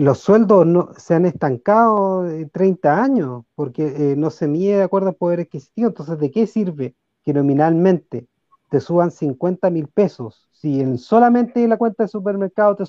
los 0.01 0.19
sueldos 0.19 0.67
no, 0.67 0.91
se 0.97 1.15
han 1.15 1.27
estancado 1.27 2.23
de 2.23 2.47
30 2.47 3.03
años 3.03 3.45
porque 3.55 4.13
eh, 4.13 4.17
no 4.17 4.31
se 4.31 4.49
mide 4.49 4.77
de 4.77 4.83
acuerdo 4.83 5.09
al 5.09 5.15
poder 5.15 5.41
adquisitivo. 5.41 5.89
Entonces, 5.89 6.19
¿de 6.19 6.31
qué 6.31 6.47
sirve 6.47 6.95
que 7.25 7.33
nominalmente 7.33 8.27
te 8.71 8.81
suban 8.81 9.11
50 9.11 9.71
mil 9.71 9.89
pesos 9.89 10.49
si 10.53 10.81
en 10.81 10.99
solamente 10.99 11.67
la 11.69 11.77
cuenta 11.77 12.05
de 12.05 12.09
supermercado 12.09 12.77
te, 12.77 12.87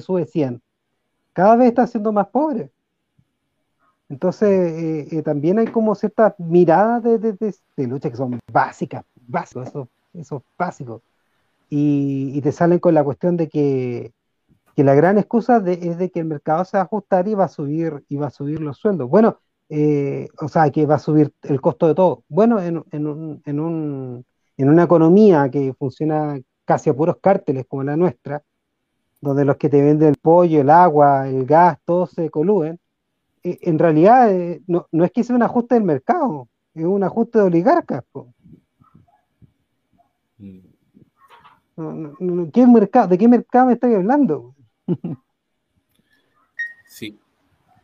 sube 0.00 0.26
100? 0.26 0.62
Cada 1.32 1.56
vez 1.56 1.68
está 1.68 1.86
siendo 1.86 2.12
más 2.12 2.28
pobre. 2.28 2.70
Entonces, 4.08 5.12
eh, 5.12 5.22
también 5.22 5.58
hay 5.58 5.66
como 5.66 5.94
ciertas 5.94 6.34
miradas 6.38 7.02
de, 7.02 7.86
lucha 7.86 8.08
que 8.08 8.16
son 8.16 8.38
básicas, 8.52 9.04
básicos, 9.26 9.68
eso, 9.68 9.88
eso 10.14 10.44
básicos 10.56 11.02
y, 11.68 12.40
te 12.42 12.52
salen 12.52 12.78
con 12.78 12.94
la 12.94 13.04
cuestión 13.04 13.36
de 13.36 13.48
que 13.48 14.12
que 14.76 14.84
la 14.84 14.94
gran 14.94 15.16
excusa 15.16 15.62
es 15.66 15.96
de 15.96 16.10
que 16.10 16.20
el 16.20 16.26
mercado 16.26 16.62
se 16.66 16.76
va 16.76 16.82
a 16.82 16.84
ajustar 16.84 17.26
y 17.28 17.34
va 17.34 17.44
a 17.44 17.48
subir, 17.48 18.04
y 18.10 18.16
va 18.16 18.26
a 18.26 18.30
subir 18.30 18.60
los 18.60 18.76
sueldos. 18.76 19.08
Bueno, 19.08 19.38
eh, 19.70 20.28
o 20.38 20.48
sea, 20.48 20.70
que 20.70 20.84
va 20.84 20.96
a 20.96 20.98
subir 20.98 21.32
el 21.44 21.62
costo 21.62 21.88
de 21.88 21.94
todo. 21.94 22.24
Bueno, 22.28 22.60
en, 22.60 22.84
en, 22.92 23.06
un, 23.06 23.42
en, 23.46 23.58
un, 23.58 24.26
en 24.58 24.68
una 24.68 24.82
economía 24.82 25.48
que 25.50 25.72
funciona 25.72 26.38
casi 26.66 26.90
a 26.90 26.94
puros 26.94 27.16
cárteles 27.22 27.64
como 27.66 27.84
la 27.84 27.96
nuestra, 27.96 28.42
donde 29.22 29.46
los 29.46 29.56
que 29.56 29.70
te 29.70 29.80
venden 29.80 30.08
el 30.10 30.16
pollo, 30.20 30.60
el 30.60 30.68
agua, 30.68 31.26
el 31.26 31.46
gas, 31.46 31.78
todos 31.86 32.10
se 32.10 32.28
coluden, 32.28 32.78
eh, 33.44 33.58
en 33.62 33.78
realidad 33.78 34.30
eh, 34.30 34.62
no, 34.66 34.88
no, 34.92 35.04
es 35.04 35.10
que 35.10 35.24
sea 35.24 35.36
un 35.36 35.42
ajuste 35.42 35.76
del 35.76 35.84
mercado, 35.84 36.48
es 36.74 36.84
un 36.84 37.02
ajuste 37.02 37.38
de 37.38 37.44
oligarcas. 37.44 38.04
¿Qué 42.52 42.66
mercado, 42.66 43.08
¿De 43.08 43.16
qué 43.16 43.26
mercado 43.26 43.66
me 43.66 43.72
estoy 43.72 43.94
hablando? 43.94 44.55
Sí, 46.86 47.18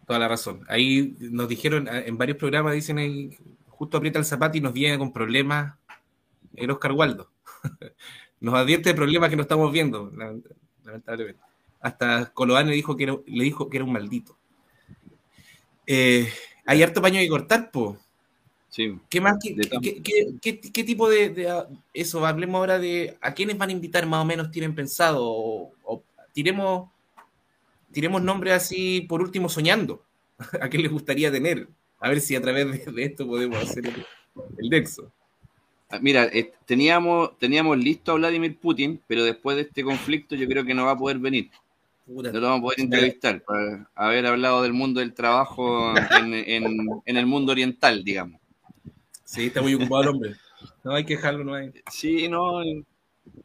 toda 0.07 0.19
la 0.19 0.29
razón. 0.29 0.65
Ahí 0.69 1.17
nos 1.19 1.49
dijeron 1.49 1.89
en 1.89 2.17
varios 2.17 2.39
programas, 2.39 2.75
dicen 2.75 2.99
ahí, 2.99 3.37
justo 3.69 3.97
aprieta 3.97 4.19
el 4.19 4.25
zapato 4.25 4.57
y 4.57 4.61
nos 4.61 4.73
viene 4.73 4.99
con 4.99 5.13
problemas 5.13 5.77
el 6.55 6.71
Oscar 6.71 6.93
Waldo. 6.93 7.31
nos 8.41 8.55
advierte 8.55 8.91
de 8.91 8.95
problemas 8.95 9.31
que 9.31 9.37
no 9.37 9.43
estamos 9.43 9.73
viendo, 9.73 10.13
lamentablemente. 10.85 11.41
Hasta 11.81 12.33
Coloane 12.33 12.73
dijo 12.73 12.97
que 12.97 13.07
le 13.07 13.45
dijo 13.45 13.69
que 13.69 13.77
era 13.77 13.85
un 13.85 13.93
maldito. 13.93 14.37
Eh, 15.87 16.29
hay 16.65 16.83
harto 16.83 17.03
paño 17.03 17.19
que 17.19 17.29
cortar, 17.29 17.71
po. 17.71 17.99
Sí. 18.69 18.99
¿Qué 19.11 19.21
más? 19.21 19.37
¿Qué, 19.43 20.85
tipo 20.85 21.11
de, 21.11 21.67
eso? 21.93 22.25
Hablemos 22.25 22.59
ahora 22.59 22.79
de 22.79 23.19
a 23.21 23.35
quiénes 23.35 23.59
van 23.59 23.69
a 23.69 23.73
invitar 23.73 24.07
más 24.07 24.23
o 24.23 24.25
menos 24.25 24.51
tienen 24.51 24.75
pensado. 24.75 25.23
O, 25.25 26.03
tiremos, 26.33 26.91
tiremos 27.93 28.23
nombres 28.23 28.55
así, 28.55 29.03
por 29.03 29.23
último, 29.23 29.49
soñando. 29.49 30.03
¿A 30.61 30.69
qué 30.69 30.79
les 30.79 30.91
gustaría 30.91 31.31
tener? 31.31 31.69
A 32.01 32.09
ver 32.09 32.21
si 32.21 32.35
a 32.35 32.43
través 32.43 32.85
de, 32.95 33.05
esto 33.05 33.27
podemos 33.27 33.59
hacer 33.63 33.87
el, 33.87 34.07
el 34.59 34.71
nexo. 34.71 35.13
Ah, 35.93 35.99
mira, 36.01 36.25
eh, 36.25 36.53
teníamos, 36.65 37.39
teníamos 37.39 37.77
listo 37.77 38.13
a 38.13 38.15
Vladimir 38.15 38.59
Putin, 38.59 39.01
pero 39.07 39.25
después 39.25 39.57
de 39.57 39.63
este 39.63 39.85
conflicto 39.85 40.35
yo 40.35 40.49
creo 40.49 40.65
que 40.65 40.73
no 40.73 40.87
va 40.87 40.93
a 40.93 40.99
poder 40.99 41.19
venir. 41.19 41.51
No 42.07 42.23
lo 42.23 42.41
vamos 42.41 42.59
a 42.59 42.63
poder 42.63 42.81
entrevistar 42.81 43.43
para 43.43 43.89
haber 43.95 44.27
hablado 44.27 44.63
del 44.63 44.73
mundo 44.73 45.01
del 45.01 45.15
trabajo 45.15 45.95
en, 46.19 47.03
el 47.05 47.27
mundo 47.27 47.53
oriental, 47.53 48.03
digamos. 48.03 48.41
Sí, 49.25 49.47
está 49.47 49.63
muy 49.63 49.75
ocupado 49.75 50.03
el 50.03 50.09
hombre. 50.09 50.35
No 50.83 50.95
hay 50.95 51.05
que 51.05 51.17
dejarlo, 51.17 51.45
no 51.45 51.55
hay. 51.55 51.73
Sí, 51.91 52.29
no, 52.29 52.63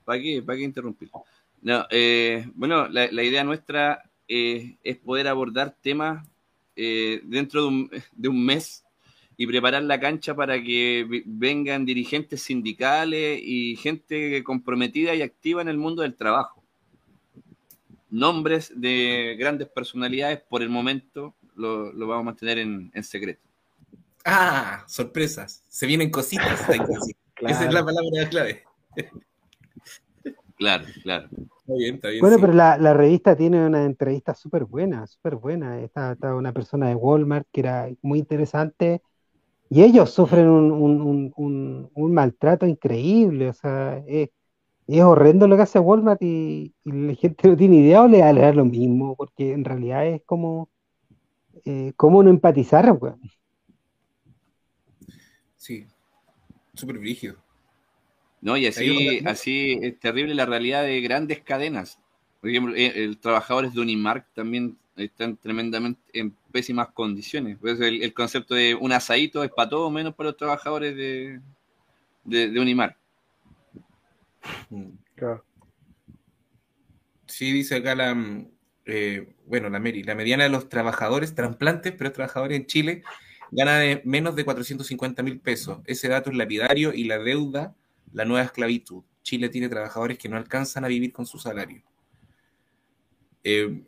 ¿para 0.05 0.21
qué, 0.21 0.41
para 0.41 0.57
qué 0.57 0.63
interrumpirlo? 0.63 1.23
No, 1.67 1.85
eh, 1.89 2.49
bueno, 2.55 2.87
la, 2.87 3.23
idea 3.23 3.43
nuestra 3.43 4.09
eh, 4.25 4.77
es 4.85 4.95
poder 4.95 5.27
abordar 5.27 5.75
temas 5.81 6.25
dentro 6.73 7.63
de 7.63 7.67
un, 7.67 7.91
de 8.13 8.29
un 8.29 8.45
mes 8.45 8.85
y 9.35 9.45
preparar 9.45 9.83
la 9.83 9.99
cancha 9.99 10.33
para 10.33 10.63
que 10.63 11.23
vengan 11.25 11.85
dirigentes 11.85 12.41
sindicales 12.41 13.41
y 13.43 13.75
gente 13.75 14.41
comprometida 14.45 15.13
y 15.13 15.21
activa 15.21 15.61
en 15.61 15.67
el 15.67 15.75
mundo 15.75 16.03
del 16.03 16.15
trabajo. 16.15 16.63
Nombres 18.09 18.71
de 18.73 19.35
grandes 19.37 19.67
personalidades, 19.67 20.39
por 20.47 20.61
el 20.61 20.69
momento 20.69 21.35
lo, 21.57 21.91
vamos 21.93 22.21
a 22.21 22.23
mantener 22.23 22.59
en, 22.59 23.03
secreto. 23.03 23.41
Ah, 24.23 24.85
sorpresas. 24.87 25.65
Se 25.67 25.85
vienen 25.85 26.11
cositas. 26.11 26.61
Esa 27.41 27.65
es 27.65 27.73
la 27.73 27.83
palabra 27.83 28.29
clave. 28.29 28.63
claro, 30.55 30.85
claro. 31.03 31.29
Está 31.67 31.73
bien, 31.77 31.95
está 31.95 32.07
bien, 32.07 32.21
bueno, 32.21 32.37
pero 32.39 32.53
la, 32.53 32.77
la, 32.77 32.93
revista 32.93 33.35
tiene 33.35 33.65
una 33.67 33.83
entrevista 33.83 34.33
súper 34.33 34.63
buena, 34.63 35.05
súper 35.05 35.35
buena. 35.35 35.81
Está, 35.81 36.13
está, 36.13 36.33
una 36.33 36.53
persona 36.53 36.87
de 36.87 36.95
Walmart 36.95 37.45
que 37.51 37.59
era 37.59 37.89
muy 38.01 38.19
interesante 38.19 39.01
y 39.69 39.83
ellos 39.83 40.11
sufren 40.11 40.47
un, 40.47 42.13
maltrato 42.13 42.65
increíble, 42.65 43.49
o 43.49 43.53
sea, 43.53 44.01
es, 44.07 44.29
horrendo 45.03 45.45
lo 45.45 45.57
que 45.57 45.63
hace 45.63 45.77
Walmart 45.77 46.21
y, 46.21 46.73
la 46.85 47.13
gente 47.15 47.49
no 47.49 47.57
tiene 47.57 47.75
idea 47.75 48.03
o 48.03 48.07
le 48.07 48.21
va 48.21 48.29
a 48.29 48.33
leer 48.33 48.55
lo 48.55 48.63
mismo, 48.63 49.17
porque 49.17 49.51
en 49.51 49.65
realidad 49.65 50.07
es 50.07 50.21
como, 50.25 50.69
eh, 51.65 51.91
como 51.97 52.23
no 52.23 52.29
empatizar, 52.29 52.89
weón. 52.93 53.19
Sí, 55.57 55.85
súper 56.73 56.97
brígido. 56.97 57.35
No, 58.41 58.55
y 58.55 58.67
así, 58.67 59.19
así 59.25 59.79
es 59.81 59.99
terrible 59.99 60.35
la 60.35 60.45
realidad 60.45 60.83
de 60.83 61.01
grandes 61.01 61.41
cadenas. 61.41 61.99
Por 62.39 62.49
ejemplo, 62.49 62.75
eh, 62.75 63.03
el, 63.03 63.17
trabajadores 63.17 63.73
de 63.73 63.81
Unimark 63.81 64.27
también 64.33 64.77
están 64.95 65.37
tremendamente 65.37 66.01
en 66.13 66.35
pésimas 66.51 66.89
condiciones. 66.89 67.57
Pues 67.59 67.79
el, 67.79 68.13
concepto 68.13 68.55
de 68.55 68.75
un 68.75 68.91
asadito 68.91 69.43
es 69.43 69.51
para 69.51 69.69
todo 69.69 69.89
menos 69.89 70.13
para 70.15 70.29
los 70.29 70.37
trabajadores 70.37 70.95
de, 70.95 71.39
de, 72.23 72.59
Unimar. 72.59 72.95
Mm. 74.69 74.91
Sí, 77.25 77.51
dice 77.51 77.75
acá 77.75 77.95
la, 77.95 78.15
eh, 78.85 79.33
bueno, 79.45 79.69
la 79.69 79.79
Mary, 79.79 80.03
la 80.03 80.15
mediana 80.15 80.43
de 80.43 80.49
los 80.49 80.69
trabajadores, 80.69 81.35
trasplantes, 81.35 81.93
pero 81.97 82.11
trabajadores 82.11 82.57
en 82.57 82.65
Chile, 82.65 83.03
gana 83.51 83.79
de 83.79 84.01
menos 84.05 84.35
de 84.35 84.45
450 84.45 85.23
mil 85.23 85.39
pesos. 85.39 85.79
Ese 85.85 86.07
dato 86.07 86.29
es 86.29 86.37
lapidario 86.37 86.93
y 86.93 87.03
la 87.03 87.17
deuda, 87.17 87.75
la 88.13 88.25
nueva 88.25 88.45
esclavitud. 88.45 89.03
Chile 89.21 89.49
tiene 89.49 89.69
trabajadores 89.69 90.17
que 90.17 90.29
no 90.29 90.37
alcanzan 90.37 90.85
a 90.85 90.87
vivir 90.87 91.11
con 91.11 91.25
su 91.25 91.37
salario. 91.37 91.83
Eh, 93.43 93.83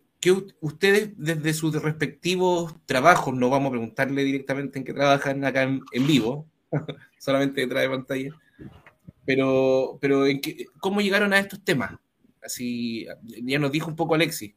ustedes 0.60 1.12
desde 1.16 1.54
sus 1.54 1.82
respectivos 1.82 2.76
trabajos, 2.86 3.34
no 3.34 3.50
vamos 3.50 3.70
a 3.70 3.72
preguntarle 3.72 4.24
directamente 4.24 4.80
en 4.80 4.86
qué 4.86 4.94
trabajan 4.94 5.44
acá 5.46 5.64
en, 5.64 6.08
vivo, 6.08 6.46
solamente 7.20 7.62
detrás 7.62 7.84
de 7.84 7.90
pantalla, 7.90 8.32
pero, 9.26 9.98
pero 10.02 10.26
en 10.28 10.42
¿cómo 10.80 11.02
llegaron 11.02 11.34
a 11.34 11.40
estos 11.40 11.64
temas? 11.64 11.98
Así, 12.44 13.08
ya 13.44 13.60
nos 13.60 13.72
dijo 13.72 13.90
un 13.90 13.96
poco 13.96 14.16
Alexis. 14.16 14.54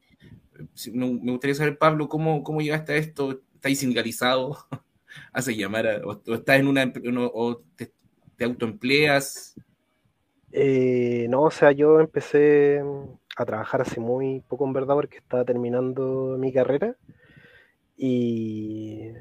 Me 0.93 1.33
gustaría 1.33 1.55
saber, 1.55 1.79
Pablo, 1.79 2.09
¿cómo, 2.09 2.43
cómo 2.43 2.61
llegaste 2.61 2.93
a 2.93 2.97
esto? 2.97 3.43
¿Estáis 3.55 3.81
sindicalizado? 3.81 4.57
¿Hace 5.33 5.57
llamar? 5.57 6.03
o, 6.05 6.23
estás 6.35 6.61
en 6.61 6.69
una... 6.69 6.93
o 7.33 7.63
te, 7.77 7.93
autoempleas? 8.41 9.55
Eh, 10.53 11.27
no, 11.31 11.43
o 11.43 11.51
sea, 11.51 11.73
yo 11.73 12.01
empecé 12.01 12.83
a 13.37 13.45
trabajar 13.45 13.81
hace 13.81 14.01
muy 14.01 14.41
poco 14.41 14.67
en 14.67 14.73
verdad 14.75 14.95
porque 14.95 15.19
estaba 15.19 15.45
terminando 15.45 16.37
mi 16.39 16.53
carrera 16.53 16.95
y, 17.97 19.13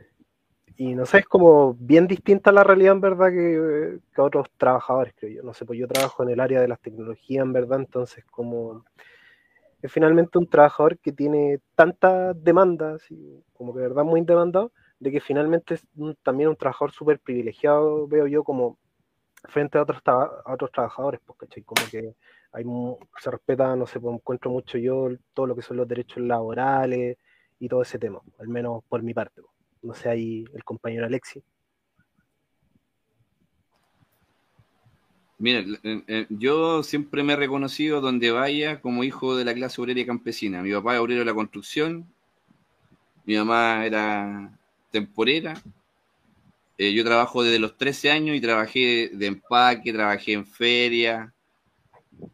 y 0.75 0.95
no 0.95 1.05
sé, 1.05 1.19
es 1.19 1.25
como 1.25 1.75
bien 1.75 2.07
distinta 2.07 2.51
la 2.51 2.63
realidad 2.63 2.93
en 2.93 3.01
verdad 3.01 3.29
que, 3.29 3.99
que, 4.13 4.21
otros 4.21 4.47
trabajadores, 4.57 5.13
creo 5.15 5.31
yo. 5.31 5.43
No 5.43 5.53
sé, 5.53 5.65
pues 5.65 5.79
yo 5.79 5.87
trabajo 5.87 6.23
en 6.23 6.29
el 6.29 6.39
área 6.39 6.59
de 6.59 6.67
las 6.67 6.81
tecnologías 6.81 7.43
en 7.43 7.53
verdad, 7.53 7.79
entonces 7.79 8.25
como 8.25 8.83
es 9.81 9.91
finalmente 9.91 10.37
un 10.37 10.47
trabajador 10.47 10.99
que 10.99 11.11
tiene 11.11 11.59
tantas 11.75 12.41
demandas, 12.43 13.03
como 13.53 13.73
que 13.73 13.79
de 13.79 13.87
verdad 13.87 14.03
muy 14.03 14.21
demandado, 14.21 14.71
de 14.99 15.11
que 15.11 15.19
finalmente 15.19 15.75
es 15.75 15.87
también 16.21 16.49
un 16.49 16.55
trabajador 16.55 16.91
súper 16.91 17.19
privilegiado, 17.19 18.07
veo 18.07 18.27
yo 18.27 18.43
como 18.43 18.77
frente 19.43 19.77
a 19.77 19.81
otros, 19.83 20.01
a 20.05 20.53
otros 20.53 20.71
trabajadores, 20.71 21.19
porque 21.25 21.47
Como 21.63 21.85
que 21.89 22.15
hay, 22.51 22.65
se 23.19 23.31
respeta, 23.31 23.75
no 23.75 23.87
sé, 23.87 23.99
pues, 23.99 24.15
encuentro 24.15 24.51
mucho 24.51 24.77
yo 24.77 25.09
todo 25.33 25.47
lo 25.47 25.55
que 25.55 25.61
son 25.61 25.77
los 25.77 25.87
derechos 25.87 26.23
laborales 26.23 27.17
y 27.59 27.67
todo 27.67 27.81
ese 27.81 27.99
tema, 27.99 28.19
al 28.39 28.47
menos 28.47 28.83
por 28.89 29.01
mi 29.03 29.13
parte. 29.13 29.41
No 29.81 29.93
sé, 29.93 30.09
ahí 30.09 30.45
el 30.53 30.63
compañero 30.63 31.05
Alexi. 31.05 31.43
Mira, 35.39 35.63
yo 36.29 36.83
siempre 36.83 37.23
me 37.23 37.33
he 37.33 37.35
reconocido 37.35 37.99
donde 37.99 38.29
vaya 38.29 38.79
como 38.79 39.03
hijo 39.03 39.35
de 39.35 39.43
la 39.43 39.55
clase 39.55 39.81
obrera 39.81 39.99
y 39.99 40.05
campesina. 40.05 40.61
Mi 40.61 40.71
papá 40.71 40.93
es 40.93 40.99
obrero 40.99 41.21
de 41.21 41.25
la 41.25 41.33
construcción, 41.33 42.05
mi 43.25 43.35
mamá 43.37 43.83
era 43.85 44.51
temporera. 44.91 45.55
Eh, 46.77 46.93
yo 46.93 47.03
trabajo 47.03 47.43
desde 47.43 47.59
los 47.59 47.77
13 47.77 48.11
años 48.11 48.35
y 48.35 48.41
trabajé 48.41 49.11
de 49.13 49.25
empaque, 49.27 49.93
trabajé 49.93 50.33
en 50.33 50.45
feria, 50.45 51.33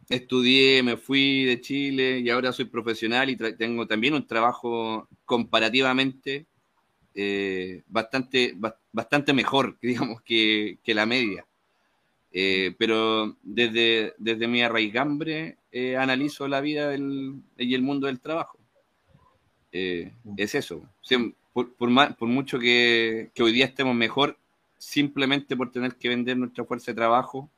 estudié, 0.10 0.84
me 0.84 0.98
fui 0.98 1.46
de 1.46 1.62
Chile 1.62 2.20
y 2.20 2.30
ahora 2.30 2.52
soy 2.52 2.66
profesional 2.66 3.30
y 3.30 3.36
tengo 3.36 3.88
también 3.88 4.14
un 4.14 4.26
trabajo 4.26 5.08
comparativamente 5.26 6.48
eh, 7.20 7.82
bastante, 7.88 8.56
bastante 8.92 9.34
mejor, 9.34 9.76
digamos, 9.82 10.22
que, 10.22 10.78
la 10.86 11.08
media. 11.08 11.48
Eh, 12.32 12.76
pero 12.78 13.36
desde, 13.42 14.14
desde 14.20 14.48
mi 14.48 14.62
arraigambre 14.62 15.58
eh, 15.72 15.98
analizo 15.98 16.48
la 16.48 16.62
vida 16.62 16.94
y 16.96 17.74
el 17.74 17.82
mundo 17.82 18.06
del 18.06 18.20
trabajo. 18.20 18.60
es 19.72 20.56
eso. 20.56 20.84
Por, 21.66 22.16
por, 22.18 22.28
mucho 22.28 22.60
que, 22.60 23.32
que, 23.34 23.42
hoy 23.42 23.52
día 23.52 23.66
estemos 23.66 23.96
mejor, 23.96 24.38
simplemente 24.78 25.56
por 25.58 25.72
tener 25.72 25.96
que 25.96 26.10
vender 26.10 26.38
nuestra 26.38 26.64
fuerza 26.66 26.92
de 26.92 26.96
trabajo, 26.96 27.50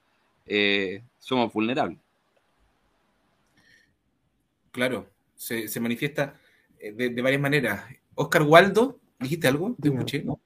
somos 1.19 1.51
vulnerables. 1.51 1.99
Claro. 4.71 5.07
se, 5.35 5.67
se 5.67 5.79
manifiesta 5.81 6.35
eh, 6.79 6.93
de, 6.93 7.09
de, 7.09 7.21
varias 7.21 7.41
maneras. 7.41 7.83
Oscar 8.15 8.43
Waldo, 8.43 8.97
¿dijiste 9.19 9.47
algo? 9.49 9.75
Te 9.81 9.89
escuché, 9.89 10.23
¿no? 10.23 10.39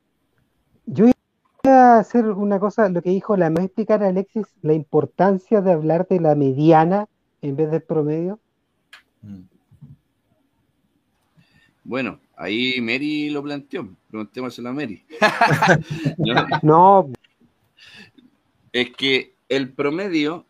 Yo 0.88 1.06
iba 1.06 1.96
a 1.96 2.00
hacer 2.00 2.26
una 2.26 2.60
cosa, 2.60 2.90
lo 2.90 3.04
que 3.04 3.12
dijo, 3.12 3.38
la 3.38 3.50
me 3.50 3.56
voy 3.56 3.64
a 3.64 3.66
explicar 3.66 4.04
a 4.04 4.08
Alexis 4.08 4.48
la 4.64 4.74
importancia 4.74 5.62
de 5.62 5.72
hablar 5.72 6.08
de 6.08 6.20
la 6.20 6.34
mediana 6.34 7.08
en 7.44 7.56
vez 7.56 7.70
del 7.70 7.84
promedio. 7.84 8.40
Mm. 9.22 9.42
Bueno, 11.84 12.20
ahí 12.36 12.80
Mary 12.82 13.30
lo 13.30 13.44
planteó. 13.44 13.90
Preguntémoselo 14.10 14.70
a 14.70 14.74
Mary. 14.74 15.04
¿No? 16.18 16.48
no. 16.62 17.12
Es 18.72 18.92
que 18.92 19.34
el 19.50 19.70
promedio, 19.70 20.46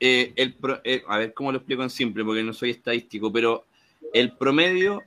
eh, 0.00 0.32
el 0.36 0.54
pro, 0.54 0.80
eh, 0.84 1.02
a 1.08 1.18
ver 1.18 1.34
cómo 1.34 1.52
lo 1.52 1.58
explico 1.58 1.82
en 1.82 1.90
simple, 1.90 2.24
porque 2.24 2.42
no 2.42 2.52
soy 2.52 2.70
estadístico, 2.70 3.32
pero 3.32 3.64
el 4.12 4.32
promedio 4.32 5.02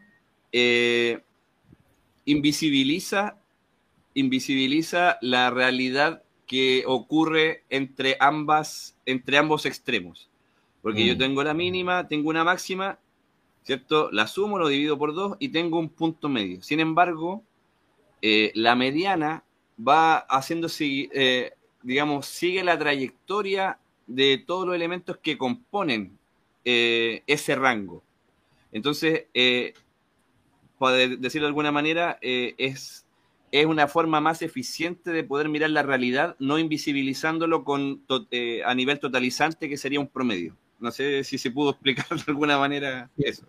eh, 0.51 1.19
invisibiliza, 2.25 3.37
invisibiliza 4.13 5.17
la 5.21 5.49
realidad 5.49 6.23
que 6.45 6.83
ocurre 6.87 7.63
entre 7.69 8.15
ambas, 8.19 8.97
entre 9.05 9.37
ambos 9.37 9.65
extremos. 9.65 10.29
Porque 10.81 11.03
mm. 11.03 11.07
yo 11.07 11.17
tengo 11.17 11.43
la 11.43 11.53
mínima, 11.53 12.07
tengo 12.07 12.29
una 12.29 12.45
máxima, 12.45 12.97
¿cierto? 13.67 14.09
La 14.13 14.27
sumo, 14.27 14.57
lo 14.57 14.69
divido 14.69 14.97
por 14.97 15.13
dos 15.13 15.35
y 15.39 15.49
tengo 15.49 15.77
un 15.77 15.89
punto 15.89 16.29
medio. 16.29 16.61
Sin 16.61 16.79
embargo, 16.79 17.43
eh, 18.21 18.53
la 18.55 18.75
mediana 18.75 19.43
va 19.77 20.19
haciendo, 20.19 20.69
eh, 20.79 21.51
digamos, 21.83 22.27
sigue 22.27 22.63
la 22.63 22.79
trayectoria 22.79 23.77
de 24.07 24.37
todos 24.37 24.65
los 24.67 24.73
elementos 24.73 25.17
que 25.17 25.37
componen 25.37 26.17
eh, 26.63 27.23
ese 27.27 27.55
rango. 27.55 28.01
Entonces, 28.71 29.25
eh, 29.33 29.73
para 30.79 30.95
decirlo 30.95 31.47
de 31.47 31.49
alguna 31.49 31.73
manera, 31.73 32.17
es, 32.21 33.05
es 33.51 33.65
una 33.65 33.89
forma 33.89 34.21
más 34.21 34.41
eficiente 34.43 35.11
de 35.11 35.25
poder 35.25 35.49
mirar 35.49 35.71
la 35.71 35.83
realidad, 35.83 36.37
no 36.39 36.57
invisibilizándolo 36.57 37.65
con, 37.65 38.05
a 38.65 38.75
nivel 38.75 38.99
totalizante, 38.99 39.67
que 39.67 39.75
sería 39.75 39.99
un 39.99 40.07
promedio. 40.07 40.55
No 40.79 40.91
sé 40.91 41.23
si 41.23 41.37
se 41.37 41.51
pudo 41.51 41.71
explicar 41.71 42.05
de 42.09 42.23
alguna 42.27 42.57
manera 42.57 43.09
eso. 43.17 43.45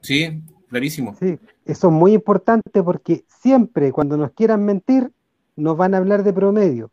Sí, 0.00 0.42
clarísimo. 0.68 1.16
Sí, 1.18 1.38
eso 1.64 1.88
es 1.88 1.92
muy 1.92 2.14
importante 2.14 2.82
porque 2.82 3.24
siempre 3.28 3.92
cuando 3.92 4.16
nos 4.16 4.32
quieran 4.32 4.64
mentir, 4.64 5.10
nos 5.56 5.76
van 5.76 5.94
a 5.94 5.98
hablar 5.98 6.22
de 6.22 6.32
promedio. 6.32 6.90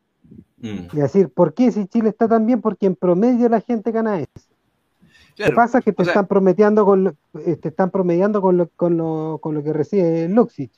Mm. 0.57 0.87
Y 0.93 0.97
decir, 0.97 1.29
¿por 1.29 1.53
qué 1.53 1.71
si 1.71 1.85
Chile 1.87 2.09
está 2.09 2.27
tan 2.27 2.45
bien? 2.45 2.61
Porque 2.61 2.87
en 2.87 2.95
promedio 2.95 3.47
la 3.49 3.61
gente 3.61 3.91
gana 3.91 4.19
eso. 4.19 4.49
Claro. 5.35 5.51
Lo 5.51 5.55
que 5.55 5.55
pasa 5.55 5.77
es 5.79 5.85
que 5.85 5.91
te 5.91 6.01
o 6.01 6.05
están 6.05 6.23
sea, 6.23 6.27
prometiendo 6.27 6.85
con 6.85 7.03
lo, 7.03 7.15
eh, 7.45 7.57
te 7.57 7.67
están 7.69 7.91
promediando 7.91 8.41
con 8.41 8.57
lo, 8.57 8.69
con 8.69 8.97
lo, 8.97 9.39
con 9.41 9.53
lo 9.53 9.63
que 9.63 9.73
recibe 9.73 10.29
Luxich. 10.29 10.71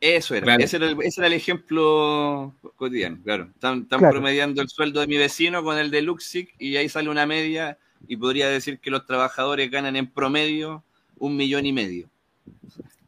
Eso 0.00 0.34
era, 0.34 0.44
claro. 0.44 0.62
ese, 0.62 0.76
era 0.76 0.90
el, 0.90 0.96
ese 1.02 1.20
era 1.20 1.28
el 1.28 1.32
ejemplo 1.32 2.54
cotidiano, 2.76 3.18
claro. 3.24 3.44
Están, 3.54 3.82
están 3.82 3.98
claro. 3.98 4.14
promediando 4.14 4.60
el 4.60 4.68
sueldo 4.68 5.00
de 5.00 5.06
mi 5.06 5.16
vecino 5.16 5.62
con 5.62 5.78
el 5.78 5.90
de 5.90 6.02
Luxic 6.02 6.54
y 6.58 6.76
ahí 6.76 6.88
sale 6.88 7.08
una 7.08 7.24
media 7.26 7.78
y 8.06 8.16
podría 8.16 8.48
decir 8.48 8.78
que 8.78 8.90
los 8.90 9.06
trabajadores 9.06 9.70
ganan 9.70 9.96
en 9.96 10.06
promedio 10.06 10.84
un 11.18 11.36
millón 11.36 11.64
y 11.64 11.72
medio. 11.72 12.10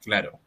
Claro. 0.03 0.39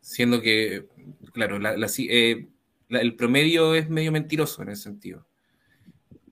Siendo 0.00 0.42
que, 0.42 0.86
claro, 1.32 1.58
la, 1.58 1.76
la, 1.76 1.88
eh, 1.98 2.46
la, 2.88 3.00
el 3.00 3.16
promedio 3.16 3.74
es 3.74 3.88
medio 3.88 4.12
mentiroso 4.12 4.62
en 4.62 4.68
ese 4.68 4.82
sentido. 4.82 5.24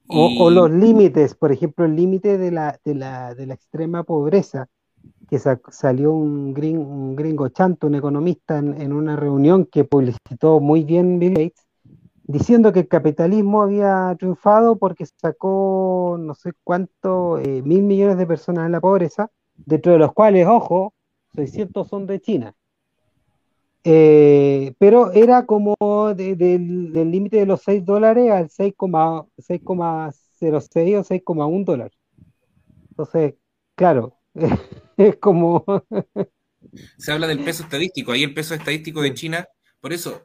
Y... 0.07 0.37
o, 0.39 0.51
los 0.51 0.69
límites, 0.69 1.33
por 1.33 1.51
ejemplo, 1.51 1.85
el 1.85 1.95
límite 1.95 2.37
de 2.37 2.51
la, 2.51 2.79
de, 2.85 2.93
la, 2.93 3.33
de 3.33 3.47
la 3.47 3.55
extrema 3.55 4.03
pobreza, 4.03 4.69
que 5.27 5.39
sa 5.39 5.59
salió 5.69 6.13
un, 6.13 6.53
gring, 6.53 6.77
un, 6.77 7.15
gringo 7.15 7.49
chanto, 7.49 7.87
un 7.87 7.95
economista, 7.95 8.57
en, 8.57 8.93
una 8.93 9.15
reunión 9.15 9.65
que 9.65 9.83
publicitó 9.83 10.59
muy 10.59 10.83
bien 10.83 11.19
Bill 11.19 11.33
Gates, 11.33 11.65
diciendo 12.23 12.73
que 12.73 12.81
el 12.81 12.87
capitalismo 12.87 13.61
había 13.61 14.15
triunfado 14.17 14.77
porque 14.77 15.05
sacó 15.05 16.17
no 16.19 16.33
sé 16.35 16.51
cuánto, 16.63 17.39
eh, 17.39 17.61
mil 17.63 17.83
millones 17.83 18.17
de 18.17 18.27
personas 18.27 18.65
en 18.65 18.71
la 18.71 18.81
pobreza, 18.81 19.31
dentro 19.55 19.93
de 19.93 19.99
los 19.99 20.13
cuales, 20.13 20.47
ojo, 20.47 20.93
600 21.35 21.87
son 21.87 22.07
de 22.07 22.21
China. 22.21 22.55
Eh, 23.83 24.73
pero 24.79 25.11
era 25.11 25.45
como 25.45 25.75
de, 26.15 26.35
de, 26.35 26.57
del 26.57 27.11
límite 27.11 27.37
de 27.37 27.45
los 27.45 27.61
6 27.61 27.85
dólares 27.85 28.31
al 28.31 28.49
6,06 28.49 30.97
o 30.97 31.03
6,1 31.03 31.63
dólares. 31.63 31.95
Entonces, 32.89 33.35
claro, 33.75 34.13
es 35.09 35.17
como... 35.17 35.63
Se 36.97 37.11
habla 37.11 37.27
del 37.27 37.39
peso 37.39 37.63
estadístico, 37.63 38.11
ahí 38.11 38.23
el 38.23 38.33
peso 38.33 38.53
estadístico 38.53 39.01
de 39.01 39.13
China, 39.13 39.47
por 39.85 39.93
eso, 39.93 40.23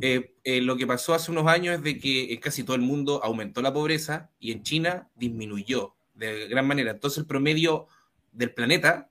eh, 0.00 0.36
eh, 0.44 0.60
lo 0.60 0.76
que 0.76 0.86
pasó 0.86 1.12
hace 1.12 1.32
unos 1.32 1.48
años 1.48 1.74
es 1.74 1.82
de 1.82 1.98
que 1.98 2.32
en 2.32 2.40
casi 2.40 2.62
todo 2.62 2.76
el 2.76 2.82
mundo 2.82 3.20
aumentó 3.24 3.60
la 3.60 3.72
pobreza 3.72 4.30
y 4.38 4.52
en 4.52 4.62
China 4.62 5.10
disminuyó 5.16 5.96
de 6.14 6.46
gran 6.46 6.68
manera. 6.68 6.92
Entonces 6.92 7.18
el 7.18 7.26
promedio 7.26 7.88
del 8.30 8.54
planeta 8.54 9.10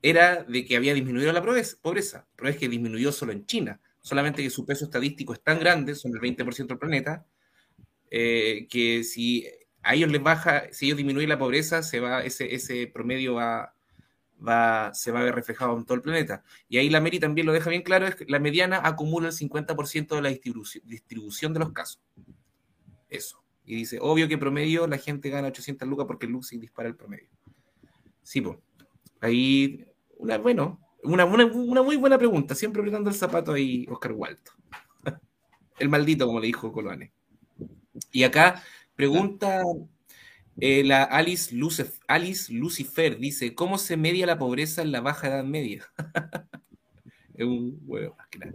era 0.00 0.42
de 0.42 0.64
que 0.64 0.74
había 0.74 0.94
disminuido 0.94 1.34
la 1.34 1.42
pobreza, 1.82 2.26
pero 2.34 2.48
es 2.48 2.56
que 2.56 2.68
disminuyó 2.68 3.12
solo 3.12 3.32
en 3.32 3.44
China, 3.44 3.78
solamente 4.00 4.42
que 4.42 4.48
su 4.48 4.64
peso 4.64 4.86
estadístico 4.86 5.34
es 5.34 5.42
tan 5.42 5.60
grande, 5.60 5.94
son 5.94 6.12
el 6.14 6.20
20% 6.22 6.66
del 6.66 6.78
planeta, 6.78 7.26
eh, 8.10 8.66
que 8.70 9.04
si 9.04 9.46
a 9.82 9.94
ellos 9.94 10.10
les 10.10 10.22
baja, 10.22 10.72
si 10.72 10.86
ellos 10.86 10.96
disminuyen 10.96 11.28
la 11.28 11.38
pobreza, 11.38 11.82
se 11.82 12.00
va, 12.00 12.24
ese, 12.24 12.54
ese 12.54 12.86
promedio 12.86 13.34
va, 13.34 13.75
va, 14.46 14.92
se 14.94 15.12
va 15.12 15.20
a 15.20 15.24
ver 15.24 15.34
reflejado 15.34 15.76
en 15.76 15.84
todo 15.84 15.94
el 15.94 16.02
planeta. 16.02 16.42
Y 16.68 16.78
ahí 16.78 16.90
la 16.90 17.00
Meri 17.00 17.20
también 17.20 17.46
lo 17.46 17.52
deja 17.52 17.70
bien 17.70 17.82
claro, 17.82 18.06
es 18.06 18.14
que 18.14 18.24
la 18.26 18.38
mediana 18.38 18.80
acumula 18.84 19.28
el 19.28 19.34
50% 19.34 20.14
de 20.14 20.22
la 20.22 20.28
distribución, 20.28 20.84
distribución 20.86 21.52
de 21.52 21.60
los 21.60 21.72
casos. 21.72 22.00
Eso. 23.08 23.42
Y 23.64 23.76
dice, 23.76 23.98
obvio 24.00 24.28
que 24.28 24.38
promedio 24.38 24.86
la 24.86 24.98
gente 24.98 25.28
gana 25.28 25.48
800 25.48 25.88
lucas 25.88 26.06
porque 26.06 26.26
el 26.26 26.32
Luxi 26.32 26.58
dispara 26.58 26.88
el 26.88 26.96
promedio. 26.96 27.28
Sí, 28.22 28.40
pues. 28.40 28.58
Ahí 29.20 29.84
una, 30.18 30.38
bueno, 30.38 30.80
una, 31.02 31.24
una, 31.24 31.46
una, 31.46 31.82
muy 31.82 31.96
buena 31.96 32.18
pregunta, 32.18 32.54
siempre 32.54 32.80
apretando 32.80 33.10
el 33.10 33.16
zapato 33.16 33.52
ahí 33.52 33.86
Oscar 33.90 34.12
Walto. 34.12 34.52
el 35.78 35.88
maldito, 35.88 36.26
como 36.26 36.40
le 36.40 36.46
dijo 36.46 36.72
Coloane. 36.72 37.12
Y 38.12 38.22
acá 38.22 38.62
pregunta 38.94 39.62
eh, 40.58 40.84
la 40.84 41.02
Alice, 41.04 41.54
Lucifer, 41.54 43.18
dice, 43.18 43.54
¿cómo 43.54 43.78
se 43.78 43.96
media 43.96 44.26
la 44.26 44.38
pobreza 44.38 44.82
en 44.82 44.92
la 44.92 45.00
baja 45.00 45.28
edad 45.28 45.44
media? 45.44 45.84
es 47.34 47.44
un 47.44 47.78
huevo 47.86 48.14
más 48.16 48.28
que 48.28 48.38
nada. 48.38 48.52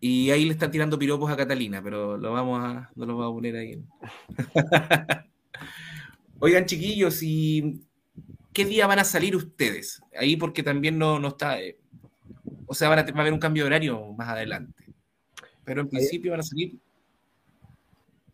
Y 0.00 0.30
ahí 0.30 0.44
le 0.44 0.52
está 0.52 0.70
tirando 0.70 0.98
piropos 0.98 1.30
a 1.30 1.36
Catalina, 1.36 1.80
pero 1.82 2.16
lo 2.16 2.32
vamos 2.32 2.64
a, 2.64 2.90
no 2.96 3.06
lo 3.06 3.16
vamos 3.16 3.32
a 3.32 3.34
poner 3.34 3.56
ahí. 3.56 3.82
Oigan, 6.40 6.66
chiquillos, 6.66 7.22
y 7.22 7.82
qué 8.52 8.64
día 8.64 8.86
van 8.86 8.98
a 8.98 9.04
salir 9.04 9.36
ustedes. 9.36 10.02
Ahí 10.18 10.36
porque 10.36 10.62
también 10.62 10.98
no, 10.98 11.20
no 11.20 11.28
está, 11.28 11.60
eh, 11.60 11.78
o 12.66 12.74
sea, 12.74 12.88
van 12.88 12.98
a, 12.98 13.02
va 13.02 13.18
a 13.18 13.20
haber 13.20 13.32
un 13.32 13.38
cambio 13.38 13.62
de 13.64 13.66
horario 13.68 14.12
más 14.14 14.28
adelante. 14.28 14.86
Pero 15.64 15.82
en 15.82 15.88
principio 15.88 16.32
van 16.32 16.40
a 16.40 16.44
salir. 16.44 16.76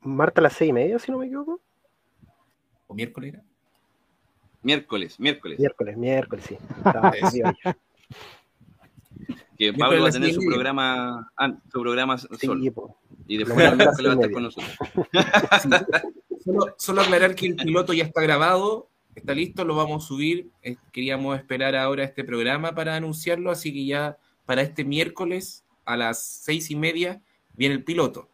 Marta 0.01 0.41
a 0.41 0.45
las 0.45 0.55
seis 0.55 0.71
y 0.71 0.73
media, 0.73 0.99
si 0.99 1.11
no 1.11 1.19
me 1.19 1.27
equivoco. 1.27 1.61
¿O 2.89 2.95
miércoles 2.95 3.35
era? 3.35 3.45
Miércoles, 4.63 5.21
miércoles. 5.21 5.61
Miércoles, 5.61 5.97
miércoles, 5.97 6.45
sí. 6.47 6.59
que 9.57 9.73
Pablo 9.73 10.03
va 10.03 10.09
a 10.09 10.13
tener 10.13 10.35
su 10.35 10.41
programa, 10.41 11.31
ah, 11.37 11.57
su 11.73 11.81
programa 11.81 12.19
sí, 12.19 12.27
solo. 12.41 12.73
Po. 12.73 12.97
Y 13.29 13.37
después 13.39 13.59
el 13.59 13.77
miércoles 13.77 14.09
va 14.09 14.11
a 14.11 14.15
estar 14.15 14.33
con 14.33 14.43
nosotros. 14.43 14.77
Sí. 15.63 15.69
Solo, 16.45 16.75
solo 16.77 17.01
aclarar 17.03 17.35
que 17.35 17.47
el 17.47 17.57
piloto 17.57 17.93
ya 17.93 18.05
está 18.05 18.23
grabado 18.23 18.89
está 19.19 19.35
listo, 19.35 19.65
lo 19.65 19.75
vamos 19.75 20.05
a 20.05 20.09
subir. 20.09 20.51
Eh, 20.63 20.77
queríamos 20.93 21.37
esperar 21.37 21.77
ahora 21.77 22.05
este 22.05 22.25
programa 22.25 22.75
para 22.75 22.97
anunciarlo, 22.97 23.51
así 23.51 23.73
que 23.73 23.85
ya 23.85 24.17
para 24.47 24.63
este 24.63 24.85
miércoles 24.85 25.65
a 25.85 25.97
las 25.97 26.23
seis 26.23 26.71
y 26.71 26.77
media 26.77 27.21
viene 27.55 27.75
el 27.75 27.85
piloto. 27.85 28.29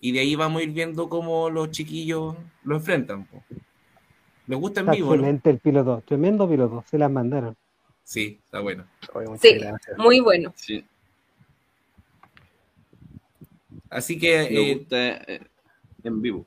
Y 0.00 0.12
de 0.12 0.20
ahí 0.20 0.34
vamos 0.34 0.60
a 0.60 0.64
ir 0.64 0.70
viendo 0.70 1.08
cómo 1.08 1.50
los 1.50 1.70
chiquillos 1.70 2.36
lo 2.64 2.76
enfrentan. 2.76 3.28
Me 4.50 4.56
gusta 4.56 4.80
en 4.80 4.86
está 4.86 4.96
vivo. 4.96 5.14
Excelente 5.14 5.48
¿no? 5.48 5.54
el 5.54 5.60
piloto, 5.60 6.02
tremendo 6.04 6.50
piloto, 6.50 6.84
se 6.90 6.98
las 6.98 7.08
mandaron. 7.08 7.56
Sí, 8.02 8.40
está 8.44 8.58
bueno. 8.58 8.84
Sí, 9.40 9.60
muy 9.96 10.18
bueno. 10.18 10.52
Sí. 10.56 10.84
Así 13.88 14.18
que. 14.18 14.48
Me 14.50 14.74
gusta 14.74 14.96
eh, 14.98 15.46
en 16.02 16.20
vivo. 16.20 16.46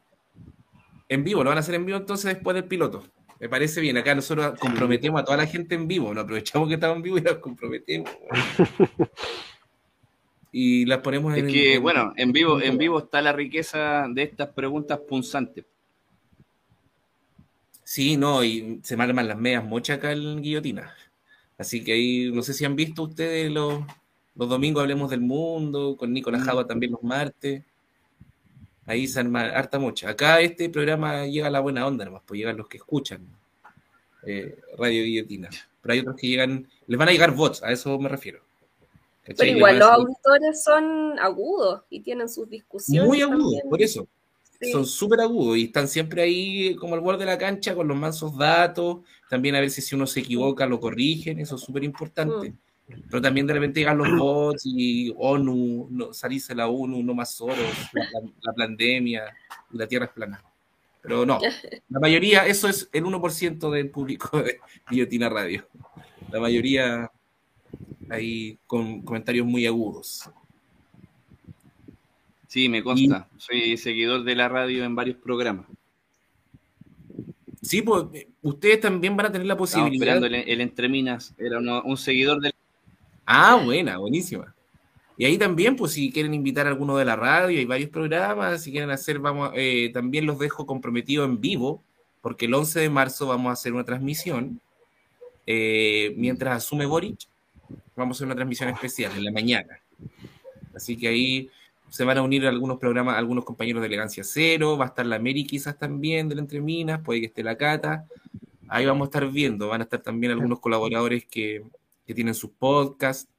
En 1.07 1.23
vivo, 1.23 1.45
lo 1.45 1.49
van 1.49 1.59
a 1.59 1.61
hacer 1.61 1.75
en 1.75 1.85
vivo 1.85 1.97
entonces 1.97 2.33
después 2.33 2.55
del 2.55 2.65
piloto. 2.65 3.05
Me 3.39 3.47
parece 3.47 3.79
bien. 3.79 3.95
Acá 3.95 4.13
nosotros 4.13 4.59
comprometemos 4.59 5.21
a 5.21 5.23
toda 5.23 5.37
la 5.37 5.45
gente 5.45 5.75
en 5.75 5.87
vivo. 5.87 6.13
Nos 6.13 6.25
aprovechamos 6.25 6.67
que 6.67 6.73
estamos 6.73 6.97
en 6.97 7.03
vivo 7.03 7.19
y 7.19 7.21
nos 7.21 7.35
comprometemos. 7.35 8.11
y 10.51 10.85
las 10.87 10.97
ponemos 10.97 11.37
en. 11.37 11.47
Es 11.47 11.53
que, 11.53 11.75
en, 11.75 11.81
bueno, 11.81 12.11
en 12.17 12.33
vivo, 12.33 12.59
en 12.59 12.77
vivo 12.77 12.99
está 12.99 13.21
la 13.21 13.31
riqueza 13.31 14.07
de 14.09 14.23
estas 14.23 14.49
preguntas 14.49 14.99
punzantes. 15.07 15.63
Sí, 17.93 18.17
no, 18.17 18.43
y 18.43 18.79
se 18.81 18.97
me 18.97 19.03
arman 19.03 19.27
las 19.27 19.37
medias 19.37 19.63
mochas 19.63 19.99
acá 19.99 20.13
en 20.13 20.41
Guillotina. 20.41 20.95
Así 21.59 21.83
que 21.83 21.93
ahí, 21.93 22.31
no 22.31 22.41
sé 22.41 22.55
si 22.55 22.65
han 22.65 22.75
visto 22.75 23.03
ustedes 23.03 23.51
los, 23.51 23.83
los 24.33 24.49
domingos 24.49 24.81
Hablemos 24.81 25.11
del 25.11 25.21
Mundo, 25.21 25.95
con 25.95 26.11
Nicolás 26.11 26.41
mm. 26.41 26.45
Java 26.45 26.65
también 26.65 26.93
los 26.93 27.03
martes. 27.03 27.61
Ahí 28.87 29.07
se 29.07 29.19
arma 29.19 29.41
harta 29.41 29.77
mocha. 29.77 30.09
Acá 30.09 30.41
este 30.41 30.71
programa 30.71 31.27
llega 31.27 31.45
a 31.45 31.51
la 31.51 31.59
buena 31.59 31.85
onda 31.85 32.03
nomás, 32.03 32.23
pues 32.25 32.39
llegan 32.39 32.57
los 32.57 32.67
que 32.67 32.77
escuchan 32.77 33.27
eh, 34.25 34.57
Radio 34.75 35.03
Guillotina. 35.03 35.51
Pero 35.79 35.93
hay 35.93 35.99
otros 35.99 36.15
que 36.15 36.27
llegan, 36.29 36.67
les 36.87 36.97
van 36.97 37.09
a 37.09 37.11
llegar 37.11 37.35
bots, 37.35 37.61
a 37.61 37.71
eso 37.71 37.99
me 37.99 38.09
refiero. 38.09 38.41
Pero 39.23 39.45
igual 39.45 39.77
los 39.77 39.89
auditores 39.89 40.63
son 40.63 41.19
agudos 41.19 41.83
y 41.91 41.99
tienen 41.99 42.27
sus 42.27 42.49
discusiones. 42.49 43.07
Muy 43.07 43.21
agudos, 43.21 43.61
por 43.69 43.83
eso. 43.83 44.07
Son 44.71 44.85
súper 44.85 45.21
agudos 45.21 45.57
y 45.57 45.65
están 45.65 45.87
siempre 45.87 46.21
ahí 46.23 46.75
como 46.75 46.95
al 46.95 47.01
borde 47.01 47.19
de 47.19 47.31
la 47.31 47.37
cancha 47.37 47.75
con 47.75 47.87
los 47.87 47.97
mansos 47.97 48.37
datos. 48.37 48.99
También 49.29 49.55
a 49.55 49.59
veces 49.59 49.85
si 49.85 49.95
uno 49.95 50.07
se 50.07 50.21
equivoca 50.21 50.65
lo 50.65 50.79
corrigen, 50.79 51.39
eso 51.39 51.55
es 51.55 51.61
súper 51.61 51.83
importante. 51.83 52.51
Mm. 52.51 52.57
Pero 53.09 53.21
también 53.21 53.47
de 53.47 53.53
repente 53.53 53.79
llegan 53.79 53.97
los 53.97 54.11
bots 54.17 54.63
y 54.65 55.13
ONU, 55.17 55.87
no, 55.89 56.13
salirse 56.13 56.53
la 56.53 56.67
ONU, 56.67 57.01
no 57.01 57.13
más 57.13 57.33
solos, 57.33 57.57
la, 57.93 58.53
pandemia 58.53 59.33
y 59.71 59.77
la 59.77 59.87
Tierra 59.87 60.05
es 60.05 60.11
plana. 60.11 60.43
Pero 61.01 61.25
no, 61.25 61.39
la 61.89 61.99
mayoría, 61.99 62.45
eso 62.45 62.67
es 62.67 62.89
el 62.91 63.05
1% 63.05 63.71
del 63.71 63.89
público 63.89 64.41
de 64.41 64.59
Guillotina 64.89 65.29
Radio. 65.29 65.67
La 66.31 66.39
mayoría 66.39 67.09
ahí 68.09 68.57
con 68.67 69.01
comentarios 69.01 69.45
muy 69.45 69.65
agudos. 69.65 70.29
Sí, 72.53 72.69
me 72.69 72.83
consta. 72.83 73.27
Soy 73.37 73.75
seguidor 73.77 74.23
de 74.23 74.35
la 74.35 74.47
radio 74.47 74.83
en 74.83 74.93
varios 74.93 75.17
programas. 75.17 75.65
Sí, 77.63 77.81
pues 77.81 78.27
ustedes 78.43 78.79
también 78.79 79.17
van 79.17 79.25
a 79.25 79.31
tener 79.31 79.47
la 79.47 79.57
posibilidad. 79.57 79.95
esperando 79.95 80.27
el, 80.27 80.61
Entreminas, 80.61 81.33
era 81.39 81.57
un 81.57 81.97
seguidor 81.97 82.41
del. 82.41 82.53
Ah, 83.25 83.59
buena, 83.65 83.97
buenísima. 83.97 84.53
Y 85.17 85.25
ahí 85.25 85.39
también, 85.39 85.75
pues 85.75 85.93
si 85.93 86.11
quieren 86.11 86.35
invitar 86.35 86.67
a 86.67 86.69
alguno 86.69 86.95
de 86.95 87.05
la 87.05 87.15
radio, 87.15 87.57
hay 87.57 87.65
varios 87.65 87.89
programas, 87.89 88.61
si 88.61 88.69
quieren 88.69 88.91
hacer, 88.91 89.17
vamos, 89.17 89.49
eh, 89.55 89.89
también 89.91 90.27
los 90.27 90.37
dejo 90.37 90.67
comprometidos 90.67 91.27
en 91.27 91.41
vivo, 91.41 91.81
porque 92.21 92.45
el 92.45 92.53
11 92.53 92.81
de 92.81 92.89
marzo 92.91 93.25
vamos 93.25 93.49
a 93.49 93.53
hacer 93.53 93.73
una 93.73 93.83
transmisión, 93.83 94.61
eh, 95.47 96.13
mientras 96.17 96.57
asume 96.57 96.85
Boric, 96.85 97.21
vamos 97.95 98.15
a 98.15 98.17
hacer 98.17 98.27
una 98.27 98.35
transmisión 98.35 98.69
especial 98.69 99.11
en 99.17 99.23
la 99.23 99.31
mañana. 99.31 99.79
Así 100.75 100.95
que 100.95 101.07
ahí 101.07 101.49
se 101.93 102.03
van 102.05 102.17
a 102.17 102.23
unir 102.23 102.47
algunos 102.47 102.79
programas, 102.79 103.15
algunos 103.17 103.45
compañeros 103.45 103.79
de 103.81 103.85
Elegancia 103.85 104.23
Cero, 104.23 104.75
va 104.79 104.85
a 104.85 104.87
estar 104.87 105.05
la 105.05 105.19
Mary 105.19 105.45
quizás 105.45 105.77
también 105.77 106.27
de 106.27 106.33
la 106.33 106.41
Entre 106.41 106.59
Minas, 106.59 107.01
puede 107.01 107.19
que 107.19 107.27
esté 107.27 107.43
la 107.43 107.55
Cata. 107.55 108.07
Ahí 108.67 108.87
vamos 108.87 109.05
a 109.05 109.09
estar 109.09 109.29
viendo, 109.29 109.67
van 109.67 109.81
a 109.81 109.83
estar 109.83 110.01
también 110.01 110.31
algunos 110.31 110.59
colaboradores 110.59 111.23
que, 111.27 111.63
tienen 112.07 112.33
sus 112.33 112.49
podcasts, 112.49 113.29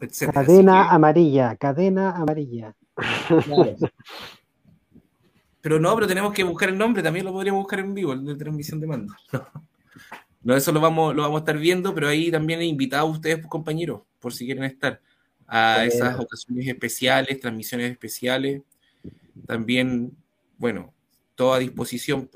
etc. 0.00 0.32
Cadena 0.32 0.92
amarilla, 0.92 1.56
cadena 1.56 2.12
amarilla. 2.12 2.76
Pero 5.60 5.80
no, 5.80 5.94
pero 5.96 6.06
tenemos 6.06 6.32
que 6.32 6.44
buscar 6.44 6.68
el 6.68 6.78
nombre, 6.78 7.02
también 7.02 7.24
lo 7.24 7.32
podríamos 7.32 7.62
buscar 7.62 7.80
en 7.80 7.92
vivo, 7.92 8.12
el 8.12 8.24
de 8.24 8.36
transmisión 8.36 8.78
de 8.78 8.86
mando. 8.86 9.14
No, 10.44 10.54
eso 10.54 10.72
lo 10.72 10.80
vamos, 10.80 11.14
lo 11.14 11.22
vamos 11.22 11.38
a 11.38 11.40
estar 11.40 11.56
viendo, 11.56 11.94
pero 11.94 12.06
ahí 12.06 12.30
también 12.30 12.60
he 12.60 12.66
invitado 12.66 13.06
a 13.06 13.10
ustedes, 13.10 13.46
compañeros, 13.46 14.02
por 14.20 14.30
si 14.30 14.44
quieren 14.44 14.64
estar, 14.64 15.00
a 15.46 15.84
esas 15.84 16.18
ocasiones 16.18 16.66
especiales, 16.66 17.40
transmisiones 17.40 17.90
especiales. 17.90 18.62
También, 19.46 20.16
bueno, 20.58 20.92
todo 21.34 21.54
a 21.54 21.58
disposición. 21.58 22.28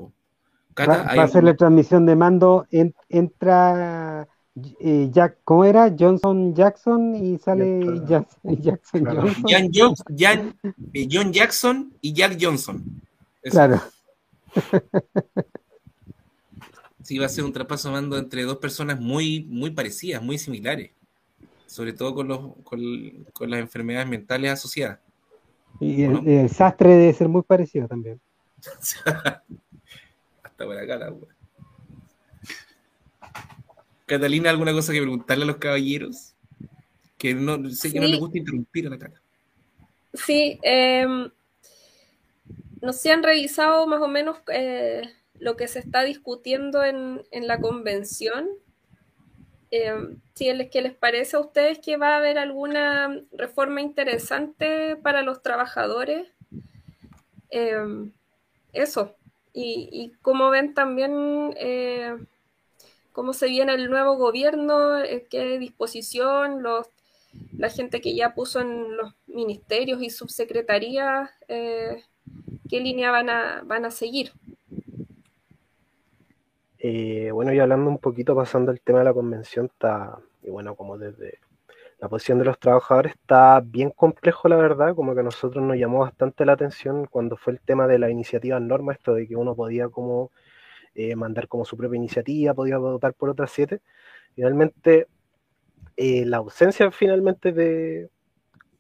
va, 0.79 1.23
a 1.23 1.29
ser 1.29 1.45
la 1.45 1.55
transmisión 1.55 2.07
de 2.07 2.17
mando, 2.17 2.67
entra 3.09 4.29
eh, 4.81 5.09
Jack, 5.13 5.39
¿cómo 5.45 5.65
era? 5.65 5.95
Johnson 5.97 6.55
Jackson 6.55 7.15
y 7.15 7.39
sale 7.39 8.03
Jackson, 8.07 8.59
Johnson. 8.65 10.55
Eh, 10.93 11.09
John 11.11 11.33
Jackson 11.33 11.93
y 12.01 12.13
Jack 12.13 12.39
Johnson. 12.41 13.03
Claro. 13.43 13.81
sí 17.03 17.19
va 17.19 17.27
a 17.27 17.31
ser 17.31 17.45
un 17.45 17.53
traspaso 17.53 17.91
mando 17.91 18.19
entre 18.19 18.43
dos 18.43 18.59
personas 18.59 19.01
muy, 19.01 19.45
muy 19.49 19.71
parecidas, 19.71 20.23
muy 20.23 20.39
similares, 20.39 20.91
sobre 21.69 21.93
todo 21.93 22.15
con, 22.15 22.27
los, 22.27 22.41
con, 22.65 23.51
las 23.51 23.61
enfermedades 23.61 24.09
mentales 24.09 24.51
asociadas. 24.51 24.99
Y 25.79 26.03
el, 26.03 26.49
sastre 26.49 26.89
debe 26.97 27.13
ser 27.13 27.29
muy 27.29 27.43
parecido 27.43 27.87
también. 27.87 28.21
Hasta 30.43 30.65
por 30.65 30.77
acá 30.77 30.97
la 30.97 31.15
Catalina, 34.07 34.51
¿alguna 34.51 34.73
cosa 34.73 34.93
que 34.93 35.03
preguntarle 35.03 35.45
a 35.45 35.47
los 35.47 35.59
caballeros? 35.59 36.35
Que 37.19 37.35
no 37.35 37.71
sé 37.71 37.93
que 37.93 38.01
no 38.01 38.07
le 38.07 38.19
gusta 38.19 38.39
interrumpir 38.39 38.87
a 38.87 38.91
la 38.91 38.99
cara. 38.99 39.21
Sí, 40.15 40.59
eh, 40.63 41.07
no 42.81 42.93
se 42.93 43.13
han 43.13 43.23
revisado 43.23 43.87
más 43.87 44.01
o 44.01 44.09
menos 44.09 44.39
eh, 44.53 45.03
lo 45.39 45.57
que 45.57 45.69
se 45.69 45.79
está 45.79 46.03
discutiendo 46.03 46.83
en, 46.85 47.23
la 47.33 47.61
convención. 47.61 48.49
Eh, 49.71 50.17
si 50.35 50.53
les, 50.53 50.71
que 50.71 50.81
les 50.81 50.95
parece 50.95 51.37
a 51.37 51.41
ustedes 51.41 51.79
que 51.79 51.97
va 51.97 52.15
a 52.15 52.19
haber 52.19 52.39
alguna 52.39 53.21
reforma 53.33 53.81
interesante 53.81 54.97
para 54.97 55.23
los 55.23 55.43
trabajadores. 55.43 56.29
Eh, 57.51 58.11
eso. 58.73 59.15
Y, 59.53 59.89
y 59.93 60.13
cómo 60.23 60.51
ven 60.51 60.75
también 60.75 61.55
eh, 61.57 62.17
cómo 63.13 63.33
se 63.33 63.49
viene 63.49 63.75
el 63.75 63.91
nuevo 63.91 64.17
gobierno, 64.17 65.03
qué 65.29 65.59
disposición, 65.59 66.63
los, 66.63 66.87
la 67.57 67.69
gente 67.69 68.01
que 68.01 68.15
ya 68.15 68.35
puso 68.35 68.61
en 68.61 68.97
los 68.97 69.15
ministerios 69.27 70.01
y 70.03 70.11
subsecretarías, 70.11 71.31
qué 71.49 72.81
línea 72.81 73.11
van 73.11 73.31
a, 73.31 73.63
van 73.65 73.85
a 73.85 73.91
seguir. 73.91 74.33
Eh, 76.81 77.31
bueno, 77.33 77.53
y 77.53 77.59
hablando 77.59 77.91
un 77.91 77.99
poquito, 77.99 78.37
pasando 78.37 78.71
el 78.71 78.81
tema 78.81 79.01
de 79.01 79.07
la 79.07 79.15
convención, 79.15 79.67
está, 79.67 80.19
y 80.43 80.51
bueno, 80.51 80.77
como 80.77 80.97
desde 80.97 81.41
la 81.99 82.09
posición 82.09 82.39
de 82.39 82.45
los 82.45 82.59
trabajadores 82.61 83.15
está 83.15 83.61
bien 83.65 83.91
complejo, 83.91 84.49
la 84.49 84.57
verdad, 84.57 84.95
como 84.95 85.15
que 85.15 85.21
a 85.21 85.25
nosotros 85.25 85.65
nos 85.65 85.77
llamó 85.77 86.01
bastante 86.01 86.47
la 86.47 86.53
atención 86.53 87.07
cuando 87.07 87.37
fue 87.37 87.55
el 87.55 87.61
tema 87.61 87.89
de 87.89 87.99
la 87.99 88.11
iniciativa 88.11 88.61
norma, 88.61 88.93
esto 88.93 89.15
de 89.15 89.27
que 89.27 89.35
uno 89.37 89.57
podía 89.57 89.89
como 89.89 90.31
eh, 90.95 91.17
mandar 91.17 91.49
como 91.49 91.65
su 91.65 91.77
propia 91.77 91.97
iniciativa, 91.97 92.55
podía 92.55 92.79
votar 92.79 93.15
por 93.15 93.31
otras 93.31 93.51
siete. 93.51 93.81
Finalmente, 94.37 95.09
eh, 95.97 96.25
la 96.27 96.39
ausencia 96.39 96.91
finalmente 96.93 97.53
de, 97.53 98.11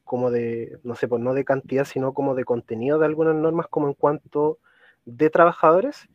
como 0.04 0.30
de, 0.30 0.78
no 0.84 0.94
sé, 0.94 1.08
pues 1.08 1.22
no 1.22 1.34
de 1.34 1.44
cantidad, 1.44 1.84
sino 1.84 2.14
como 2.14 2.34
de 2.36 2.44
contenido 2.44 2.98
de 2.98 3.06
algunas 3.06 3.34
normas 3.34 3.66
como 3.68 3.88
en 3.88 3.94
cuanto 3.94 4.58
de 5.04 5.30
trabajadores, 5.30 6.08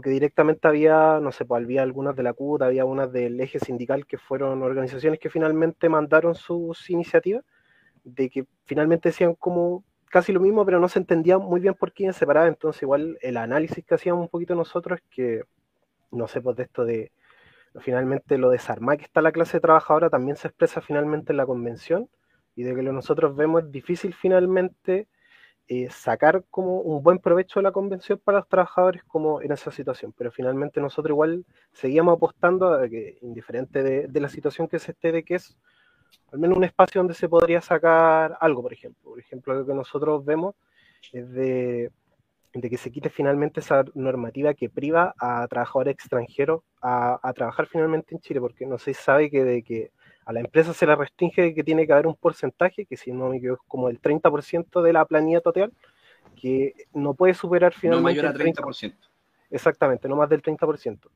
que 0.00 0.10
directamente 0.10 0.68
había, 0.68 1.20
no 1.20 1.32
sé, 1.32 1.44
pues 1.44 1.62
había 1.62 1.82
algunas 1.82 2.16
de 2.16 2.22
la 2.22 2.32
CUT, 2.32 2.62
había 2.62 2.84
unas 2.84 3.12
del 3.12 3.40
eje 3.40 3.58
sindical 3.58 4.06
que 4.06 4.18
fueron 4.18 4.62
organizaciones 4.62 5.20
que 5.20 5.30
finalmente 5.30 5.88
mandaron 5.88 6.34
sus 6.34 6.90
iniciativas, 6.90 7.44
de 8.04 8.30
que 8.30 8.46
finalmente 8.64 9.10
decían 9.10 9.34
como 9.34 9.84
casi 10.10 10.32
lo 10.32 10.40
mismo, 10.40 10.64
pero 10.64 10.80
no 10.80 10.88
se 10.88 10.98
entendía 10.98 11.38
muy 11.38 11.60
bien 11.60 11.74
por 11.74 11.92
quién 11.92 12.12
separaba, 12.12 12.46
entonces 12.48 12.82
igual 12.82 13.18
el 13.20 13.36
análisis 13.36 13.84
que 13.84 13.94
hacíamos 13.94 14.22
un 14.22 14.28
poquito 14.28 14.54
nosotros 14.54 15.00
es 15.00 15.04
que, 15.10 15.42
no 16.10 16.28
sé, 16.28 16.40
pues 16.40 16.56
de 16.56 16.62
esto 16.64 16.84
de 16.84 17.12
finalmente 17.80 18.38
lo 18.38 18.50
desarmar 18.50 18.98
que 18.98 19.04
está 19.04 19.20
la 19.20 19.32
clase 19.32 19.60
trabajadora 19.60 20.08
también 20.10 20.36
se 20.36 20.48
expresa 20.48 20.80
finalmente 20.80 21.32
en 21.32 21.36
la 21.36 21.46
convención 21.46 22.08
y 22.54 22.62
de 22.62 22.74
que 22.74 22.82
lo 22.82 22.92
nosotros 22.92 23.36
vemos 23.36 23.64
es 23.64 23.70
difícil 23.70 24.14
finalmente 24.14 25.08
eh, 25.68 25.88
sacar 25.90 26.44
como 26.48 26.80
un 26.80 27.02
buen 27.02 27.18
provecho 27.18 27.58
de 27.58 27.64
la 27.64 27.72
convención 27.72 28.20
para 28.22 28.38
los 28.38 28.48
trabajadores 28.48 29.02
como 29.04 29.42
en 29.42 29.50
esa 29.50 29.72
situación. 29.72 30.14
Pero 30.16 30.30
finalmente 30.30 30.80
nosotros 30.80 31.10
igual 31.10 31.44
seguíamos 31.72 32.16
apostando 32.16 32.72
a 32.72 32.88
que, 32.88 33.18
indiferente 33.22 33.82
de, 33.82 34.20
la 34.20 34.28
situación 34.28 34.68
que 34.68 34.78
se 34.78 34.92
esté, 34.92 35.10
de 35.10 35.24
que 35.24 35.34
es 35.36 35.56
al 36.32 36.38
menos 36.38 36.56
un 36.56 36.64
espacio 36.64 37.00
donde 37.00 37.14
se 37.14 37.28
podría 37.28 37.60
sacar 37.60 38.36
algo, 38.40 38.62
por 38.62 38.72
ejemplo. 38.72 39.10
Por 39.10 39.18
ejemplo, 39.18 39.54
lo 39.54 39.66
que 39.66 39.74
nosotros 39.74 40.24
vemos 40.24 40.54
es 41.12 41.30
de, 41.32 41.90
que 42.52 42.76
se 42.78 42.92
quite 42.92 43.10
finalmente 43.10 43.60
esa 43.60 43.84
normativa 43.94 44.54
que 44.54 44.70
priva 44.70 45.14
a 45.18 45.48
trabajadores 45.48 45.94
extranjeros 45.94 46.62
a, 46.80 47.18
a 47.22 47.32
trabajar 47.32 47.66
finalmente 47.66 48.14
en 48.14 48.20
Chile, 48.20 48.40
porque 48.40 48.66
no 48.66 48.78
se 48.78 48.94
sabe 48.94 49.30
que 49.30 49.44
de 49.44 49.62
que 49.64 49.90
a 50.26 50.32
la 50.32 50.40
empresa 50.40 50.74
se 50.74 50.86
le 50.86 50.96
restringe 50.96 51.54
que 51.54 51.64
tiene 51.64 51.86
que 51.86 51.92
haber 51.92 52.08
un 52.08 52.16
porcentaje, 52.16 52.84
que 52.84 52.96
si 52.96 53.12
no 53.12 53.28
me 53.28 53.36
equivoco 53.36 53.62
es 53.62 53.68
como 53.68 53.88
el 53.88 54.00
30% 54.00 54.82
de 54.82 54.92
la 54.92 55.04
planilla 55.04 55.40
total, 55.40 55.72
que 56.34 56.74
no 56.92 57.14
puede 57.14 57.32
superar 57.32 57.72
finalmente. 57.72 58.20
No 58.20 58.22
mayor 58.22 58.26
a 58.26 58.62
30%. 58.62 58.94
Exactamente, 59.50 60.08
no 60.08 60.16
más 60.16 60.28
del 60.28 60.42
30%. 60.42 61.08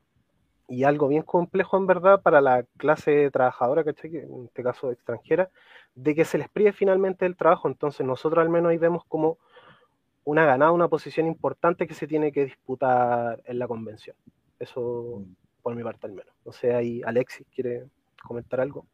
Y 0.69 0.85
algo 0.85 1.09
bien 1.09 1.23
complejo 1.23 1.75
en 1.75 1.87
verdad 1.87 2.21
para 2.21 2.39
la 2.39 2.63
clase 2.77 3.29
trabajadora, 3.31 3.83
¿cachai? 3.83 4.15
en 4.15 4.45
este 4.45 4.63
caso 4.63 4.89
extranjera, 4.89 5.49
de 5.93 6.15
que 6.15 6.23
se 6.23 6.37
les 6.37 6.47
prive 6.47 6.71
finalmente 6.71 7.25
el 7.25 7.35
trabajo. 7.35 7.67
Entonces 7.67 8.07
nosotros 8.07 8.41
al 8.41 8.49
menos 8.49 8.69
ahí 8.69 8.77
vemos 8.77 9.03
como 9.09 9.37
una 10.23 10.45
ganada, 10.45 10.71
una 10.71 10.87
posición 10.87 11.27
importante 11.27 11.85
que 11.85 11.95
se 11.95 12.07
tiene 12.07 12.31
que 12.31 12.45
disputar 12.45 13.41
en 13.43 13.59
la 13.59 13.67
convención. 13.67 14.15
Eso 14.57 15.25
por 15.61 15.75
mi 15.75 15.83
parte 15.83 16.07
al 16.07 16.13
menos. 16.13 16.33
No 16.45 16.53
sé, 16.53 16.73
ahí 16.73 17.01
Alexis 17.05 17.45
quiere 17.53 17.83
comentar 18.23 18.61
algo. 18.61 18.85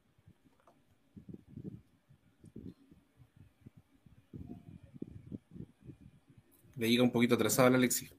Le 6.78 6.90
llega 6.90 7.04
un 7.04 7.12
poquito 7.12 7.36
atrasado 7.36 7.68
al 7.68 7.76
Alexis. 7.76 8.14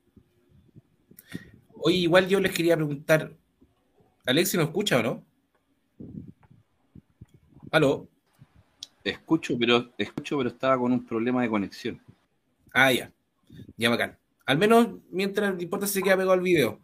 Oye, 1.75 1.99
igual 1.99 2.29
yo 2.29 2.41
les 2.41 2.53
quería 2.53 2.77
preguntar, 2.77 3.33
¿Alexis 4.27 4.57
no 4.57 4.65
escucha 4.65 4.99
o 4.99 5.03
no? 5.03 5.25
¿Aló? 7.71 8.09
Escucho, 9.05 9.57
pero 9.59 9.93
escucho, 9.97 10.37
pero 10.39 10.51
estaba 10.51 10.79
con 10.79 10.93
un 10.93 11.07
problema 11.07 11.43
de 11.43 11.49
conexión. 11.49 12.01
Ah, 12.73 12.93
ya. 12.93 13.13
Ya 13.77 13.91
bacán. 13.91 14.19
Al 14.45 14.59
menos 14.59 14.89
mientras 15.11 15.55
no 15.55 15.63
importa 15.63 15.87
si 15.87 15.95
se 15.95 16.03
queda 16.03 16.17
pegado 16.17 16.33
al 16.33 16.41
video. 16.41 16.81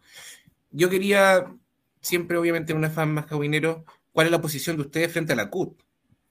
Yo 0.71 0.89
quería, 0.89 1.53
siempre 2.01 2.37
obviamente 2.37 2.71
en 2.71 2.77
una 2.77 2.89
fan 2.89 3.13
más 3.13 3.25
cabinero, 3.25 3.85
¿cuál 4.11 4.27
es 4.27 4.31
la 4.31 4.41
posición 4.41 4.75
de 4.77 4.83
ustedes 4.83 5.11
frente 5.11 5.33
a 5.33 5.35
la 5.35 5.49
CUT? 5.49 5.77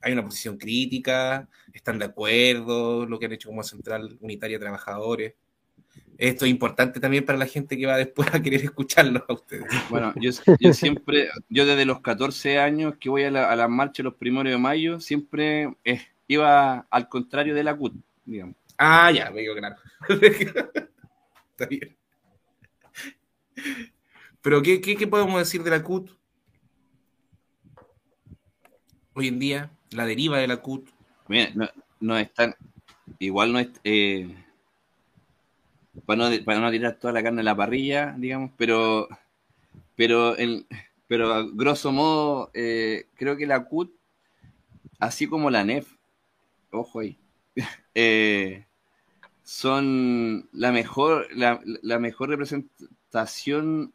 ¿Hay 0.05 0.13
una 0.13 0.23
posición 0.23 0.59
crítica? 0.59 1.49
¿Están 1.73 1.99
de 1.99 2.05
acuerdo? 2.05 3.07
¿Lo 3.07 3.19
que 3.19 3.27
han 3.27 3.33
hecho 3.33 3.49
como 3.49 3.63
Central 3.63 4.19
Unitaria 4.21 4.59
de 4.59 4.63
Trabajadores? 4.63 5.35
Esto 6.19 6.45
es 6.45 6.51
importante 6.51 7.01
también 7.01 7.25
para 7.25 7.39
la 7.39 7.47
gente 7.47 7.77
que 7.77 7.87
va 7.87 7.97
después 7.97 8.33
a 8.33 8.43
querer 8.43 8.63
escucharlos 8.63 9.23
a 9.27 9.33
ustedes. 9.33 9.65
Bueno, 9.89 10.13
yo, 10.17 10.31
yo 10.61 10.73
siempre, 10.75 11.31
yo 11.49 11.67
desde 11.67 11.87
los 11.87 12.01
14 12.01 12.59
años 12.59 12.97
que 13.01 13.09
voy 13.09 13.25
a 13.25 13.31
la, 13.31 13.51
a 13.51 13.57
la 13.57 13.67
marcha 13.67 14.03
los 14.03 14.15
primeros 14.15 14.53
de 14.53 14.59
mayo, 14.59 15.01
siempre 15.01 15.75
eh, 15.85 16.03
iba 16.29 16.87
al 16.91 17.09
contrario 17.09 17.55
de 17.55 17.65
la 17.65 17.77
CUT, 17.77 17.95
digamos. 18.25 18.57
Ah, 18.77 19.11
ya, 19.11 19.31
me 19.31 19.41
digo 19.41 19.55
claro. 19.55 19.77
Está 21.51 21.67
bien. 21.67 21.97
Pero, 24.43 24.63
¿qué, 24.63 24.81
qué, 24.81 24.97
qué 24.97 25.07
podemos 25.07 25.39
decir 25.39 25.63
de 25.63 25.71
la 25.71 25.83
CUT? 25.83 26.11
Hoy 29.15 29.29
en 29.29 29.39
día, 29.39 29.71
la 29.95 30.07
deriva 30.07 30.39
de 30.39 30.49
la 30.49 30.59
CUT. 30.59 30.89
Mira, 31.29 31.51
no, 31.55 31.69
no 32.01 32.19
están, 32.19 32.55
igual 33.19 33.53
no 33.53 33.59
es, 33.59 33.69
eh, 33.85 34.35
para 36.05 36.31
no, 36.31 36.45
para 36.45 36.61
no 36.61 36.71
tirar 36.71 36.99
toda 36.99 37.13
la 37.13 37.23
carne 37.23 37.41
a 37.41 37.45
la 37.45 37.57
parrilla, 37.57 38.15
digamos, 38.19 38.51
pero, 38.57 39.09
pero, 39.97 40.39
en, 40.39 40.67
pero 41.07 41.49
grosso 41.53 41.93
modo, 41.93 42.51
eh, 42.55 43.07
creo 43.15 43.37
que 43.37 43.47
la 43.47 43.65
CUT, 43.65 43.93
así 44.99 45.27
como 45.27 45.51
la 45.51 45.65
NEF, 45.65 45.89
ojo 46.71 47.01
ahí, 47.01 47.17
eh, 47.95 48.67
son 49.45 50.49
la 50.53 50.73
mejor, 50.73 51.29
la, 51.35 51.61
la 51.83 51.99
mejor 51.99 52.31
representación 52.31 53.93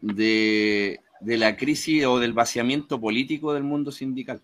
de, 0.00 1.00
de, 1.20 1.36
la 1.36 1.56
crisis 1.56 2.06
o 2.06 2.18
del 2.18 2.32
vaciamiento 2.32 3.00
político 3.00 3.52
del 3.52 3.64
mundo 3.64 3.92
sindical. 3.92 4.40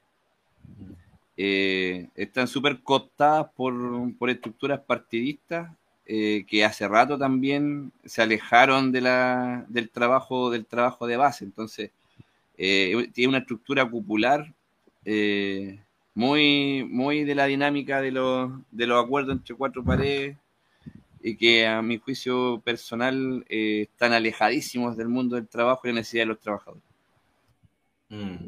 Eh, 1.36 2.08
están 2.14 2.48
súper 2.48 2.80
cooptadas 2.82 3.48
por, 3.54 3.74
por, 4.16 4.30
estructuras 4.30 4.80
partidistas 4.80 5.70
eh, 6.06 6.46
que 6.48 6.64
hace 6.64 6.86
rato 6.86 7.18
también 7.18 7.92
se 8.04 8.22
alejaron 8.22 8.92
de 8.92 9.00
la, 9.00 9.66
del, 9.68 9.90
trabajo, 9.90 10.50
del 10.50 10.64
trabajo 10.64 11.06
de 11.06 11.16
base. 11.16 11.44
Entonces, 11.44 11.90
eh, 12.56 13.10
tiene 13.12 13.30
una 13.30 13.38
estructura 13.38 13.90
popular 13.90 14.54
eh, 15.04 15.80
muy, 16.14 16.84
muy 16.88 17.24
de 17.24 17.34
la 17.34 17.46
dinámica 17.46 18.00
de 18.00 18.12
los, 18.12 18.52
de 18.70 18.86
los 18.86 19.04
acuerdos 19.04 19.36
entre 19.36 19.56
cuatro 19.56 19.84
paredes 19.84 20.36
y 21.20 21.36
que 21.36 21.66
a 21.66 21.82
mi 21.82 21.98
juicio 21.98 22.60
personal 22.64 23.44
están 23.48 24.12
alejadísimos 24.12 24.96
del 24.96 25.08
mundo 25.08 25.34
del 25.34 25.48
trabajo 25.48 25.82
y 25.84 25.88
la 25.88 25.96
necesidad 25.96 26.22
de 26.22 26.26
los 26.26 26.40
trabajadores. 26.40 26.84
Mm. 28.08 28.46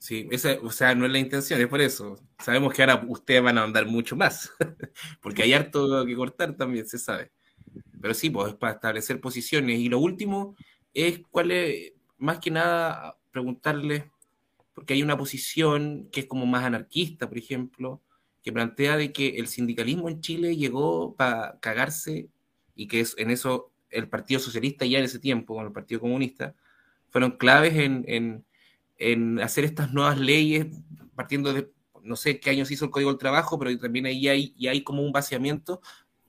Sí, 0.00 0.26
esa, 0.30 0.56
o 0.62 0.70
sea, 0.70 0.94
no 0.94 1.04
es 1.04 1.12
la 1.12 1.18
intención, 1.18 1.60
es 1.60 1.68
por 1.68 1.80
eso. 1.82 2.18
Sabemos 2.38 2.72
que 2.72 2.82
ahora 2.82 3.04
ustedes 3.06 3.42
van 3.42 3.58
a 3.58 3.64
andar 3.64 3.86
mucho 3.86 4.16
más, 4.16 4.50
porque 5.20 5.42
hay 5.42 5.52
harto 5.52 6.06
que 6.06 6.16
cortar 6.16 6.56
también, 6.56 6.88
se 6.88 6.98
sabe. 6.98 7.30
Pero 8.00 8.14
sí, 8.14 8.30
pues 8.30 8.48
es 8.48 8.54
para 8.54 8.72
establecer 8.74 9.20
posiciones. 9.20 9.78
Y 9.78 9.90
lo 9.90 9.98
último 9.98 10.56
es 10.94 11.20
cuál 11.30 11.50
es, 11.50 11.92
más 12.18 12.38
que 12.38 12.50
nada, 12.50 13.18
preguntarle 13.30 14.10
porque 14.74 14.94
hay 14.94 15.02
una 15.02 15.18
posición 15.18 16.08
que 16.10 16.20
es 16.20 16.26
como 16.26 16.46
más 16.46 16.64
anarquista, 16.64 17.28
por 17.28 17.36
ejemplo, 17.36 18.00
que 18.42 18.52
plantea 18.52 18.96
de 18.96 19.12
que 19.12 19.36
el 19.38 19.48
sindicalismo 19.48 20.08
en 20.08 20.22
Chile 20.22 20.56
llegó 20.56 21.14
para 21.14 21.58
cagarse 21.60 22.30
y 22.74 22.88
que 22.88 23.00
es, 23.00 23.14
en 23.18 23.30
eso 23.30 23.70
el 23.90 24.08
Partido 24.08 24.40
Socialista 24.40 24.86
ya 24.86 24.98
en 24.98 25.04
ese 25.04 25.18
tiempo, 25.18 25.54
con 25.54 25.66
el 25.66 25.72
Partido 25.72 26.00
Comunista, 26.00 26.54
fueron 27.10 27.32
claves 27.32 27.74
en, 27.74 28.04
en, 28.08 28.46
en 29.00 29.40
hacer 29.40 29.64
estas 29.64 29.92
nuevas 29.92 30.18
leyes, 30.18 30.66
partiendo 31.16 31.52
de, 31.52 31.72
no 32.02 32.16
sé 32.16 32.38
qué 32.38 32.50
años 32.50 32.70
hizo 32.70 32.84
el 32.84 32.90
Código 32.90 33.10
del 33.10 33.18
Trabajo, 33.18 33.58
pero 33.58 33.76
también 33.78 34.06
ahí 34.06 34.28
hay, 34.28 34.84
como 34.84 35.02
un 35.02 35.10
vaciamiento, 35.10 35.80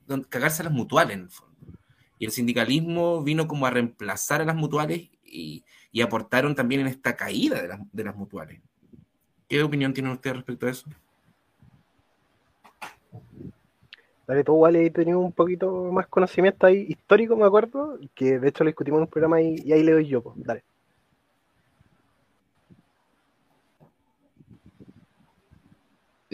donde 0.06 0.28
cagarse 0.28 0.62
a 0.62 0.64
las 0.64 0.74
mutuales 0.74 1.16
en 1.16 1.22
el 1.24 1.30
fondo. 1.30 1.54
Y 2.18 2.24
el 2.24 2.32
sindicalismo 2.32 3.22
vino 3.22 3.46
como 3.46 3.66
a 3.66 3.70
reemplazar 3.70 4.40
a 4.40 4.44
las 4.44 4.56
mutuales 4.56 5.10
y, 5.22 5.64
y 5.92 6.00
aportaron 6.00 6.54
también 6.54 6.80
en 6.80 6.86
esta 6.86 7.14
caída 7.14 7.60
de 7.92 8.04
las, 8.04 8.16
mutuales. 8.16 8.60
¿Qué 9.48 9.62
opinión 9.62 9.92
tienen 9.92 10.12
ustedes 10.12 10.36
respecto 10.36 10.66
a 10.66 10.70
eso? 10.70 10.88
Dale, 14.26 14.44
tú 14.44 14.66
he 14.66 14.90
tenido 14.90 15.18
un 15.18 15.32
poquito 15.32 15.90
más 15.92 16.06
conocimiento 16.06 16.66
ahí 16.66 16.86
histórico, 16.88 17.36
me 17.36 17.44
acuerdo, 17.44 17.98
que 18.14 18.38
de 18.38 18.48
hecho 18.48 18.64
lo 18.64 18.68
discutimos 18.68 18.98
en 18.98 19.02
un 19.02 19.08
programa 19.08 19.42
y, 19.42 19.56
y 19.62 19.72
ahí 19.72 19.82
le 19.82 19.92
doy 19.92 20.06
yo, 20.06 20.22
pues. 20.22 20.36
dale. 20.38 20.64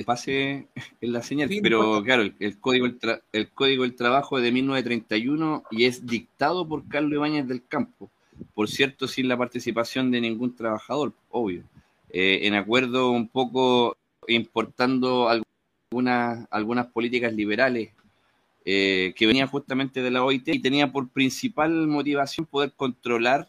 Pase 0.05 0.69
en 1.01 1.13
la 1.13 1.23
señal, 1.23 1.49
sí, 1.49 1.61
pero 1.61 2.03
claro, 2.03 2.23
el, 2.23 2.35
el, 2.39 2.59
código, 2.59 2.87
el, 2.87 2.99
el, 3.33 3.49
código 3.51 3.83
del 3.83 3.95
trabajo 3.95 4.39
es 4.39 4.45
de 4.45 4.53
1931 4.53 5.65
y 5.71 5.85
es 5.85 6.07
dictado 6.07 6.67
por 6.67 6.87
Carlos 6.89 7.13
Ibáñez 7.13 7.47
del 7.47 7.67
Campo. 7.67 8.11
Por 8.55 8.69
cierto, 8.69 9.09
sin 9.09 9.29
la 9.29 9.37
participación 9.37 10.11
de 10.11 10.21
ningún 10.21 10.55
trabajador, 10.55 11.13
obvio, 11.31 11.65
eh, 12.11 12.41
en 12.43 12.55
acuerdo 12.55 13.11
un 13.11 13.29
poco 13.29 13.97
importando 14.27 15.29
algunas, 15.29 16.47
algunas 16.51 16.87
políticas 16.87 17.33
liberales 17.33 17.91
eh, 18.65 19.15
que 19.17 19.27
venían 19.27 19.49
justamente 19.49 20.03
de 20.03 20.11
la 20.11 20.23
OIT 20.23 20.49
y 20.49 20.61
tenía 20.61 20.93
por 20.93 21.09
principal 21.09 21.87
motivación 21.87 22.47
poder 22.47 22.73
controlar, 22.73 23.49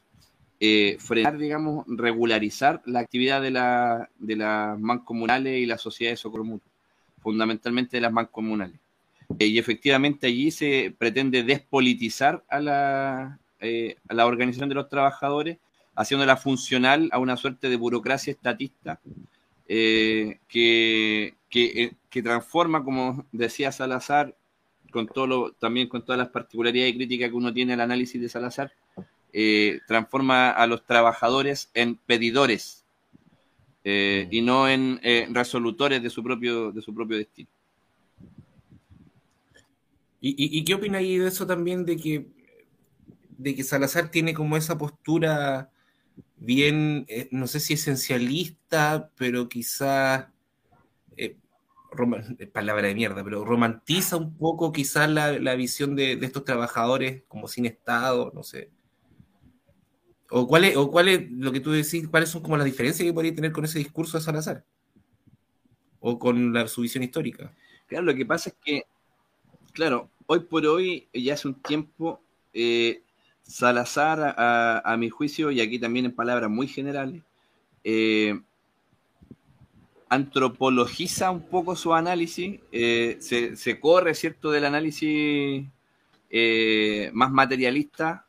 eh, 0.59 0.97
frenar, 0.99 1.37
digamos, 1.37 1.85
regularizar 1.87 2.81
la 2.85 2.99
actividad 2.99 3.41
de, 3.41 3.51
la, 3.51 4.09
de 4.19 4.35
las 4.35 4.79
mancomunales 4.79 5.59
y 5.59 5.65
las 5.65 5.81
sociedades 5.81 6.19
de 6.19 6.23
socorro 6.23 6.43
mutuo, 6.43 6.69
fundamentalmente 7.21 7.97
de 7.97 8.01
las 8.01 8.11
mancomunales. 8.11 8.79
y 9.37 9.57
efectivamente 9.57 10.27
allí 10.27 10.51
se 10.51 10.93
pretende 10.97 11.43
despolitizar 11.43 12.43
a 12.49 12.59
la, 12.59 13.39
eh, 13.61 13.97
a 14.07 14.13
la 14.13 14.25
organización 14.25 14.69
de 14.69 14.75
los 14.75 14.89
trabajadores, 14.89 15.57
haciéndola 15.95 16.37
funcional 16.37 17.09
a 17.11 17.19
una 17.19 17.35
suerte 17.35 17.69
de 17.69 17.75
burocracia 17.75 18.31
estatista 18.31 18.99
eh, 19.67 20.39
que, 20.47 21.35
que, 21.49 21.83
eh, 21.83 22.21
transforma, 22.23 22.83
como 22.83 23.25
decía 23.31 23.71
Salazar, 23.71 24.35
con 24.91 25.07
todo 25.07 25.51
también 25.51 25.87
con 25.87 26.03
todas 26.03 26.17
las 26.17 26.29
particularidades 26.29 26.93
y 26.93 26.97
críticas 26.97 27.29
que 27.29 27.35
uno 27.35 27.53
tiene 27.53 27.73
al 27.73 27.81
análisis 27.81 28.19
de 28.19 28.29
Salazar, 28.29 28.71
eh, 29.33 29.79
transforma 29.87 30.51
a 30.51 30.67
los 30.67 30.85
trabajadores 30.85 31.69
en 31.73 31.95
pedidores 31.95 32.85
y 33.81 34.41
no 34.41 34.69
en 34.69 34.99
resolutores 35.33 36.03
de 36.03 36.11
su 36.11 36.23
propio, 36.23 36.71
de 36.71 36.79
su 36.79 36.93
propio 36.93 37.17
destino. 37.17 37.49
¿Y, 40.21 40.29
y, 40.31 40.59
y 40.59 40.63
qué 40.63 40.75
opina 40.75 40.99
ahí 40.99 41.17
de 41.17 41.27
eso 41.27 41.47
también 41.47 41.85
de 41.85 41.97
que 41.97 42.27
de 43.39 43.55
que 43.55 43.63
Salazar 43.63 44.11
tiene 44.11 44.33
como 44.33 44.57
esa 44.57 44.77
postura 44.77 45.71
bien, 46.37 47.05
eh, 47.07 47.29
no 47.31 47.47
sé 47.47 47.59
si 47.61 47.73
esencialista, 47.73 49.11
pero 49.15 49.47
quizás, 49.47 50.27
eh, 51.15 51.37
palabra 52.51 52.87
de 52.87 52.95
mierda, 52.95 53.23
pero 53.23 53.45
romantiza 53.45 54.17
un 54.17 54.37
poco 54.37 54.71
quizás 54.73 55.09
la, 55.09 55.39
la 55.39 55.55
visión 55.55 55.95
de, 55.95 56.17
de, 56.17 56.25
estos 56.25 56.43
trabajadores 56.43 57.23
como 57.29 57.47
sin 57.47 57.65
Estado, 57.65 58.31
no 58.35 58.43
sé. 58.43 58.69
O 60.29 60.47
cuál, 60.47 60.65
es, 60.65 60.77
o 60.77 60.91
cuál 60.91 61.27
lo 61.31 61.51
que 61.51 61.59
tú 61.59 61.71
decís, 61.71 62.07
cuáles 62.07 62.29
son 62.29 62.43
como 62.43 62.55
las 62.55 62.65
diferencias 62.65 63.05
que 63.05 63.13
podría 63.13 63.33
tener 63.33 63.51
con 63.51 63.65
ese 63.65 63.79
discurso 63.79 64.17
de 64.17 64.23
Salazar? 64.23 64.63
O 65.99 66.19
con 66.19 66.53
su 66.67 66.81
visión 66.81 67.03
histórica. 67.03 67.51
Claro, 67.87 68.05
lo 68.05 68.15
que 68.15 68.25
pasa 68.25 68.49
es 68.49 68.55
que, 68.63 68.83
claro, 69.73 70.09
hoy 70.27 70.41
por 70.41 70.65
hoy, 70.67 71.07
ya 71.11 71.33
hace 71.33 71.47
un 71.47 71.55
tiempo, 71.55 72.21
eh, 72.53 73.01
Salazar, 73.41 74.35
a, 74.37 74.95
mi 74.97 75.09
juicio, 75.09 75.49
y 75.49 75.59
aquí 75.59 75.79
también 75.79 76.05
en 76.05 76.11
palabras 76.11 76.51
muy 76.51 76.67
generales, 76.67 77.23
eh, 77.83 78.39
antropologiza 80.09 81.31
un 81.31 81.41
poco 81.41 81.75
su 81.75 81.95
análisis, 81.95 82.59
eh, 82.71 83.17
se, 83.19 83.55
se, 83.55 83.79
corre, 83.79 84.13
¿cierto?, 84.13 84.51
del 84.51 84.65
análisis 84.65 85.65
más 87.11 87.31
materialista 87.31 88.27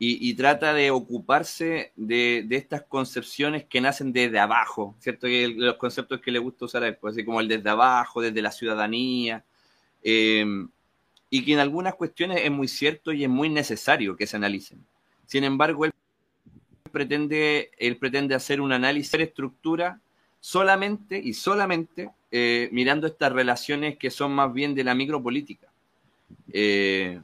y, 0.00 0.34
trata 0.34 0.72
de 0.74 0.92
ocuparse 0.92 1.92
de, 1.96 2.46
estas 2.50 2.82
concepciones 2.82 3.64
que 3.64 3.80
nacen 3.80 4.12
desde 4.12 4.38
abajo, 4.38 4.94
¿cierto? 5.00 5.26
Que 5.26 5.48
los 5.48 5.74
conceptos 5.74 6.20
que 6.20 6.30
le 6.30 6.38
gusta 6.38 6.66
usar 6.66 6.84
a 6.84 6.88
él, 6.88 6.96
pues, 6.96 7.14
así 7.14 7.24
como 7.24 7.40
el 7.40 7.48
desde 7.48 7.68
abajo, 7.68 8.22
desde 8.22 8.40
la 8.40 8.52
ciudadanía, 8.52 9.44
eh, 10.04 10.46
y 11.30 11.44
que 11.44 11.52
en 11.52 11.58
algunas 11.58 11.96
cuestiones 11.96 12.42
es 12.44 12.50
muy 12.50 12.68
cierto 12.68 13.12
y 13.12 13.24
es 13.24 13.30
muy 13.30 13.48
necesario 13.48 14.16
que 14.16 14.28
se 14.28 14.36
analicen. 14.36 14.84
Sin 15.26 15.42
embargo, 15.42 15.84
él 15.84 15.92
pretende, 16.92 17.72
él 17.76 17.96
pretende 17.96 18.36
hacer 18.36 18.60
un 18.60 18.72
análisis 18.72 19.12
de 19.12 19.24
estructura 19.24 20.00
solamente 20.40 21.18
y 21.18 21.34
solamente 21.34 22.10
eh, 22.30 22.68
mirando 22.72 23.06
estas 23.06 23.32
relaciones 23.32 23.98
que 23.98 24.10
son 24.10 24.32
más 24.32 24.52
bien 24.52 24.74
de 24.74 24.84
la 24.84 24.94
micropolítica. 24.94 25.68
Eh, 26.52 27.20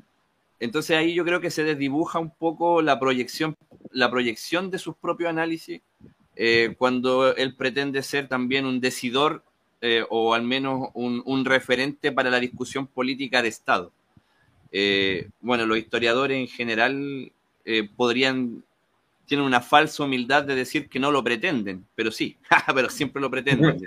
entonces 0.61 0.97
ahí 0.97 1.15
yo 1.15 1.25
creo 1.25 1.41
que 1.41 1.51
se 1.51 1.65
desdibuja 1.65 2.19
un 2.19 2.31
poco 2.31 2.83
la 2.83 2.99
proyección, 2.99 3.57
la 3.91 4.11
proyección 4.11 4.71
de 4.71 4.79
sus 4.79 4.97
propios 4.97 5.31
análisis 5.31 5.81
eh, 6.37 6.75
cuando 6.79 7.35
él 7.35 7.55
pretende 7.55 8.03
ser 8.03 8.29
también 8.29 8.67
un 8.67 8.81
decidor 8.81 9.45
eh, 9.81 10.05
o 10.09 10.35
al 10.35 10.43
menos 10.43 10.89
un, 10.95 11.45
referente 11.45 12.11
para 12.11 12.31
la 12.31 12.41
discusión 12.41 12.87
política 12.87 13.43
de 13.43 13.49
Estado. 13.49 13.93
Eh, 14.73 15.29
bueno, 15.41 15.67
los 15.67 15.79
historiadores 15.79 16.39
en 16.39 16.49
general 16.49 17.33
podrían, 17.97 18.65
tienen 19.27 19.47
una 19.47 19.61
falsa 19.61 20.05
humildad 20.05 20.45
de 20.45 20.55
decir 20.55 20.89
que 20.89 20.99
no 20.99 21.11
lo 21.11 21.23
pretenden, 21.23 21.87
pero 21.95 22.11
sí, 22.11 22.37
pero 22.75 22.91
siempre 22.91 23.23
lo 23.23 23.31
pretenden 23.31 23.87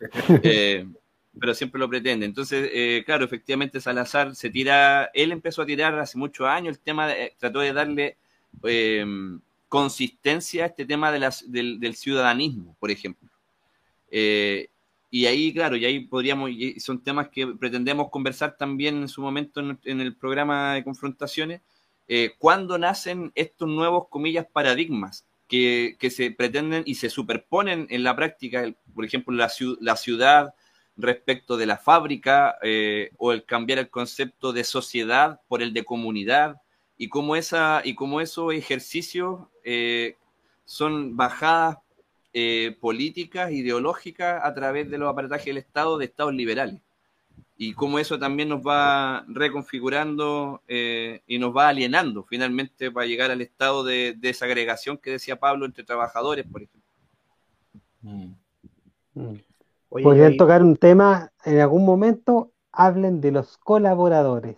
pero 1.38 1.54
siempre 1.54 1.78
lo 1.78 1.88
pretende. 1.88 2.26
Entonces, 2.26 2.70
eh, 2.72 3.02
claro, 3.04 3.24
efectivamente 3.24 3.80
Salazar 3.80 4.34
se 4.34 4.50
tira, 4.50 5.10
él 5.14 5.32
empezó 5.32 5.62
a 5.62 5.66
tirar 5.66 5.98
hace 5.98 6.18
muchos 6.18 6.46
años 6.46 6.76
el 6.76 6.80
tema, 6.80 7.08
de, 7.08 7.34
trató 7.38 7.60
de 7.60 7.72
darle 7.72 8.16
em, 8.62 9.40
consistencia 9.68 10.64
a 10.64 10.66
este 10.68 10.86
tema 10.86 11.12
de 11.12 11.30
del, 11.46 11.94
ciudadanismo, 11.94 12.76
por 12.78 12.90
ejemplo. 12.90 13.28
Eh, 14.10 14.68
y 15.10 15.26
ahí, 15.26 15.52
claro, 15.52 15.76
y 15.76 15.84
ahí 15.84 16.00
podríamos, 16.00 16.50
son 16.78 17.02
temas 17.02 17.28
que 17.28 17.46
pretendemos 17.46 18.10
conversar 18.10 18.56
también 18.56 18.96
en 18.96 19.08
su 19.08 19.20
momento 19.20 19.60
en, 19.60 20.00
el 20.00 20.16
programa 20.16 20.74
de 20.74 20.84
confrontaciones, 20.84 21.60
eh, 22.08 22.32
cuando 22.38 22.78
nacen 22.78 23.32
estos 23.34 23.68
nuevos, 23.68 24.08
comillas, 24.08 24.46
paradigmas 24.52 25.26
que, 25.48 25.96
que, 25.98 26.10
se 26.10 26.30
pretenden 26.30 26.82
y 26.86 26.96
se 26.96 27.10
superponen 27.10 27.86
en 27.90 28.04
la 28.04 28.14
práctica, 28.14 28.72
por 28.94 29.04
ejemplo, 29.04 29.34
la, 29.34 29.50
la 29.80 29.96
ciudad, 29.96 30.54
respecto 30.96 31.56
de 31.56 31.66
la 31.66 31.76
fábrica 31.76 32.56
eh, 32.62 33.10
o 33.18 33.32
el 33.32 33.44
cambiar 33.44 33.78
el 33.78 33.90
concepto 33.90 34.52
de 34.52 34.64
sociedad 34.64 35.40
por 35.48 35.62
el 35.62 35.72
de 35.72 35.84
comunidad 35.84 36.62
y 36.96 37.08
cómo, 37.08 37.36
esa, 37.36 37.82
y 37.84 37.94
cómo 37.94 38.20
esos 38.20 38.54
ejercicios 38.54 39.40
eh, 39.64 40.16
son 40.64 41.16
bajadas 41.16 41.78
eh, 42.32 42.76
políticas, 42.80 43.52
ideológicas 43.52 44.42
a 44.42 44.54
través 44.54 44.90
de 44.90 44.98
los 44.98 45.10
aparatajes 45.10 45.46
del 45.46 45.58
Estado 45.58 45.98
de 45.98 46.06
estados 46.06 46.34
liberales. 46.34 46.80
Y 47.58 47.72
cómo 47.72 47.98
eso 47.98 48.18
también 48.18 48.50
nos 48.50 48.60
va 48.60 49.24
reconfigurando 49.28 50.62
y 50.68 51.38
nos 51.38 51.56
va 51.56 51.68
alienando 51.68 52.22
finalmente 52.22 52.90
para 52.90 53.06
llegar 53.06 53.30
al 53.30 53.40
estado 53.40 53.82
de, 53.82 54.14
desagregación 54.14 54.98
que 54.98 55.12
decía 55.12 55.40
Pablo 55.40 55.64
entre 55.64 55.82
trabajadores, 55.82 56.44
por 56.46 56.62
ejemplo. 56.62 56.90
Mm. 58.02 58.34
Mm. 59.14 59.40
Podrían 60.02 60.36
tocar 60.36 60.62
un 60.62 60.76
tema 60.76 61.32
en 61.44 61.60
algún 61.60 61.84
momento, 61.84 62.52
hablen 62.72 63.20
de 63.20 63.32
los 63.32 63.58
colaboradores. 63.58 64.56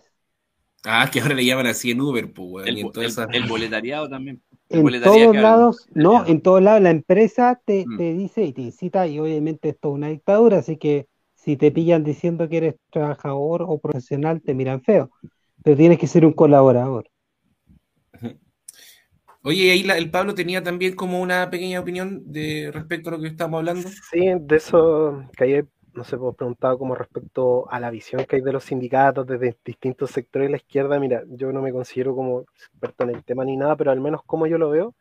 Ah, 0.84 1.08
que 1.12 1.20
ahora 1.20 1.34
le 1.34 1.44
llaman 1.44 1.66
así 1.66 1.90
en 1.90 2.00
Uber, 2.00 2.32
pues, 2.32 2.66
el, 2.66 2.78
el, 2.78 3.48
boletariado 3.48 4.08
también. 4.08 4.40
en 4.68 5.02
todos 5.02 5.36
lados, 5.36 5.86
no, 5.92 6.24
en 6.26 6.40
todos 6.40 6.62
lados 6.62 6.80
la 6.80 6.90
empresa 6.90 7.60
te, 7.64 7.84
mm. 7.86 7.96
te, 7.96 8.12
dice 8.14 8.44
y 8.44 8.52
te 8.52 8.62
incita, 8.62 9.06
y 9.06 9.18
obviamente 9.18 9.70
esto 9.70 9.88
es 9.88 9.94
una 9.94 10.08
dictadura, 10.08 10.58
así 10.58 10.76
que 10.76 11.08
si 11.34 11.56
te 11.56 11.70
pillan 11.70 12.04
diciendo 12.04 12.48
que 12.48 12.58
eres 12.58 12.74
trabajador 12.90 13.64
o 13.66 13.78
profesional, 13.78 14.42
te 14.42 14.54
miran 14.54 14.82
feo. 14.82 15.10
Pero 15.62 15.76
tienes 15.76 15.98
que 15.98 16.06
ser 16.06 16.24
un 16.24 16.32
colaborador. 16.32 17.08
Oye, 19.48 19.70
ahí 19.72 19.80
el 19.96 20.10
Pablo 20.10 20.34
tenía 20.34 20.62
también 20.62 20.94
como 20.94 21.22
una 21.22 21.48
pequeña 21.48 21.80
opinión 21.80 22.20
de 22.30 22.70
respecto 22.70 23.08
a 23.08 23.12
lo 23.12 23.18
que 23.18 23.28
estamos 23.28 23.56
hablando. 23.56 23.88
Sí, 24.10 24.30
de 24.38 24.56
eso 24.56 25.24
que 25.38 25.44
ayer, 25.44 25.66
no 25.94 26.04
sé, 26.04 26.16
vos 26.16 26.36
preguntado 26.36 26.76
como 26.76 26.94
respecto 26.94 27.66
a 27.70 27.80
la 27.80 27.88
visión 27.88 28.26
que 28.26 28.36
hay 28.36 28.42
de 28.42 28.52
los 28.52 28.64
sindicatos 28.64 29.26
desde 29.26 29.56
distintos 29.64 30.10
sectores 30.10 30.48
de 30.48 30.50
la 30.50 30.56
izquierda. 30.58 31.00
Mira, 31.00 31.22
yo 31.28 31.50
no 31.50 31.62
me 31.62 31.72
considero 31.72 32.14
como 32.14 32.42
experto 32.42 33.04
en 33.04 33.10
el 33.14 33.24
tema 33.24 33.42
ni 33.46 33.56
nada, 33.56 33.74
pero 33.74 33.90
al 33.90 34.02
menos 34.02 34.20
como 34.26 34.46
yo 34.46 34.58
lo 34.58 34.68
veo, 34.68 34.94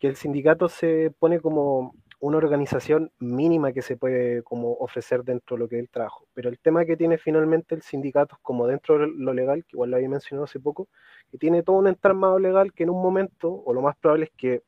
que 0.00 0.06
el 0.06 0.16
sindicato 0.16 0.70
se 0.70 1.12
pone 1.18 1.38
como 1.40 1.94
una 2.24 2.38
organización 2.38 3.12
mínima 3.18 3.72
que 3.72 3.82
se 3.82 3.96
puede 3.98 4.42
como 4.42 4.72
ofrecer 4.74 5.24
dentro 5.24 5.56
de 5.56 5.60
lo 5.60 5.68
que 5.68 5.76
es 5.76 5.82
el 5.82 5.90
trabajo. 5.90 6.26
Pero 6.32 6.48
el 6.48 6.58
tema 6.58 6.86
que 6.86 6.96
tiene 6.96 7.18
finalmente 7.18 7.74
el 7.74 7.82
sindicato, 7.82 8.38
como 8.40 8.66
dentro 8.66 8.98
de 8.98 9.08
lo 9.08 9.34
legal, 9.34 9.62
que 9.64 9.76
igual 9.76 9.90
lo 9.90 9.96
había 9.96 10.08
mencionado 10.08 10.44
hace 10.44 10.58
poco, 10.58 10.88
que 11.30 11.36
tiene 11.36 11.62
todo 11.62 11.76
un 11.76 11.86
entramado 11.86 12.38
legal 12.38 12.72
que 12.72 12.84
en 12.84 12.90
un 12.90 13.02
momento, 13.02 13.62
o 13.64 13.74
lo 13.74 13.82
más 13.82 13.96
probable 13.96 14.26
es 14.26 14.32
que 14.36 14.62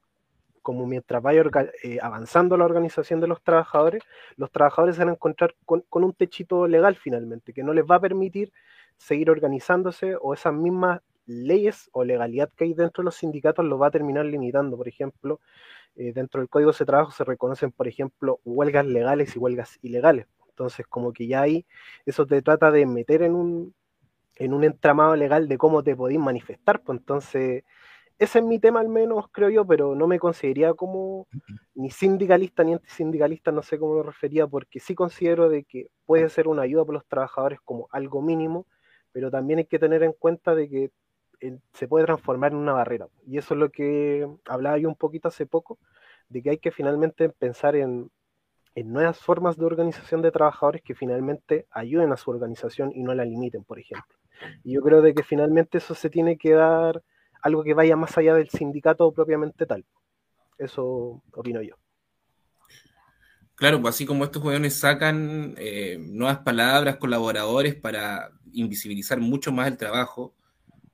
como 0.61 0.85
mientras 0.87 1.23
vaya 1.23 1.45
eh, 1.85 1.99
avanzando 2.03 2.57
la 2.57 2.65
organización 2.65 3.21
de 3.21 3.29
los 3.29 3.41
trabajadores, 3.41 4.03
los 4.37 4.51
trabajadores 4.51 4.97
se 4.97 5.03
van 5.03 5.11
a 5.11 5.13
encontrar 5.13 5.55
con, 5.65 5.83
con, 5.89 6.03
un 6.03 6.13
techito 6.13 6.67
legal 6.67 6.97
finalmente, 6.97 7.53
que 7.53 7.63
no 7.63 7.73
les 7.73 7.85
va 7.85 7.97
a 7.97 8.01
permitir 8.01 8.53
seguir 8.97 9.31
organizándose 9.31 10.17
o 10.21 10.35
esas 10.35 10.53
mismas 10.53 11.01
leyes 11.27 11.89
o 11.93 12.05
legalidad 12.05 12.51
que 12.57 12.65
hay 12.65 12.75
dentro 12.75 13.03
de 13.03 13.07
los 13.07 13.17
sindicatos 13.17 13.65
lo 13.65 13.79
va 13.79 13.89
a 13.89 13.91
terminar 13.91 14.27
limitando. 14.27 14.77
Por 14.77 14.89
ejemplo, 14.89 15.41
eh, 15.97 16.12
dentro 16.12 16.40
del 16.40 16.49
Código 16.49 16.72
de 16.72 16.84
Trabajo 16.84 17.11
se 17.11 17.24
reconocen, 17.24 17.72
por 17.72 17.88
ejemplo, 17.88 18.40
huelgas 18.44 18.86
legales 18.86 19.34
y 19.34 19.38
huelgas 19.38 19.78
ilegales. 19.82 20.26
Entonces, 20.49 20.86
como 20.86 21.12
que 21.12 21.26
ya 21.26 21.42
ahí 21.42 21.66
eso 22.07 22.26
te 22.26 22.40
trata 22.42 22.70
de 22.70 22.86
meter 22.86 23.22
en 23.22 23.34
un, 23.34 23.74
en 24.36 24.55
un 24.55 24.64
entramado 24.64 25.16
legal 25.16 25.49
de 25.49 25.59
cómo 25.59 25.82
te 25.82 25.97
podéis 25.97 26.20
manifestar. 26.20 26.82
Pues 26.82 26.99
entonces, 26.99 27.64
ese 28.18 28.38
es 28.38 28.44
mi 28.44 28.59
tema 28.59 28.80
al 28.80 28.88
menos, 28.88 29.26
creo 29.30 29.51
yo, 29.51 29.66
pero 29.66 29.94
no 29.94 30.07
me 30.07 30.18
consideraría 30.18 30.72
como 30.74 31.26
ni 31.74 31.90
sindicalista 31.90 32.64
ni 32.64 32.72
antisindicalista, 32.74 33.53
no 33.53 33.62
sé 33.62 33.78
cómo 33.78 33.94
lo 33.94 34.03
refería, 34.03 34.47
porque 34.47 34.80
sí 34.80 34.94
considero 34.94 35.49
de 35.51 35.64
que 35.64 35.88
puede 36.07 36.28
ser 36.30 36.49
una 36.49 36.62
ayuda 36.62 36.84
para 36.84 36.94
los 36.94 37.07
trabajadores 37.07 37.59
como 37.62 37.88
algo 37.90 38.22
mínimo, 38.22 38.66
pero 39.12 39.30
también 39.30 39.59
hay 39.59 39.66
que 39.66 39.78
tener 39.78 40.03
en 40.03 40.12
cuenta 40.12 40.55
de 40.55 40.68
que 40.68 40.90
se 41.72 41.89
puede 41.89 42.07
transformar 42.07 42.53
en 42.53 42.59
una 42.59 42.72
barrera. 42.72 43.09
Y 43.26 43.39
eso 43.39 43.55
es 43.55 43.61
lo 43.61 43.70
que 43.70 44.26
hablaba 44.47 44.78
yo 44.78 44.89
un 44.89 44.97
poquito 44.97 45.28
hace 45.28 45.47
poco, 45.47 45.78
de 46.28 46.43
que 46.43 46.51
hay 46.51 46.59
que 46.59 46.70
finalmente 46.70 47.28
pensar 47.28 47.76
en, 47.76 48.11
nuevas 48.74 49.18
formas 49.18 49.57
de 49.57 49.64
organización 49.64 50.20
de 50.20 50.30
trabajadores 50.30 50.82
que 50.82 50.95
finalmente 50.95 51.66
ayuden 51.70 52.12
a 52.12 52.16
su 52.18 52.30
organización 52.30 52.93
y 52.95 53.03
no 53.03 53.14
la 53.14 53.24
limiten, 53.24 53.64
por 53.64 53.78
ejemplo. 53.78 54.14
Y 54.64 54.74
yo 54.74 54.82
creo 54.82 55.01
de 55.01 55.14
que 55.14 55.22
finalmente 55.22 55.78
eso 55.78 55.95
se 55.95 56.11
tiene 56.11 56.37
que 56.37 56.53
dar 56.53 57.03
algo 57.41 57.64
que 57.64 57.72
vaya 57.72 57.97
más 57.97 58.18
allá 58.18 58.34
del 58.34 58.51
sindicato 58.51 59.11
propiamente 59.12 59.64
tal. 59.64 59.87
Eso 60.59 61.22
opino 61.32 61.62
yo. 61.62 61.76
Claro, 63.55 63.80
pues 63.80 63.95
así 63.95 64.05
como 64.05 64.24
estos 64.24 64.43
jóvenes 64.43 64.78
sacan 64.78 65.55
eh, 65.57 65.97
nuevas 65.99 66.41
palabras, 66.41 66.97
colaboradores 66.97 67.74
para 67.74 68.30
invisibilizar 68.53 69.18
mucho 69.18 69.51
más 69.53 69.68
el 69.68 69.78
trabajo, 69.78 70.34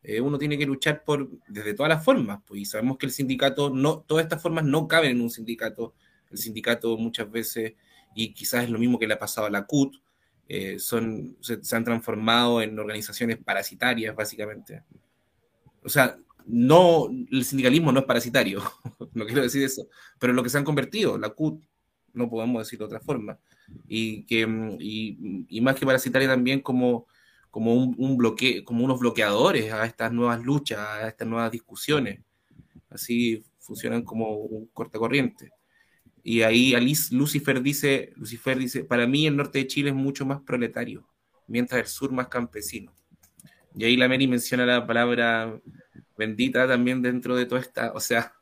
eh, 0.05 0.21
uno 0.21 0.39
tiene 0.39 0.59
que 0.59 0.67
luchar 0.67 1.05
por 1.05 1.31
desde 1.47 1.75
todas 1.75 1.91
las 1.91 2.05
formas, 2.05 2.41
pues, 2.47 2.61
y 2.61 2.65
sabemos 2.65 2.99
que 2.99 3.07
el 3.07 3.13
sindicato, 3.13 3.71
no, 3.71 4.01
todas 4.01 4.25
estas 4.25 4.43
formas 4.43 4.65
no 4.65 4.89
caben 4.89 5.13
en 5.13 5.21
un 5.21 5.31
sindicato. 5.31 5.95
El 6.31 6.39
sindicato 6.39 6.97
muchas 6.97 7.31
veces, 7.31 7.75
y 8.15 8.35
quizás 8.35 8.65
es 8.65 8.71
lo 8.71 8.79
mismo 8.79 8.99
que 8.99 9.07
le 9.07 9.15
ha 9.15 9.19
pasado 9.19 9.47
a 9.47 9.51
la 9.51 9.65
CUT, 9.67 9.95
eh, 10.49 10.79
son, 10.79 11.37
se, 11.41 11.61
han 11.77 11.85
transformado 11.85 12.61
en 12.63 12.79
organizaciones 12.79 13.39
parasitarias, 13.39 14.15
básicamente. 14.17 14.83
O 15.85 15.89
sea, 15.89 16.17
no, 16.47 17.09
el 17.31 17.45
sindicalismo 17.45 17.93
no 17.93 18.01
es 18.01 18.07
parasitario, 18.07 18.61
no 19.15 19.25
quiero 19.25 19.43
decir 19.43 19.63
eso, 19.63 19.89
pero 20.19 20.33
lo 20.33 20.43
que 20.43 20.51
se 20.51 20.59
han 20.59 20.65
convertido, 20.65 21.17
la 21.17 21.31
CUT, 21.31 21.63
no 22.15 22.29
podemos 22.29 22.67
decir 22.67 22.79
de 22.79 22.87
otra 22.87 23.01
forma, 23.01 23.39
y, 23.87 24.25
que, 24.25 24.41
y, 24.81 25.47
y 25.49 25.61
más 25.61 25.77
que 25.77 25.87
parasitaria 25.87 26.29
también 26.29 26.61
como 26.61 27.07
como, 27.53 27.75
un, 27.75 28.17
bloque, 28.17 28.65
como 28.65 28.83
unos 28.83 28.99
bloqueadores 28.99 29.71
a 29.71 29.85
estas 29.85 30.11
nuevas 30.11 30.43
luchas, 30.43 30.79
a 30.79 31.07
estas 31.07 31.29
nuevas 31.29 31.53
discusiones. 31.53 32.19
Así 32.89 33.45
funcionan 33.59 34.03
como 34.03 34.37
un 34.37 34.69
cortacorriente. 34.73 35.53
Y 36.23 36.41
ahí 36.41 36.75
Alice 36.75 37.15
Lucifer 37.15 37.61
dice, 37.61 38.15
Lucifer 38.17 38.59
dice, 38.59 38.85
para 38.85 39.07
mí 39.07 39.27
el 39.27 39.37
norte 39.37 39.59
de 39.59 39.67
Chile 39.67 39.91
es 39.91 39.95
mucho 39.95 40.25
más 40.25 40.41
proletario, 40.41 41.07
mientras 41.47 41.83
el 41.83 41.87
sur 41.89 42.11
más 42.11 42.29
campesino. 42.29 42.91
Y 43.77 43.85
ahí 43.85 43.99
la 43.99 44.09
Mary 44.09 44.27
menciona 44.27 44.65
la 44.65 44.87
palabra 44.87 45.61
bendita 46.17 46.67
también 46.67 47.03
dentro 47.03 47.37
de 47.37 47.45
toda 47.45 47.61
esta, 47.61 47.93
o 47.93 48.01
sea, 48.01 48.33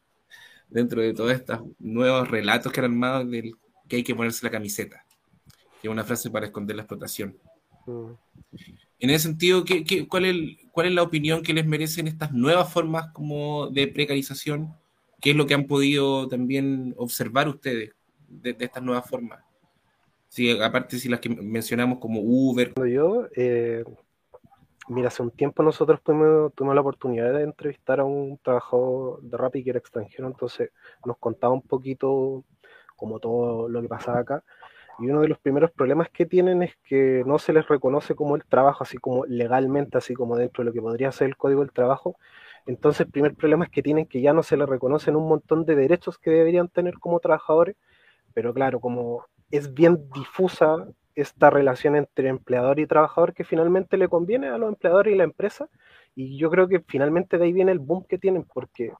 dentro 0.68 1.02
de 1.02 1.14
todos 1.14 1.32
estos 1.32 1.62
nuevos 1.80 2.30
relatos 2.30 2.72
que 2.72 2.78
han 2.78 2.86
armado 2.86 3.24
del 3.24 3.56
que 3.88 3.96
hay 3.96 4.04
que 4.04 4.14
ponerse 4.14 4.46
la 4.46 4.52
camiseta, 4.52 5.04
que 5.82 5.88
es 5.88 5.90
una 5.90 6.04
frase 6.04 6.30
para 6.30 6.46
esconder 6.46 6.76
la 6.76 6.82
explotación. 6.82 7.36
Mm. 7.86 8.12
En 9.00 9.10
ese 9.10 9.24
sentido, 9.24 9.64
¿qué, 9.64 9.84
qué, 9.84 10.06
cuál, 10.06 10.26
es, 10.26 10.36
¿cuál 10.72 10.86
es 10.86 10.92
la 10.92 11.02
opinión 11.02 11.42
que 11.42 11.54
les 11.54 11.66
merecen 11.66 12.06
estas 12.06 12.32
nuevas 12.32 12.72
formas 12.72 13.12
como 13.12 13.68
de 13.68 13.88
precarización? 13.88 14.74
¿Qué 15.20 15.30
es 15.30 15.36
lo 15.36 15.46
que 15.46 15.54
han 15.54 15.66
podido 15.66 16.28
también 16.28 16.94
observar 16.96 17.48
ustedes 17.48 17.92
de, 18.28 18.52
de 18.52 18.64
estas 18.64 18.82
nuevas 18.82 19.08
formas? 19.08 19.42
Sí, 20.30 20.48
aparte 20.60 20.96
si 20.98 21.08
las 21.08 21.18
que 21.18 21.28
mencionamos 21.28 21.98
como 21.98 22.20
Uber. 22.20 22.72
Yo, 22.88 23.26
eh, 23.34 23.82
mira, 24.88 25.08
hace 25.08 25.24
un 25.24 25.32
tiempo 25.32 25.64
nosotros 25.64 26.00
tuvimos, 26.04 26.54
tuvimos, 26.54 26.76
la 26.76 26.82
oportunidad 26.82 27.32
de 27.32 27.42
entrevistar 27.42 27.98
a 27.98 28.04
un 28.04 28.38
trabajador 28.38 29.20
de 29.22 29.36
Rappi 29.36 29.64
que 29.64 29.70
era 29.70 29.80
extranjero, 29.80 30.28
entonces 30.28 30.70
nos 31.04 31.18
contaba 31.18 31.52
un 31.52 31.62
poquito 31.62 32.44
como 32.94 33.18
todo 33.18 33.68
lo 33.68 33.82
que 33.82 33.88
pasaba 33.88 34.20
acá. 34.20 34.44
Y 35.00 35.08
uno 35.08 35.22
de 35.22 35.28
los 35.28 35.38
primeros 35.38 35.70
problemas 35.70 36.10
que 36.10 36.26
tienen 36.26 36.62
es 36.62 36.76
que 36.84 37.22
no 37.26 37.38
se 37.38 37.52
les 37.52 37.66
reconoce 37.66 38.14
como 38.14 38.36
el 38.36 38.44
trabajo, 38.44 38.84
así 38.84 38.98
como 38.98 39.24
legalmente, 39.24 39.96
así 39.98 40.14
como 40.14 40.36
dentro 40.36 40.62
de 40.62 40.66
lo 40.70 40.74
que 40.74 40.82
podría 40.82 41.10
ser 41.10 41.28
el 41.28 41.36
código 41.36 41.62
del 41.62 41.72
trabajo. 41.72 42.16
Entonces, 42.66 43.06
el 43.06 43.12
primer 43.12 43.34
problema 43.34 43.64
es 43.64 43.70
que 43.70 43.82
tienen 43.82 44.06
que 44.06 44.20
ya 44.20 44.32
no 44.32 44.42
se 44.42 44.56
les 44.56 44.68
reconocen 44.68 45.16
un 45.16 45.26
montón 45.26 45.64
de 45.64 45.74
derechos 45.74 46.18
que 46.18 46.30
deberían 46.30 46.68
tener 46.68 46.98
como 46.98 47.18
trabajadores, 47.20 47.76
pero 48.34 48.52
claro, 48.52 48.80
como 48.80 49.24
es 49.50 49.72
bien 49.74 50.10
difusa 50.14 50.86
esta 51.14 51.50
relación 51.50 51.96
entre 51.96 52.28
empleador 52.28 52.78
y 52.78 52.86
trabajador 52.86 53.34
que 53.34 53.44
finalmente 53.44 53.96
le 53.96 54.08
conviene 54.08 54.48
a 54.48 54.58
los 54.58 54.68
empleadores 54.68 55.14
y 55.14 55.16
la 55.16 55.24
empresa, 55.24 55.68
y 56.14 56.38
yo 56.38 56.50
creo 56.50 56.68
que 56.68 56.80
finalmente 56.86 57.38
de 57.38 57.44
ahí 57.44 57.52
viene 57.52 57.72
el 57.72 57.78
boom 57.78 58.04
que 58.04 58.18
tienen, 58.18 58.44
porque 58.44 58.92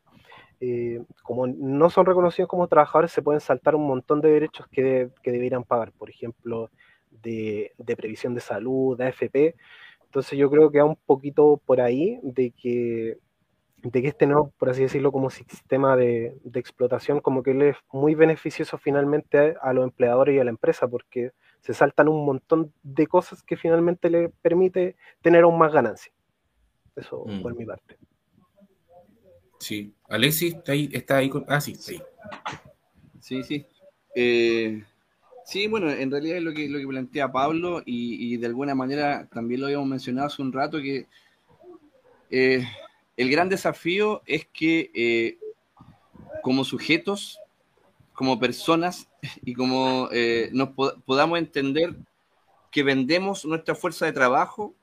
eh, 0.61 1.03
como 1.23 1.47
no 1.47 1.89
son 1.89 2.07
reconocidos 2.07 2.49
como 2.49 2.69
trabajadores, 2.69 3.13
se 3.13 3.23
pueden 3.23 3.41
saltar 3.41 3.75
un 3.75 3.87
montón 3.87 4.21
de 4.21 4.31
derechos 4.31 4.67
que, 4.69 5.11
que 5.23 5.33
deberían 5.33 5.65
pagar, 5.65 5.93
por 5.93 6.11
ejemplo, 6.11 6.71
de, 7.11 7.73
de, 7.79 7.97
previsión 7.97 8.35
de 8.35 8.41
salud, 8.41 8.97
de 8.97 9.07
AFP. 9.07 9.57
Entonces 10.05 10.39
yo 10.39 10.51
creo 10.51 10.71
que 10.71 10.79
va 10.79 10.85
un 10.85 10.97
poquito 10.97 11.61
por 11.65 11.81
ahí 11.81 12.19
de 12.23 12.51
que, 12.51 13.17
de 13.79 14.03
que 14.03 14.09
este 14.09 14.27
nuevo, 14.27 14.53
por 14.59 14.69
así 14.69 14.83
decirlo, 14.83 15.13
como 15.13 15.31
sistema 15.31 15.97
de, 15.97 16.37
de 16.45 16.61
explotación, 16.61 17.21
como 17.21 17.43
que 17.43 17.55
le 17.55 17.71
es 17.71 17.77
muy 17.93 18.15
beneficioso 18.15 18.77
finalmente 18.77 19.57
a, 19.61 19.71
a, 19.71 19.73
los 19.73 19.85
empleadores 19.85 20.35
y 20.37 20.41
a 20.41 20.45
la 20.45 20.51
empresa, 20.51 20.89
porque 20.89 21.33
se 21.61 21.73
saltan 21.73 22.09
un 22.09 22.27
montón 22.27 22.73
de 22.83 23.07
cosas 23.07 23.43
que 23.43 23.57
finalmente 23.57 24.11
le 24.11 24.29
permite 24.29 24.97
tener 25.23 25.45
aún 25.45 25.59
más 25.59 25.73
ganancia. 25.73 26.13
Eso 26.97 27.25
mm. 27.27 27.43
por 27.43 27.55
mi 27.55 27.65
parte. 27.65 27.97
Sí. 29.61 29.93
Alexis, 30.09 30.55
¿está 30.55 30.73
ahí? 30.73 30.89
Está 30.91 31.17
ahí 31.19 31.29
con... 31.29 31.45
Ah, 31.47 31.61
sí, 31.61 31.73
está. 31.73 32.03
Sí, 33.21 33.45
sí. 33.45 33.67
Eh, 34.15 34.83
sí, 35.45 35.67
bueno, 35.69 35.91
en 35.91 36.11
realidad 36.11 36.39
es 36.39 36.43
lo 36.43 36.53
que, 36.55 36.69
lo 36.69 36.79
que 36.79 36.87
plantea 36.87 37.31
Pablo 37.31 37.83
y, 37.85 38.33
y, 38.35 38.39
de 38.39 38.47
alguna 38.47 38.75
manera 38.75 39.29
también 39.33 39.61
lo 39.61 39.67
habíamos 39.67 39.87
mencionado 39.87 40.27
hace 40.29 40.41
un 40.41 40.53
rato 40.53 40.81
que 40.81 41.07
eh, 42.31 42.67
el 43.17 43.31
gran 43.31 43.51
desafío 43.51 44.23
es 44.25 44.47
que 44.47 44.91
eh, 44.95 45.39
como 46.43 46.65
sujetos, 46.65 47.39
como 48.15 48.41
personas 48.41 49.09
y 49.45 49.53
como 49.53 50.09
nos 50.53 50.71
pod 50.71 51.03
podamos 51.05 51.39
entender 51.39 51.95
que 52.71 52.83
vendemos 52.83 53.45
nuestra 53.45 53.75
fuerza 53.75 54.07
de 54.07 54.13
trabajo 54.13 54.75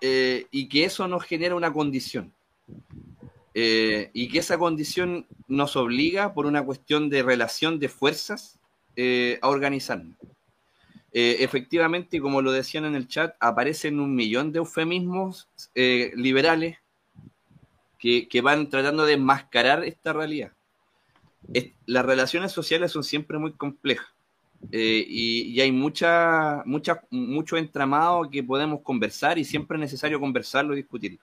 y 0.00 0.68
que 0.68 0.84
eso 0.84 1.06
nos 1.06 1.24
genera 1.24 1.54
una 1.54 1.72
condición. 1.72 2.32
Eh, 3.58 4.10
y 4.12 4.28
que 4.28 4.40
esa 4.40 4.58
condición 4.58 5.26
nos 5.48 5.76
obliga, 5.76 6.34
por 6.34 6.44
una 6.44 6.62
cuestión 6.62 7.08
de 7.08 7.22
relación 7.22 7.78
de 7.78 7.88
fuerzas, 7.88 8.58
eh, 8.96 9.38
a 9.40 9.48
organizarnos. 9.48 10.14
Eh, 11.10 11.38
efectivamente, 11.40 12.20
como 12.20 12.42
lo 12.42 12.52
decían 12.52 12.84
en 12.84 12.94
el 12.94 13.08
chat, 13.08 13.34
aparecen 13.40 13.98
un 13.98 14.14
millón 14.14 14.52
de 14.52 14.58
eufemismos 14.58 15.48
liberales 15.74 16.76
que, 17.98 18.28
van 18.42 18.68
tratando 18.68 19.06
de 19.06 19.14
enmascarar 19.14 19.84
esta 19.84 20.12
realidad. 20.12 20.52
Las 21.86 22.04
relaciones 22.04 22.52
sociales 22.52 22.92
son 22.92 23.04
siempre 23.04 23.38
muy 23.38 23.54
complejas. 23.54 24.12
Y, 24.70 25.54
y, 25.54 25.60
hay 25.60 25.70
mucha, 25.72 26.62
mucha, 26.66 27.02
mucho 27.10 27.56
entramado 27.56 28.28
que 28.28 28.42
podemos 28.42 28.80
conversar 28.82 29.38
y 29.38 29.44
siempre 29.44 29.76
es 29.76 29.80
necesario 29.80 30.18
conversarlo 30.18 30.72
y 30.74 30.78
discutirlo. 30.78 31.18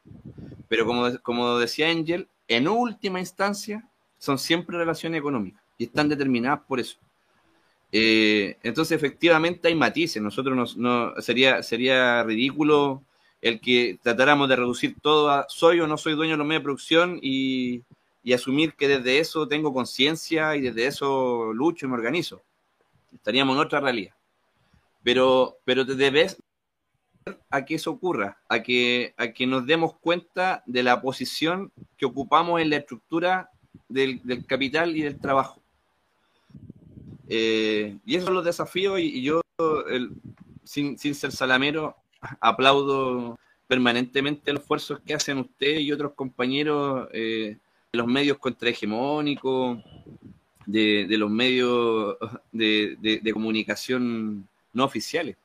Pero 0.67 0.85
como, 0.85 1.17
como 1.21 1.57
decía 1.57 1.89
Angel, 1.89 2.27
en 2.47 2.67
última 2.67 3.19
instancia 3.19 3.87
son 4.17 4.37
siempre 4.39 4.77
relaciones 4.77 5.19
económicas 5.19 5.61
y 5.77 5.85
están 5.85 6.09
determinadas 6.09 6.61
por 6.67 6.79
eso. 6.79 6.97
Eh, 7.91 8.57
entonces, 8.63 8.95
efectivamente, 8.95 9.67
hay 9.67 9.75
matices. 9.75 10.21
Nosotros 10.21 10.55
nos, 10.55 10.77
no, 10.77 11.13
sería, 11.21 11.61
sería 11.61 12.23
ridículo 12.23 13.03
el 13.41 13.59
que 13.59 13.99
tratáramos 14.01 14.49
de 14.49 14.55
reducir 14.55 14.95
todo 15.01 15.29
a 15.29 15.45
soy 15.49 15.79
o 15.81 15.87
no 15.87 15.97
soy 15.97 16.15
dueño 16.15 16.31
de 16.31 16.37
los 16.37 16.47
medios 16.47 16.61
de 16.61 16.63
producción 16.63 17.19
y, 17.21 17.83
y 18.23 18.33
asumir 18.33 18.73
que 18.73 18.87
desde 18.87 19.19
eso 19.19 19.47
tengo 19.47 19.73
conciencia 19.73 20.55
y 20.55 20.61
desde 20.61 20.87
eso 20.87 21.51
lucho 21.53 21.85
y 21.85 21.89
me 21.89 21.95
organizo. 21.95 22.41
Estaríamos 23.13 23.55
en 23.55 23.61
otra 23.61 23.79
realidad. 23.79 24.13
Pero, 25.03 25.57
pero 25.65 25.85
te 25.85 25.95
debes, 25.95 26.37
a 27.49 27.65
que 27.65 27.75
eso 27.75 27.91
ocurra, 27.91 28.37
a 28.49 28.61
que, 28.61 29.13
a 29.17 29.29
que 29.29 29.47
nos 29.47 29.65
demos 29.65 29.95
cuenta 29.97 30.63
de 30.65 30.83
la 30.83 31.01
posición 31.01 31.71
que 31.97 32.05
ocupamos 32.05 32.61
en 32.61 32.69
la 32.69 32.77
estructura 32.77 33.49
del, 33.87 34.21
capital 34.45 34.95
y 34.95 35.03
del 35.03 35.19
trabajo. 35.19 35.61
Eh, 37.27 37.97
y 38.05 38.15
esos 38.15 38.25
son 38.25 38.33
los 38.35 38.45
desafíos 38.45 38.99
y, 38.99 39.21
yo, 39.21 39.41
sin, 40.63 40.97
sin, 40.97 41.15
ser 41.15 41.31
salamero, 41.31 41.95
aplaudo 42.39 43.39
permanentemente 43.67 44.51
los 44.51 44.61
esfuerzos 44.61 44.99
que 44.99 45.13
hacen 45.13 45.39
ustedes 45.39 45.81
y 45.81 45.91
otros 45.91 46.13
compañeros 46.13 47.07
eh, 47.13 47.57
de 47.91 47.97
los 47.97 48.07
medios 48.07 48.37
contrahegemónicos, 48.37 49.79
de, 50.65 51.07
los 51.17 51.29
medios 51.29 52.17
de, 52.51 52.97
de, 53.01 53.19
de 53.19 53.33
comunicación 53.33 54.47
no 54.73 54.85
oficiales 54.85 55.37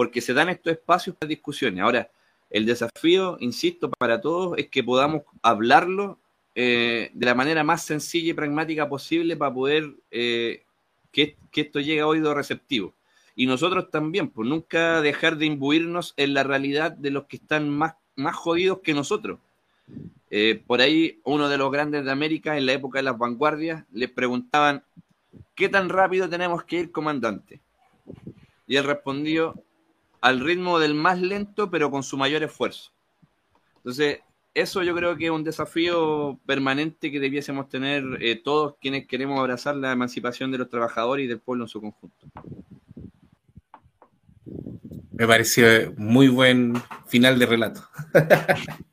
porque 0.00 0.22
se 0.22 0.32
dan 0.32 0.48
estos 0.48 0.72
espacios 0.72 1.14
para 1.14 1.28
discusiones. 1.28 1.82
Ahora, 1.82 2.10
el 2.48 2.64
desafío, 2.64 3.36
insisto, 3.40 3.90
para 3.90 4.18
todos 4.18 4.56
es 4.56 4.68
que 4.68 4.82
podamos 4.82 5.24
hablarlo 5.42 6.18
eh, 6.54 7.10
de 7.12 7.26
la 7.26 7.34
manera 7.34 7.64
más 7.64 7.84
sencilla 7.84 8.30
y 8.30 8.32
pragmática 8.32 8.88
posible 8.88 9.36
para 9.36 9.52
poder 9.52 9.90
eh, 10.10 10.64
que, 11.12 11.36
que, 11.50 11.60
esto 11.60 11.80
llegue 11.80 12.00
a 12.00 12.06
oído 12.06 12.32
receptivo. 12.32 12.94
Y 13.36 13.44
nosotros 13.44 13.90
también, 13.90 14.30
pues 14.30 14.48
nunca 14.48 15.02
dejar 15.02 15.36
de 15.36 15.44
imbuirnos 15.44 16.14
en 16.16 16.32
la 16.32 16.44
realidad 16.44 16.92
de 16.92 17.10
los 17.10 17.26
que 17.26 17.36
están 17.36 17.68
más, 17.68 17.94
más 18.16 18.34
jodidos 18.34 18.80
que 18.80 18.94
nosotros. 18.94 19.38
Eh, 20.30 20.62
por 20.64 20.80
ahí, 20.80 21.20
uno 21.24 21.48
de 21.48 21.58
los 21.58 21.72
grandes 21.72 22.04
de 22.04 22.10
América, 22.10 22.56
en 22.56 22.66
la 22.66 22.72
época 22.72 23.00
de 23.00 23.02
las 23.02 23.18
vanguardias, 23.18 23.84
les 23.92 24.10
preguntaban, 24.10 24.84
¿qué 25.56 25.68
tan 25.68 25.88
rápido 25.88 26.28
tenemos 26.28 26.64
que 26.64 26.80
ir, 26.80 26.92
comandante? 26.92 27.60
Y 28.66 28.76
él 28.76 28.84
respondió, 28.84 29.60
al 30.20 30.40
ritmo 30.40 30.78
del 30.78 30.94
más 30.94 31.20
lento, 31.20 31.70
pero 31.70 31.90
con 31.90 32.02
su 32.02 32.16
mayor 32.16 32.42
esfuerzo. 32.42 32.92
Entonces, 33.78 34.20
eso 34.54 34.82
yo 34.82 34.94
creo 34.94 35.16
que 35.16 35.26
es 35.26 35.30
un 35.30 35.44
desafío 35.44 36.38
permanente 36.46 37.10
que 37.10 37.20
debiésemos 37.20 37.68
tener 37.68 38.04
eh, 38.20 38.36
todos 38.36 38.74
quienes 38.80 39.06
queremos 39.06 39.38
abrazar 39.38 39.76
la 39.76 39.92
emancipación 39.92 40.50
de 40.50 40.58
los 40.58 40.68
trabajadores 40.68 41.24
y 41.24 41.28
del 41.28 41.38
pueblo 41.38 41.64
en 41.64 41.68
su 41.68 41.80
conjunto. 41.80 42.26
Me 45.12 45.26
pareció 45.26 45.92
muy 45.96 46.28
buen 46.28 46.74
final 47.06 47.38
de 47.38 47.46
relato. 47.46 47.82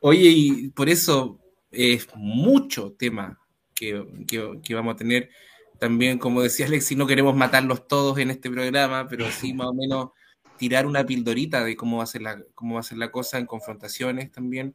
Oye, 0.00 0.28
y 0.28 0.68
por 0.68 0.88
eso 0.88 1.38
es 1.70 2.08
mucho 2.14 2.92
tema 2.92 3.40
que, 3.74 4.04
que, 4.26 4.74
vamos 4.74 4.94
a 4.94 4.96
tener 4.96 5.30
también, 5.78 6.18
como 6.18 6.42
decía 6.42 6.66
Alexi, 6.66 6.96
no 6.96 7.06
queremos 7.06 7.36
matarlos 7.36 7.86
todos 7.86 8.18
en 8.18 8.30
este 8.30 8.50
programa, 8.50 9.08
pero 9.08 9.30
sí 9.30 9.52
más 9.52 9.68
o 9.68 9.74
menos 9.74 10.10
tirar 10.56 10.86
una 10.86 11.04
pildorita 11.04 11.64
de 11.64 11.76
cómo 11.76 11.98
va 11.98 12.04
a 12.04 12.06
ser 12.06 12.22
la, 12.22 12.42
cómo 12.54 12.74
va 12.74 12.80
a 12.80 12.84
ser 12.84 12.98
la 12.98 13.10
cosa 13.10 13.38
en 13.38 13.46
confrontaciones 13.46 14.32
también. 14.32 14.74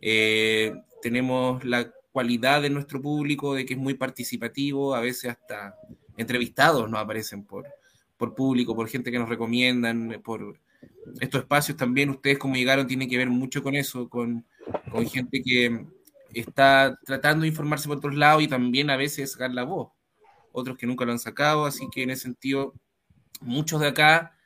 Eh, 0.00 0.72
tenemos 1.02 1.64
la 1.64 1.92
cualidad 2.12 2.62
de 2.62 2.70
nuestro 2.70 3.02
público 3.02 3.54
de 3.54 3.66
que 3.66 3.74
es 3.74 3.80
muy 3.80 3.94
participativo, 3.94 4.94
a 4.94 5.00
veces 5.00 5.30
hasta 5.30 5.74
entrevistados 6.16 6.88
nos 6.88 7.00
aparecen 7.00 7.44
por, 7.44 7.66
por 8.16 8.34
público, 8.34 8.74
por 8.74 8.88
gente 8.88 9.10
que 9.10 9.18
nos 9.18 9.28
recomiendan, 9.28 10.20
por 10.24 10.60
estos 11.20 11.42
espacios 11.42 11.76
también, 11.76 12.10
ustedes 12.10 12.38
como 12.38 12.56
llegaron 12.56 12.86
tienen 12.86 13.08
que 13.08 13.18
ver 13.18 13.30
mucho 13.30 13.62
con 13.62 13.74
eso, 13.74 14.08
con, 14.08 14.46
con 14.90 15.08
gente 15.08 15.42
que 15.42 15.86
está 16.34 16.98
tratando 17.04 17.42
de 17.42 17.48
informarse 17.48 17.88
por 17.88 17.98
otros 17.98 18.14
lados 18.14 18.42
y 18.42 18.48
también 18.48 18.90
a 18.90 18.96
veces 18.96 19.32
sacar 19.32 19.52
la 19.52 19.64
voz 19.64 19.90
otros 20.56 20.78
que 20.78 20.86
nunca 20.86 21.04
lo 21.04 21.12
han 21.12 21.18
sacado, 21.18 21.66
así 21.66 21.86
que 21.92 22.02
en 22.02 22.10
ese 22.10 22.22
sentido, 22.22 22.72
muchos 23.40 23.78
de 23.80 23.88
acá 23.88 24.38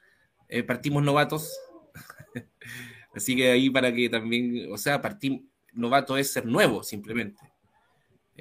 eh, 0.48 0.64
partimos 0.64 1.04
novatos, 1.04 1.56
así 3.14 3.36
que 3.36 3.52
ahí 3.52 3.70
para 3.70 3.94
que 3.94 4.08
también, 4.08 4.72
o 4.72 4.76
sea, 4.76 5.00
partir 5.00 5.44
novato 5.72 6.16
es 6.16 6.32
ser 6.32 6.46
nuevo 6.46 6.82
simplemente. 6.82 7.40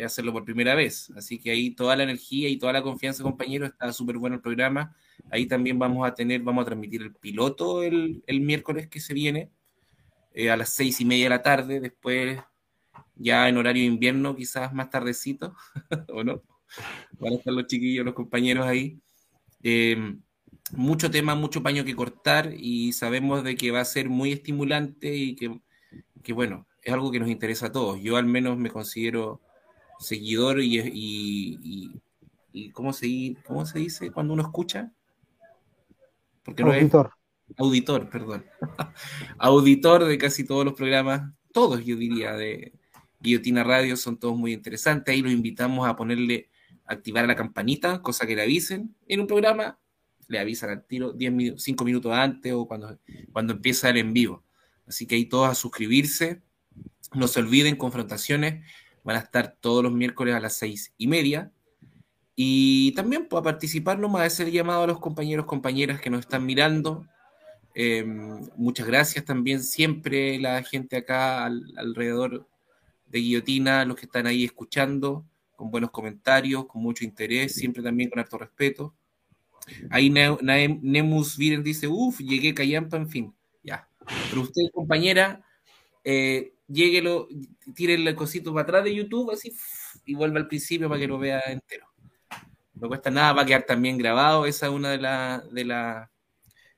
Hacerlo 0.05 0.33
por 0.33 0.45
primera 0.45 0.75
vez. 0.75 1.11
Así 1.15 1.39
que 1.39 1.51
ahí 1.51 1.71
toda 1.71 1.95
la 1.95 2.03
energía 2.03 2.49
y 2.49 2.57
toda 2.57 2.73
la 2.73 2.81
confianza, 2.81 3.23
compañeros, 3.23 3.69
está 3.69 3.91
súper 3.93 4.17
bueno 4.17 4.35
el 4.35 4.41
programa. 4.41 4.95
Ahí 5.31 5.45
también 5.45 5.79
vamos 5.79 6.07
a 6.07 6.13
tener, 6.13 6.41
vamos 6.41 6.63
a 6.63 6.65
transmitir 6.65 7.01
el 7.01 7.13
piloto 7.13 7.83
el, 7.83 8.23
el 8.27 8.41
miércoles 8.41 8.87
que 8.87 8.99
se 8.99 9.13
viene, 9.13 9.51
eh, 10.33 10.49
a 10.49 10.57
las 10.57 10.69
seis 10.69 11.01
y 11.01 11.05
media 11.05 11.25
de 11.25 11.29
la 11.29 11.41
tarde, 11.41 11.79
después 11.79 12.39
ya 13.15 13.49
en 13.49 13.57
horario 13.57 13.83
de 13.83 13.87
invierno, 13.87 14.35
quizás 14.35 14.73
más 14.73 14.89
tardecito, 14.89 15.55
¿o 16.13 16.23
no? 16.23 16.41
Van 17.19 17.33
a 17.33 17.35
estar 17.35 17.53
los 17.53 17.67
chiquillos, 17.67 18.05
los 18.05 18.13
compañeros 18.13 18.65
ahí. 18.65 18.99
Eh, 19.63 20.15
mucho 20.71 21.09
tema, 21.11 21.35
mucho 21.35 21.63
paño 21.63 21.83
que 21.83 21.95
cortar 21.95 22.53
y 22.55 22.93
sabemos 22.93 23.43
de 23.43 23.55
que 23.55 23.71
va 23.71 23.81
a 23.81 23.85
ser 23.85 24.09
muy 24.09 24.31
estimulante 24.31 25.15
y 25.15 25.35
que, 25.35 25.59
que 26.23 26.33
bueno, 26.33 26.67
es 26.83 26.93
algo 26.93 27.11
que 27.11 27.19
nos 27.19 27.29
interesa 27.29 27.67
a 27.67 27.71
todos. 27.71 27.99
Yo 28.01 28.17
al 28.17 28.25
menos 28.25 28.57
me 28.57 28.69
considero 28.69 29.41
seguidor 29.99 30.61
y, 30.61 30.79
y, 30.79 32.01
y, 32.53 32.71
¿cómo, 32.71 32.93
se, 32.93 33.35
¿cómo 33.45 33.65
se 33.65 33.79
dice 33.79 34.11
cuando 34.11 34.33
uno 34.33 34.43
escucha? 34.43 34.91
Porque 36.43 36.63
auditor. 36.63 37.11
auditor, 37.57 38.09
perdón. 38.09 38.45
auditor 39.37 40.05
de 40.05 40.17
casi 40.17 40.45
todos 40.45 40.65
los 40.65 40.73
programas, 40.73 41.31
todos 41.51 41.83
yo 41.85 41.95
diría, 41.95 42.33
de 42.33 42.73
Guillotina 43.19 43.63
Radio, 43.63 43.97
son 43.97 44.17
todos 44.17 44.37
muy 44.37 44.53
interesantes. 44.53 45.13
Ahí 45.13 45.21
los 45.21 45.33
invitamos 45.33 45.87
a 45.87 45.95
ponerle, 45.95 46.49
activar 46.85 47.27
la 47.27 47.35
campanita, 47.35 48.01
cosa 48.01 48.25
que 48.25 48.35
le 48.35 48.43
avisen 48.43 48.95
en 49.07 49.19
un 49.19 49.27
programa, 49.27 49.77
le 50.27 50.39
avisan 50.39 50.69
al 50.69 50.85
tiro 50.85 51.11
10 51.11 51.61
5 51.61 51.85
minutos 51.85 52.13
antes 52.13 52.53
o 52.53 52.65
cuando, 52.67 52.97
cuando 53.33 53.53
empieza 53.53 53.89
el 53.89 53.97
en 53.97 54.13
vivo. 54.13 54.43
Así 54.87 55.05
que 55.05 55.15
ahí 55.15 55.25
todos 55.25 55.49
a 55.49 55.55
suscribirse. 55.55 56.41
No 57.13 57.27
se 57.27 57.39
olviden, 57.39 57.75
confrontaciones 57.75 58.63
van 59.03 59.17
a 59.17 59.19
estar 59.19 59.55
todos 59.59 59.83
los 59.83 59.91
miércoles 59.91 60.35
a 60.35 60.39
las 60.39 60.55
seis 60.55 60.93
y 60.97 61.07
media. 61.07 61.51
Y 62.35 62.93
también 62.93 63.23
para 63.23 63.41
pues, 63.41 63.53
participar 63.53 63.99
nomás 63.99 64.33
es 64.33 64.39
el 64.39 64.51
llamado 64.51 64.83
a 64.83 64.87
los 64.87 64.99
compañeros, 64.99 65.45
compañeras 65.45 65.99
que 65.99 66.09
nos 66.09 66.21
están 66.21 66.45
mirando. 66.45 67.05
Eh, 67.75 68.03
muchas 68.55 68.87
gracias 68.87 69.25
también 69.25 69.61
siempre 69.63 70.39
la 70.39 70.63
gente 70.63 70.97
acá 70.97 71.45
alrededor 71.45 72.47
de 73.07 73.19
Guillotina, 73.19 73.85
los 73.85 73.97
que 73.97 74.05
están 74.05 74.27
ahí 74.27 74.45
escuchando, 74.45 75.25
con 75.55 75.71
buenos 75.71 75.91
comentarios, 75.91 76.65
con 76.65 76.81
mucho 76.81 77.03
interés, 77.03 77.55
siempre 77.55 77.83
también 77.83 78.09
con 78.09 78.19
harto 78.19 78.37
respeto. 78.37 78.95
Ahí 79.89 80.09
Nemus 80.09 81.37
Viren 81.37 81.63
dice, 81.63 81.87
uff, 81.87 82.19
llegué 82.19 82.53
Callampa, 82.53 82.97
en 82.97 83.09
fin, 83.09 83.33
ya. 83.63 83.87
Pero 84.29 84.41
usted, 84.41 84.63
compañera, 84.73 85.43
eh, 86.03 86.53
lléguelo, 86.69 87.27
tire 87.75 87.95
el 87.95 88.15
cosito 88.15 88.53
para 88.53 88.63
atrás 88.63 88.83
de 88.83 88.95
YouTube, 88.95 89.31
así, 89.31 89.55
y 90.05 90.15
vuelve 90.15 90.39
al 90.39 90.47
principio 90.47 90.87
para 90.87 90.99
que 90.99 91.07
lo 91.07 91.17
vea 91.17 91.41
entero. 91.47 91.87
No 92.75 92.87
cuesta 92.87 93.11
nada, 93.11 93.33
va 93.33 93.41
a 93.41 93.45
quedar 93.45 93.63
también 93.63 93.97
grabado, 93.97 94.45
esa 94.45 94.67
es 94.67 94.71
una 94.71 94.91
de, 94.91 94.97
de, 95.51 95.65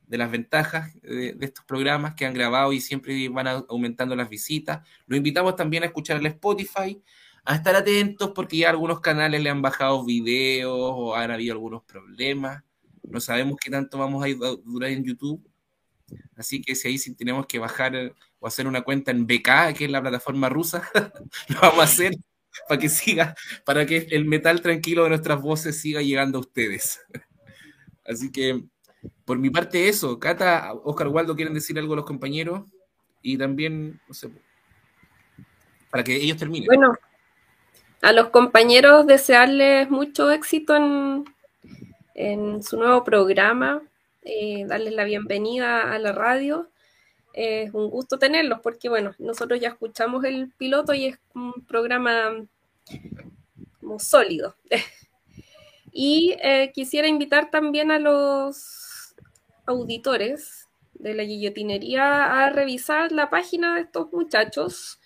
de 0.08 0.18
las 0.18 0.32
ventajas 0.32 0.92
de, 1.02 1.38
estos 1.40 1.64
programas 1.66 2.16
que 2.16 2.26
han 2.26 2.34
grabado 2.34 2.74
y 2.74 2.82
siempre 2.82 3.30
van 3.30 3.48
aumentando 3.48 4.16
las 4.16 4.30
visitas. 4.30 4.88
Lo 5.06 5.16
invitamos 5.16 5.56
también 5.56 5.84
a 5.84 5.88
escuchar 5.88 6.18
el 6.18 6.26
Spotify, 6.26 7.02
a 7.46 7.56
estar 7.56 7.76
atentos 7.76 8.32
porque 8.34 8.58
ya 8.58 8.72
algunos 8.72 9.00
canales 9.00 9.42
le 9.42 9.50
han 9.50 9.62
bajado 9.62 10.04
videos 10.04 10.74
o 10.74 11.16
han 11.16 11.32
habido 11.32 11.54
algunos 11.54 11.84
problemas. 11.84 12.64
No 13.04 13.20
sabemos 13.20 13.58
qué 13.62 13.70
tanto 13.70 13.98
vamos 13.98 14.26
a 14.26 14.28
durar 14.64 14.90
en 14.90 15.04
YouTube. 15.04 15.51
Así 16.36 16.62
que 16.62 16.76
si 16.76 16.88
ahí 16.88 16.98
sí 16.98 17.16
tenemos 17.16 17.46
que 17.46 17.60
bajar 17.60 18.14
o 18.40 18.48
hacer 18.48 18.68
una 18.68 18.82
cuenta 18.82 19.12
en 19.12 19.28
BK, 19.28 19.76
que 19.78 19.86
es 19.86 19.92
la 19.92 20.02
plataforma 20.02 20.50
rusa, 20.50 20.90
lo 21.50 21.62
vamos 21.62 21.80
a 21.80 21.84
hacer 21.84 22.14
para 22.68 22.80
que 22.80 22.90
siga, 22.90 23.36
para 23.66 23.86
que 23.86 24.08
el 24.12 24.26
metal 24.26 24.62
tranquilo 24.62 25.04
de 25.04 25.10
nuestras 25.10 25.42
voces 25.42 25.80
siga 25.80 26.02
llegando 26.02 26.38
a 26.38 26.42
ustedes. 26.42 27.02
Así 28.06 28.32
que, 28.32 28.64
por 29.26 29.38
mi 29.38 29.50
parte, 29.50 29.88
eso. 29.88 30.20
Cata, 30.20 30.74
Oscar 30.84 31.08
Waldo, 31.08 31.36
¿quieren 31.36 31.54
decir 31.54 31.78
algo 31.78 31.94
a 31.94 31.98
los 31.98 32.06
compañeros? 32.06 32.70
Y 33.22 33.38
también, 33.38 34.02
no 34.08 34.14
sé, 34.14 34.30
para 35.92 36.04
que 36.04 36.16
ellos 36.16 36.38
terminen. 36.38 36.66
Bueno, 36.66 36.98
a 38.02 38.12
los 38.12 38.30
compañeros 38.30 39.06
desearles 39.06 39.90
mucho 39.90 40.32
éxito 40.32 40.76
en, 40.76 41.26
en 42.16 42.64
su 42.64 42.78
nuevo 42.78 43.04
programa, 43.04 43.82
eh, 44.22 44.66
darles 44.66 44.94
la 44.94 45.04
bienvenida 45.04 45.94
a 45.94 46.00
la 46.00 46.12
radio 46.12 46.72
es 47.34 47.74
un 47.74 47.90
gusto 47.90 48.20
tenerlos 48.20 48.60
porque, 48.62 48.90
bueno, 48.90 49.16
nosotros 49.20 49.60
ya 49.60 49.70
escuchamos 49.70 50.24
el 50.26 50.52
piloto 50.58 50.94
y 50.94 51.06
es 51.06 51.20
un 51.34 51.66
programa 51.66 52.46
como 53.80 54.00
sólido. 54.00 54.56
y 55.92 56.36
eh, 56.42 56.72
quisiera 56.74 57.08
invitar 57.08 57.52
también 57.52 57.92
a 57.92 58.00
los 58.00 59.16
auditores 59.66 60.68
de 60.94 61.14
la 61.14 61.24
guillotinería 61.24 62.44
a 62.44 62.50
revisar 62.50 63.12
la 63.12 63.30
página 63.30 63.76
de 63.76 63.82
estos 63.82 64.12
muchachos, 64.12 65.00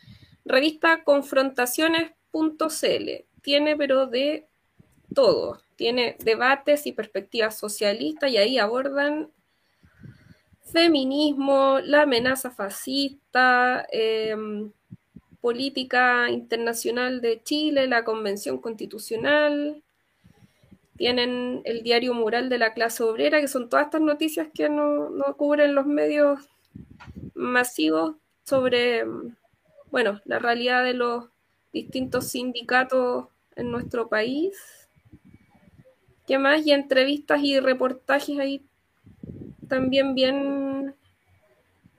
revista 0.44 1.04
confrontaciones.cl. 1.04 3.10
Tiene 3.42 3.78
pero 3.78 4.08
de 4.08 4.48
todo. 5.16 5.60
Tiene 5.76 6.16
debates 6.24 6.86
y 6.86 6.92
perspectivas 6.92 7.58
socialistas 7.58 8.30
y 8.30 8.38
ahí 8.38 8.60
abordan 8.60 9.32
feminismo, 10.72 11.80
la 11.84 12.04
amenaza 12.04 12.52
fascista, 12.52 13.88
em, 13.92 14.72
política 15.42 16.30
internacional 16.30 17.22
de 17.22 17.42
Chile, 17.44 17.88
la 17.88 18.04
Convención 18.04 18.58
Constitucional, 18.60 19.84
tienen 20.98 21.62
el 21.66 21.84
diario 21.84 22.14
mural 22.14 22.50
de 22.50 22.58
la 22.58 22.74
clase 22.74 23.04
obrera, 23.04 23.42
que 23.42 23.48
son 23.48 23.70
todas 23.70 23.86
estas 23.86 24.02
noticias 24.02 24.48
que 24.54 24.70
no, 24.70 25.12
cubren 25.38 25.76
los 25.76 25.86
medios 25.86 26.40
masivos 27.34 28.16
sobre, 28.44 29.04
bueno, 29.92 30.22
la 30.26 30.40
realidad 30.40 30.84
de 30.84 30.94
los 30.94 31.26
distintos 31.74 32.30
sindicatos 32.30 33.28
en 33.56 33.72
nuestro 33.72 34.08
país. 34.08 34.85
¿Qué 36.28 36.40
más? 36.40 36.66
Y 36.66 36.72
entrevistas 36.72 37.42
y 37.44 37.60
reportajes 37.60 38.40
ahí 38.40 38.66
también 39.68 40.16
bien 40.16 40.96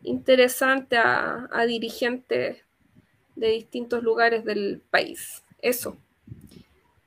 interesante 0.03 0.97
a, 0.97 1.49
dirigentes 1.67 2.59
de 3.35 3.49
distintos 3.49 4.03
lugares 4.03 4.45
del 4.45 4.83
país. 4.91 5.43
Eso. 5.61 5.97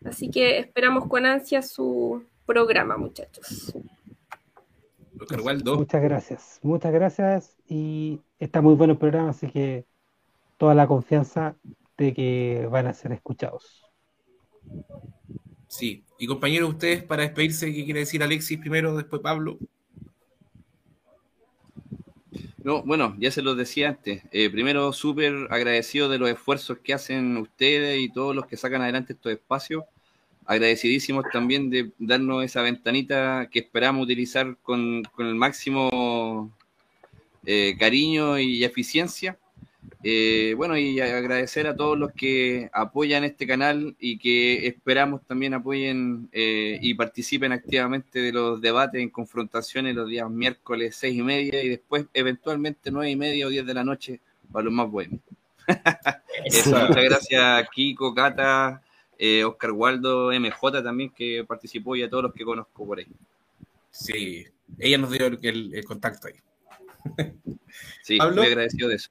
Así 0.05 0.29
que 0.29 0.59
esperamos 0.59 1.07
con 1.07 1.25
ansia 1.25 1.61
su 1.61 2.23
programa, 2.45 2.97
muchachos. 2.97 3.73
Muchas 5.75 6.01
gracias, 6.01 6.59
muchas 6.63 6.93
gracias 6.93 7.57
y 7.67 8.21
está 8.39 8.61
muy 8.61 8.75
bueno 8.75 8.93
el 8.93 8.99
programa, 8.99 9.31
así 9.31 9.47
que 9.51 9.85
toda 10.57 10.73
la 10.73 10.87
confianza 10.87 11.55
de 11.97 12.13
que 12.13 12.67
van 12.71 12.87
a 12.87 12.93
ser 12.93 13.11
escuchados. 13.11 13.83
Sí, 15.67 16.03
y 16.19 16.27
compañeros, 16.27 16.69
ustedes 16.69 17.01
para 17.01 17.23
despedirse, 17.23 17.73
¿qué 17.73 17.85
quiere 17.85 18.01
decir 18.01 18.21
Alexis 18.21 18.59
primero, 18.59 18.95
después 18.95 19.21
Pablo? 19.21 19.57
No, 22.61 22.83
bueno, 22.83 23.15
ya 23.17 23.31
se 23.31 23.41
los 23.41 23.55
decía 23.55 23.89
antes. 23.89 24.23
Eh, 24.31 24.49
primero, 24.49 24.91
súper 24.91 25.47
agradecido 25.49 26.09
de 26.09 26.19
los 26.19 26.29
esfuerzos 26.29 26.79
que 26.79 26.93
hacen 26.93 27.37
ustedes 27.37 28.01
y 28.01 28.11
todos 28.11 28.35
los 28.35 28.47
que 28.47 28.57
sacan 28.57 28.81
adelante 28.81 29.13
estos 29.13 29.31
espacios. 29.31 29.85
Agradecidísimos 30.45 31.23
también 31.31 31.69
de 31.69 31.91
darnos 31.97 32.43
esa 32.43 32.61
ventanita 32.61 33.47
que 33.49 33.59
esperamos 33.59 34.03
utilizar 34.03 34.57
con, 34.61 35.03
el 35.19 35.35
máximo 35.35 36.51
eh, 37.45 37.77
cariño 37.79 38.37
y 38.37 38.65
eficiencia. 38.65 39.37
Eh, 40.01 40.53
bueno, 40.55 40.77
y 40.77 41.01
agradecer 41.01 41.67
a 41.67 41.75
todos 41.75 41.97
los 41.97 42.13
que 42.13 42.69
apoyan 42.71 43.25
este 43.25 43.45
canal 43.45 43.97
y 43.99 44.17
que 44.17 44.65
esperamos 44.65 45.25
también 45.25 45.53
apoyen 45.53 46.29
eh, 46.31 46.79
y 46.81 46.93
participen 46.93 47.51
activamente 47.51 48.19
de 48.19 48.31
los 48.31 48.61
debates 48.61 49.01
en 49.01 49.09
confrontaciones 49.09 49.95
los 49.95 50.07
días 50.07 50.29
miércoles 50.29 50.95
seis 50.95 51.17
y 51.17 51.21
media 51.21 51.61
y 51.61 51.67
después 51.67 52.05
eventualmente 52.13 52.91
nueve 52.91 53.11
y 53.11 53.17
media 53.17 53.45
o 53.45 53.49
diez 53.49 53.65
de 53.65 53.73
la 53.73 53.83
noche 53.83 54.21
para 54.53 54.63
los 54.63 54.73
más 54.73 54.89
buenos. 54.89 55.19
muchas 56.45 56.95
gracias 56.95 57.69
Kiko, 57.69 58.15
Cata, 58.15 58.81
eh, 59.17 59.43
Oscar 59.43 59.71
Waldo, 59.71 60.31
MJ 60.31 60.81
también 60.81 61.09
que 61.09 61.43
participó 61.45 61.97
y 61.97 62.03
a 62.03 62.09
todos 62.09 62.23
los 62.23 62.33
que 62.33 62.45
conozco 62.45 62.87
por 62.87 62.99
ahí. 62.99 63.07
Sí, 63.91 64.45
ella 64.77 64.97
nos 64.97 65.11
dio 65.11 65.25
el, 65.25 65.83
contacto 65.83 66.29
ahí. 66.29 66.35
Sí, 68.01 68.17
muy 68.17 68.45
agradecido 68.45 68.87
de 68.87 68.95
eso. 68.95 69.09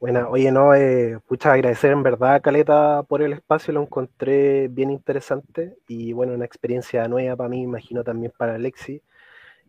Bueno, 0.00 0.28
oye, 0.30 0.52
no, 0.52 0.74
eh, 0.76 1.18
pucha, 1.26 1.52
agradecer 1.52 1.90
en 1.90 2.04
verdad 2.04 2.34
a 2.36 2.40
Caleta 2.40 3.02
por 3.02 3.20
el 3.20 3.32
espacio, 3.32 3.74
lo 3.74 3.82
encontré 3.82 4.68
bien 4.68 4.90
interesante 4.92 5.76
y 5.88 6.12
bueno, 6.12 6.34
una 6.34 6.44
experiencia 6.44 7.08
nueva 7.08 7.34
para 7.34 7.48
mí, 7.48 7.62
imagino 7.62 8.04
también 8.04 8.32
para 8.36 8.54
Alexi. 8.54 9.02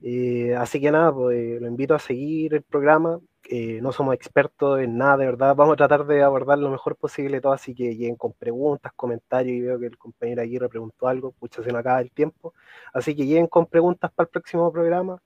Eh, 0.03 0.56
así 0.57 0.81
que 0.81 0.91
nada, 0.91 1.14
pues 1.14 1.61
lo 1.61 1.68
invito 1.68 1.95
a 1.95 1.99
seguir 1.99 2.56
el 2.56 2.64
programa. 2.64 3.19
Eh, 3.49 3.80
no 3.81 3.91
somos 3.91 4.15
expertos 4.15 4.80
en 4.81 4.97
nada, 4.97 5.18
de 5.18 5.26
verdad. 5.27 5.56
Vamos 5.56 5.73
a 5.73 5.77
tratar 5.77 6.06
de 6.06 6.23
abordar 6.23 6.60
lo 6.60 6.69
mejor 6.72 6.95
posible 6.97 7.41
todo, 7.41 7.53
así 7.53 7.76
que 7.76 7.95
lleguen 7.95 8.15
con 8.18 8.34
preguntas, 8.34 8.93
comentarios. 8.95 9.57
Y 9.57 9.61
veo 9.61 9.80
que 9.80 9.88
el 9.88 9.97
compañero 9.97 10.41
Aguirre 10.43 10.69
preguntó 10.69 11.07
algo, 11.07 11.31
pucha, 11.34 11.64
se 11.64 11.72
nos 11.72 11.80
acaba 11.81 12.01
el 12.01 12.11
tiempo. 12.11 12.53
Así 12.93 13.15
que 13.15 13.26
lleguen 13.26 13.47
con 13.47 13.65
preguntas 13.68 14.11
para 14.14 14.26
el 14.27 14.31
próximo 14.31 14.72
programa. 14.72 15.22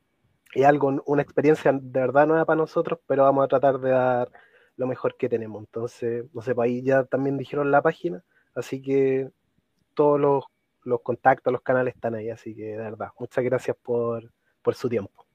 Es 0.54 0.66
algo, 0.66 1.04
una 1.08 1.22
experiencia 1.24 1.72
de 1.74 2.00
verdad 2.00 2.28
nueva 2.28 2.46
para 2.46 2.58
nosotros, 2.58 3.00
pero 3.08 3.24
vamos 3.24 3.46
a 3.46 3.48
tratar 3.48 3.80
de 3.80 3.90
dar 3.92 4.30
lo 4.78 4.88
mejor 4.88 5.16
que 5.18 5.30
tenemos. 5.30 5.62
Entonces, 5.62 6.26
no 6.34 6.42
sé, 6.42 6.56
pues 6.56 6.66
ahí 6.66 6.82
ya 6.82 7.04
también 7.04 7.38
dijeron 7.38 7.72
la 7.72 7.82
página, 7.82 8.24
así 8.56 8.82
que 8.82 9.30
todos 9.94 10.20
los, 10.20 10.44
los 10.84 11.02
contactos, 11.02 11.54
los 11.54 11.62
canales 11.62 11.96
están 11.96 12.16
ahí, 12.16 12.30
así 12.30 12.56
que 12.56 12.72
de 12.72 12.78
verdad, 12.78 13.10
muchas 13.20 13.44
gracias 13.44 13.78
por, 13.82 14.32
por 14.62 14.76
su 14.76 14.90
tiempo. 14.90 15.26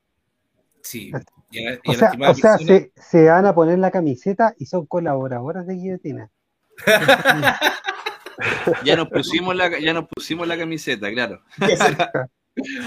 Sí. 0.82 1.12
Ya, 1.50 1.78
o 1.86 1.94
sea, 1.94 2.12
o 2.18 2.34
sea 2.34 2.58
se, 2.58 2.92
se, 2.94 3.28
van 3.28 3.46
a 3.46 3.54
poner 3.54 3.78
la 3.78 3.90
camiseta 3.90 4.54
y 4.58 4.66
son 4.66 4.86
colaboradoras 4.86 5.66
de 5.66 5.74
Guillotina. 5.74 6.30
ya 8.84 8.96
nos 8.96 9.08
pusimos 9.08 9.56
la, 9.56 9.78
ya 9.80 9.92
nos 9.92 10.06
pusimos 10.08 10.46
la 10.46 10.56
camiseta, 10.56 11.10
claro. 11.10 11.42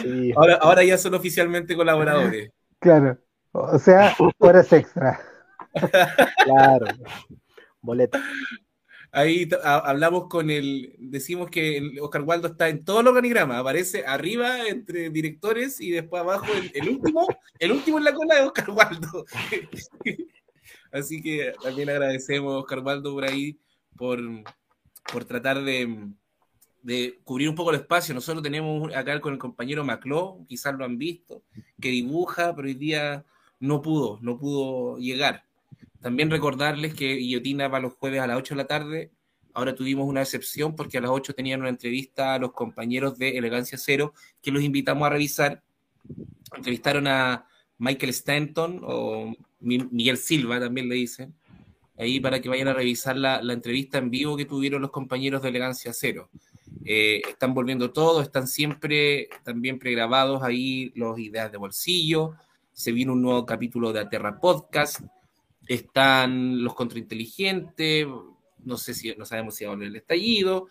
Sí. 0.02 0.34
Ahora, 0.36 0.56
ahora 0.56 0.84
ya 0.84 0.98
son 0.98 1.14
oficialmente 1.14 1.76
colaboradores. 1.76 2.52
Claro. 2.80 3.18
O 3.52 3.80
sea, 3.80 4.16
horas 4.40 4.72
extra. 4.74 5.20
Claro. 6.46 6.88
Boleta. 7.82 8.24
Ahí 9.14 9.50
hablamos 9.64 10.30
con 10.30 10.50
el, 10.50 10.96
decimos 10.98 11.50
que 11.50 11.78
el 11.78 12.00
Oscar 12.00 12.22
Waldo 12.22 12.48
está 12.48 12.70
en 12.70 12.86
todo 12.86 13.02
el 13.02 13.08
organigrama, 13.08 13.58
aparece 13.60 14.06
arriba 14.06 14.68
entre 14.70 15.10
directores 15.10 15.82
y 15.82 15.92
después 15.92 16.22
abajo 16.22 16.46
el, 16.74 16.88
último, 16.88 17.28
el 17.60 17.74
último 17.74 17.98
en 17.98 18.06
la 18.06 18.14
cola 18.14 18.36
de 18.36 18.42
Oscar 18.44 18.70
Waldo. 18.70 19.26
Así 20.94 21.22
que 21.22 21.54
también 21.62 21.90
agradecemos 21.90 22.54
a 22.54 22.60
Oscar 22.60 22.80
Waldo 22.80 23.14
por 23.14 23.26
ahí, 23.26 23.60
por, 23.98 24.20
por 25.12 25.26
tratar 25.26 25.62
de, 25.62 26.08
de, 26.82 27.20
cubrir 27.26 27.50
un 27.50 27.56
poco 27.56 27.72
el 27.72 27.82
espacio. 27.82 28.16
Nosotros 28.16 28.42
tenemos 28.42 28.96
acá 28.96 29.20
con 29.20 29.34
el 29.34 29.40
compañero 29.40 29.84
Macló, 29.84 30.46
quizás 30.48 30.74
lo 30.76 30.86
han 30.86 30.98
visto, 30.98 31.44
que 31.82 31.90
dibuja, 31.90 32.56
pero 32.56 32.68
hoy 32.68 32.76
día 32.76 33.26
no 33.60 33.82
pudo, 33.82 34.20
no 34.22 34.38
pudo 34.38 34.98
llegar. 35.00 35.51
También 36.02 36.32
recordarles 36.32 36.96
que 36.96 37.16
Guillotina 37.16 37.68
va 37.68 37.80
los 37.80 37.94
jueves 37.94 38.22
a 38.22 38.28
las 38.28 38.38
8 38.38 38.56
de 38.56 38.58
la 38.58 38.68
tarde. 38.68 39.12
Ahora 39.54 39.76
tuvimos 39.76 40.08
una 40.08 40.22
excepción 40.22 40.76
porque 40.76 40.98
a 40.98 41.02
las 41.02 41.12
8 41.12 41.34
tenían 41.34 41.60
una 41.60 41.70
entrevista 41.70 42.34
a 42.34 42.40
los 42.40 42.54
compañeros 42.54 43.18
de 43.18 43.38
Elegancia 43.38 43.78
Cero 43.78 44.14
que 44.42 44.52
los 44.52 44.64
invitamos 44.64 45.06
a 45.06 45.12
revisar. 45.12 45.62
Entrevistaron 46.56 47.08
a 47.08 47.46
Michael 47.78 48.10
Stanton 48.10 48.82
o 48.84 49.36
Miguel 49.60 50.18
Silva, 50.18 50.60
también 50.60 50.90
le 50.90 50.96
dicen, 50.96 51.36
ahí 51.98 52.20
para 52.20 52.42
que 52.42 52.50
vayan 52.50 52.68
a 52.68 52.74
revisar 52.74 53.16
la, 53.16 53.40
entrevista 53.54 54.00
en 54.00 54.10
vivo 54.10 54.36
que 54.36 54.46
tuvieron 54.46 54.82
los 54.82 54.92
compañeros 54.92 55.42
de 55.42 55.50
Elegancia 55.50 55.94
Cero. 55.94 56.30
Eh, 56.84 57.22
están 57.30 57.54
volviendo 57.54 57.92
todo, 57.92 58.22
están 58.22 58.48
siempre 58.48 59.30
también 59.44 59.78
pregrabados 59.78 60.42
ahí 60.42 60.92
los 60.96 61.20
ideas 61.20 61.52
de 61.52 61.60
bolsillo. 61.60 62.34
Se 62.74 62.92
viene 62.92 63.12
un 63.12 63.22
nuevo 63.22 63.46
capítulo 63.46 63.94
de 63.94 64.00
Aterra 64.00 64.40
Podcast 64.40 65.02
están 65.68 66.64
los 66.64 66.74
contrainteligentes, 66.74 68.08
no 68.64 68.78
sé 68.78 68.94
si, 68.94 69.16
no 69.16 69.26
sabemos 69.26 69.56
si 69.56 69.66
va 69.66 69.72
a 69.72 69.74
volver 69.74 69.90
el 69.90 69.96
estallido, 69.96 70.68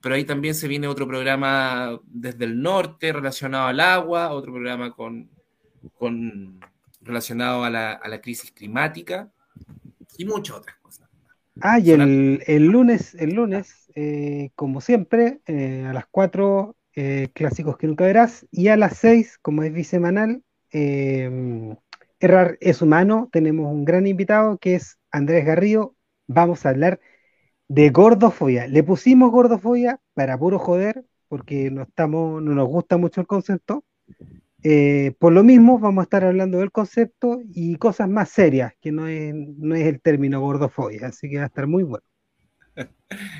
pero 0.00 0.14
ahí 0.14 0.24
también 0.24 0.54
se 0.54 0.68
viene 0.68 0.86
otro 0.86 1.06
programa 1.06 1.98
desde 2.06 2.44
el 2.44 2.60
norte 2.60 3.12
relacionado 3.12 3.68
al 3.68 3.80
agua, 3.80 4.32
otro 4.32 4.52
programa 4.52 4.92
con, 4.92 5.30
con 5.96 6.60
relacionado 7.00 7.64
a 7.64 7.70
la, 7.70 7.92
a 7.92 8.08
la 8.08 8.20
crisis 8.20 8.50
climática 8.50 9.30
y 10.18 10.24
muchas 10.24 10.56
otras 10.56 10.76
cosas. 10.78 11.08
Ah, 11.60 11.78
y 11.78 11.92
el, 11.92 12.42
el 12.46 12.66
lunes, 12.66 13.14
el 13.14 13.34
lunes, 13.34 13.90
eh, 13.94 14.50
como 14.56 14.80
siempre, 14.80 15.40
eh, 15.46 15.86
a 15.88 15.92
las 15.92 16.06
4, 16.10 16.76
eh, 16.96 17.28
clásicos 17.32 17.76
que 17.76 17.86
nunca 17.86 18.04
verás, 18.04 18.46
y 18.50 18.68
a 18.68 18.76
las 18.76 18.98
6, 18.98 19.38
como 19.40 19.62
es 19.62 19.72
bisemanal, 19.72 20.42
eh, 20.72 21.76
Errar 22.24 22.56
es 22.62 22.80
humano, 22.80 23.28
tenemos 23.30 23.70
un 23.70 23.84
gran 23.84 24.06
invitado 24.06 24.56
que 24.56 24.76
es 24.76 24.98
Andrés 25.10 25.44
Garrido. 25.44 25.94
Vamos 26.26 26.64
a 26.64 26.70
hablar 26.70 26.98
de 27.68 27.90
gordofobia. 27.90 28.66
Le 28.66 28.82
pusimos 28.82 29.30
gordofobia 29.30 30.00
para 30.14 30.38
puro 30.38 30.58
joder, 30.58 31.04
porque 31.28 31.70
no, 31.70 31.82
estamos, 31.82 32.42
no 32.42 32.54
nos 32.54 32.66
gusta 32.66 32.96
mucho 32.96 33.20
el 33.20 33.26
concepto. 33.26 33.84
Eh, 34.62 35.12
por 35.18 35.34
lo 35.34 35.44
mismo, 35.44 35.78
vamos 35.78 36.00
a 36.00 36.04
estar 36.04 36.24
hablando 36.24 36.60
del 36.60 36.72
concepto 36.72 37.42
y 37.52 37.76
cosas 37.76 38.08
más 38.08 38.30
serias, 38.30 38.72
que 38.80 38.90
no 38.90 39.06
es, 39.06 39.34
no 39.34 39.74
es 39.74 39.86
el 39.86 40.00
término 40.00 40.40
gordofobia, 40.40 41.08
así 41.08 41.28
que 41.28 41.36
va 41.36 41.42
a 41.42 41.48
estar 41.48 41.66
muy 41.66 41.82
bueno. 41.82 42.06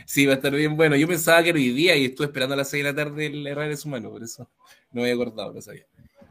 Sí, 0.06 0.27
va 0.27 0.35
a 0.35 0.36
estar 0.36 0.55
bien 0.55 0.77
bueno. 0.77 0.94
Yo 0.94 1.09
pensaba 1.09 1.43
que 1.43 1.48
era 1.48 1.59
hoy 1.59 1.70
día 1.70 1.97
y 1.97 2.05
estuve 2.05 2.27
esperando 2.27 2.52
a 2.52 2.59
las 2.59 2.69
6 2.69 2.85
de 2.85 2.93
la 2.93 2.97
tarde 2.97 3.27
el 3.27 3.47
errar 3.47 3.70
es 3.70 3.86
humano, 3.86 4.11
por 4.11 4.23
eso 4.23 4.51
no 4.93 5.01
había 5.01 5.15
acordado, 5.15 5.55
no 5.55 5.62
sabía. 5.62 5.86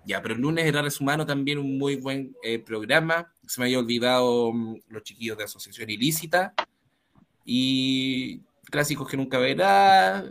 Ya, 0.05 0.21
pero 0.21 0.35
el 0.35 0.41
lunes 0.41 0.65
era 0.65 0.83
Humano 0.99 1.25
también 1.25 1.57
un 1.57 1.77
muy 1.77 1.95
buen 1.95 2.35
eh, 2.43 2.59
programa. 2.59 3.33
Se 3.47 3.61
me 3.61 3.67
había 3.67 3.79
olvidado 3.79 4.47
um, 4.49 4.79
los 4.89 5.03
chiquillos 5.03 5.37
de 5.37 5.45
Asociación 5.45 5.89
Ilícita. 5.89 6.53
Y 7.45 8.41
clásicos 8.69 9.07
que 9.07 9.17
nunca 9.17 9.37
verá. 9.37 10.25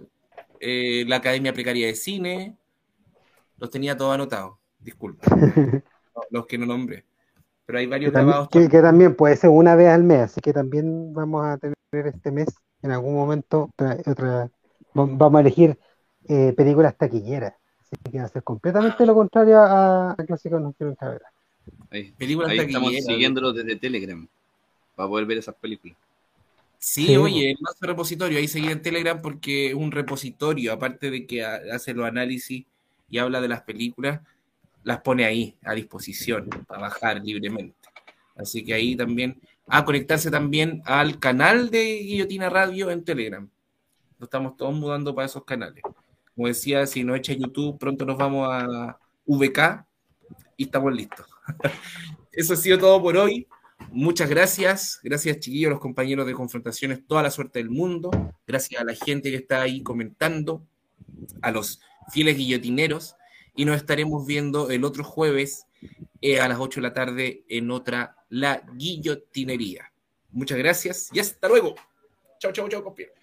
Eh, 0.61 1.05
la 1.07 1.17
Academia 1.17 1.53
Precaria 1.53 1.87
de 1.87 1.95
Cine. 1.95 2.57
Los 3.59 3.71
tenía 3.71 3.97
todos 3.97 4.15
anotados. 4.15 4.59
Disculpa. 4.79 5.25
los 6.31 6.47
que 6.47 6.59
no 6.59 6.67
nombré. 6.67 7.05
Pero 7.65 7.79
hay 7.79 7.87
varios 7.87 8.13
que 8.13 8.19
grabados. 8.19 8.49
También, 8.51 8.71
que, 8.71 8.77
que, 8.77 8.83
también 8.83 9.15
puede 9.17 9.37
ser 9.37 9.51
una 9.51 9.75
vez 9.75 9.89
al 9.89 10.05
mes. 10.05 10.21
Así 10.21 10.41
que 10.41 10.53
también 10.53 11.15
vamos 11.15 11.45
a 11.47 11.57
tener 11.57 12.07
este 12.07 12.31
mes, 12.31 12.49
en 12.83 12.91
algún 12.91 13.15
momento, 13.15 13.71
otra, 13.73 13.97
otra 14.07 14.51
vamos 14.95 15.35
a 15.37 15.41
elegir 15.41 15.79
eh, 16.29 16.53
películas 16.57 16.97
taquilleras 16.97 17.55
que 18.11 18.19
hacer 18.19 18.43
completamente 18.43 19.05
lo 19.07 19.15
contrario 19.15 19.59
a, 19.59 20.13
a 20.13 20.17
Clásicos 20.27 20.61
No 20.61 20.73
Quiero 20.73 20.95
Cabrera. 20.97 21.31
Ahí, 21.91 22.15
ahí 22.19 22.59
estamos 22.59 22.93
siguiéndolo 22.93 23.53
desde 23.53 23.77
Telegram 23.77 24.27
para 24.95 25.09
poder 25.09 25.27
ver 25.27 25.39
esas 25.39 25.55
películas. 25.55 25.97
Sí, 26.79 27.07
sí, 27.07 27.17
oye, 27.17 27.55
más 27.61 27.77
repositorio, 27.81 28.39
ahí 28.39 28.49
seguir 28.49 28.73
en 28.73 28.83
Telegram 28.83 29.21
porque 29.23 29.69
es 29.69 29.75
un 29.75 29.93
repositorio, 29.93 30.73
aparte 30.73 31.11
de 31.11 31.27
que 31.27 31.45
hace 31.45 31.95
los 31.95 32.07
análisis 32.07 32.65
y 33.09 33.19
habla 33.19 33.41
de 33.41 33.47
las 33.47 33.63
películas, 33.63 34.21
las 34.83 35.01
pone 35.01 35.25
ahí 35.25 35.55
a 35.63 35.75
disposición 35.75 36.49
para 36.67 36.81
bajar 36.81 37.23
libremente. 37.23 37.77
Así 38.35 38.65
que 38.65 38.75
ahí 38.75 38.97
también, 38.97 39.41
a 39.69 39.85
conectarse 39.85 40.31
también 40.31 40.83
al 40.85 41.21
canal 41.21 41.71
de 41.71 41.99
Guillotina 41.99 42.51
Radio 42.51 42.91
en 42.91 43.05
Telegram. 43.05 43.49
Nos 44.19 44.27
estamos 44.27 44.57
todos 44.57 44.75
mudando 44.75 45.15
para 45.15 45.27
esos 45.27 45.45
canales. 45.45 45.85
Como 46.35 46.49
decía, 46.49 46.87
si 46.87 47.05
no 47.05 47.15
echa 47.15 47.33
YouTube, 47.33 47.79
pronto 47.79 48.05
nos 48.05 48.17
vamos 48.17 48.49
a 48.51 48.99
VK 49.27 49.85
y 50.57 50.65
estamos 50.65 50.95
listos. 50.95 51.27
Eso 52.33 52.55
ha 52.55 52.57
sido 52.57 52.79
todo 52.79 53.03
por 53.03 53.17
hoy. 53.17 53.47
Muchas 53.91 54.31
gracias. 54.31 55.01
Gracias, 55.03 55.39
chiquillos, 55.41 55.71
los 55.71 55.81
compañeros 55.81 56.27
de 56.27 56.35
confrontaciones, 56.35 57.07
toda 57.07 57.23
la 57.23 57.31
suerte 57.31 57.59
del 57.59 57.71
mundo. 57.71 58.11
Gracias 58.47 58.81
a 58.81 58.85
la 58.85 58.95
gente 58.95 59.31
que 59.31 59.37
está 59.37 59.63
ahí 59.63 59.83
comentando, 59.83 60.65
a 61.43 61.51
los 61.51 61.81
fieles 62.11 62.37
guillotineros. 62.37 63.17
Y 63.55 63.67
nos 63.67 63.77
estaremos 63.77 64.27
viendo 64.27 64.71
el 64.71 64.85
otro 64.85 65.05
jueves 65.05 65.67
eh, 66.23 66.41
a 66.41 66.49
las 66.49 66.59
8 66.59 66.81
de 66.81 66.89
la 66.89 66.95
tarde 66.95 67.45
en 67.49 67.71
otra 67.71 68.17
La 68.31 68.63
Guillotinería. 68.75 69.93
Muchas 70.31 70.57
gracias 70.57 71.11
y 71.13 71.21
hasta 71.21 71.49
luego. 71.49 71.75
Chao, 72.39 72.53
chao, 72.53 72.69
chao, 72.69 72.83
compañeros. 72.83 73.22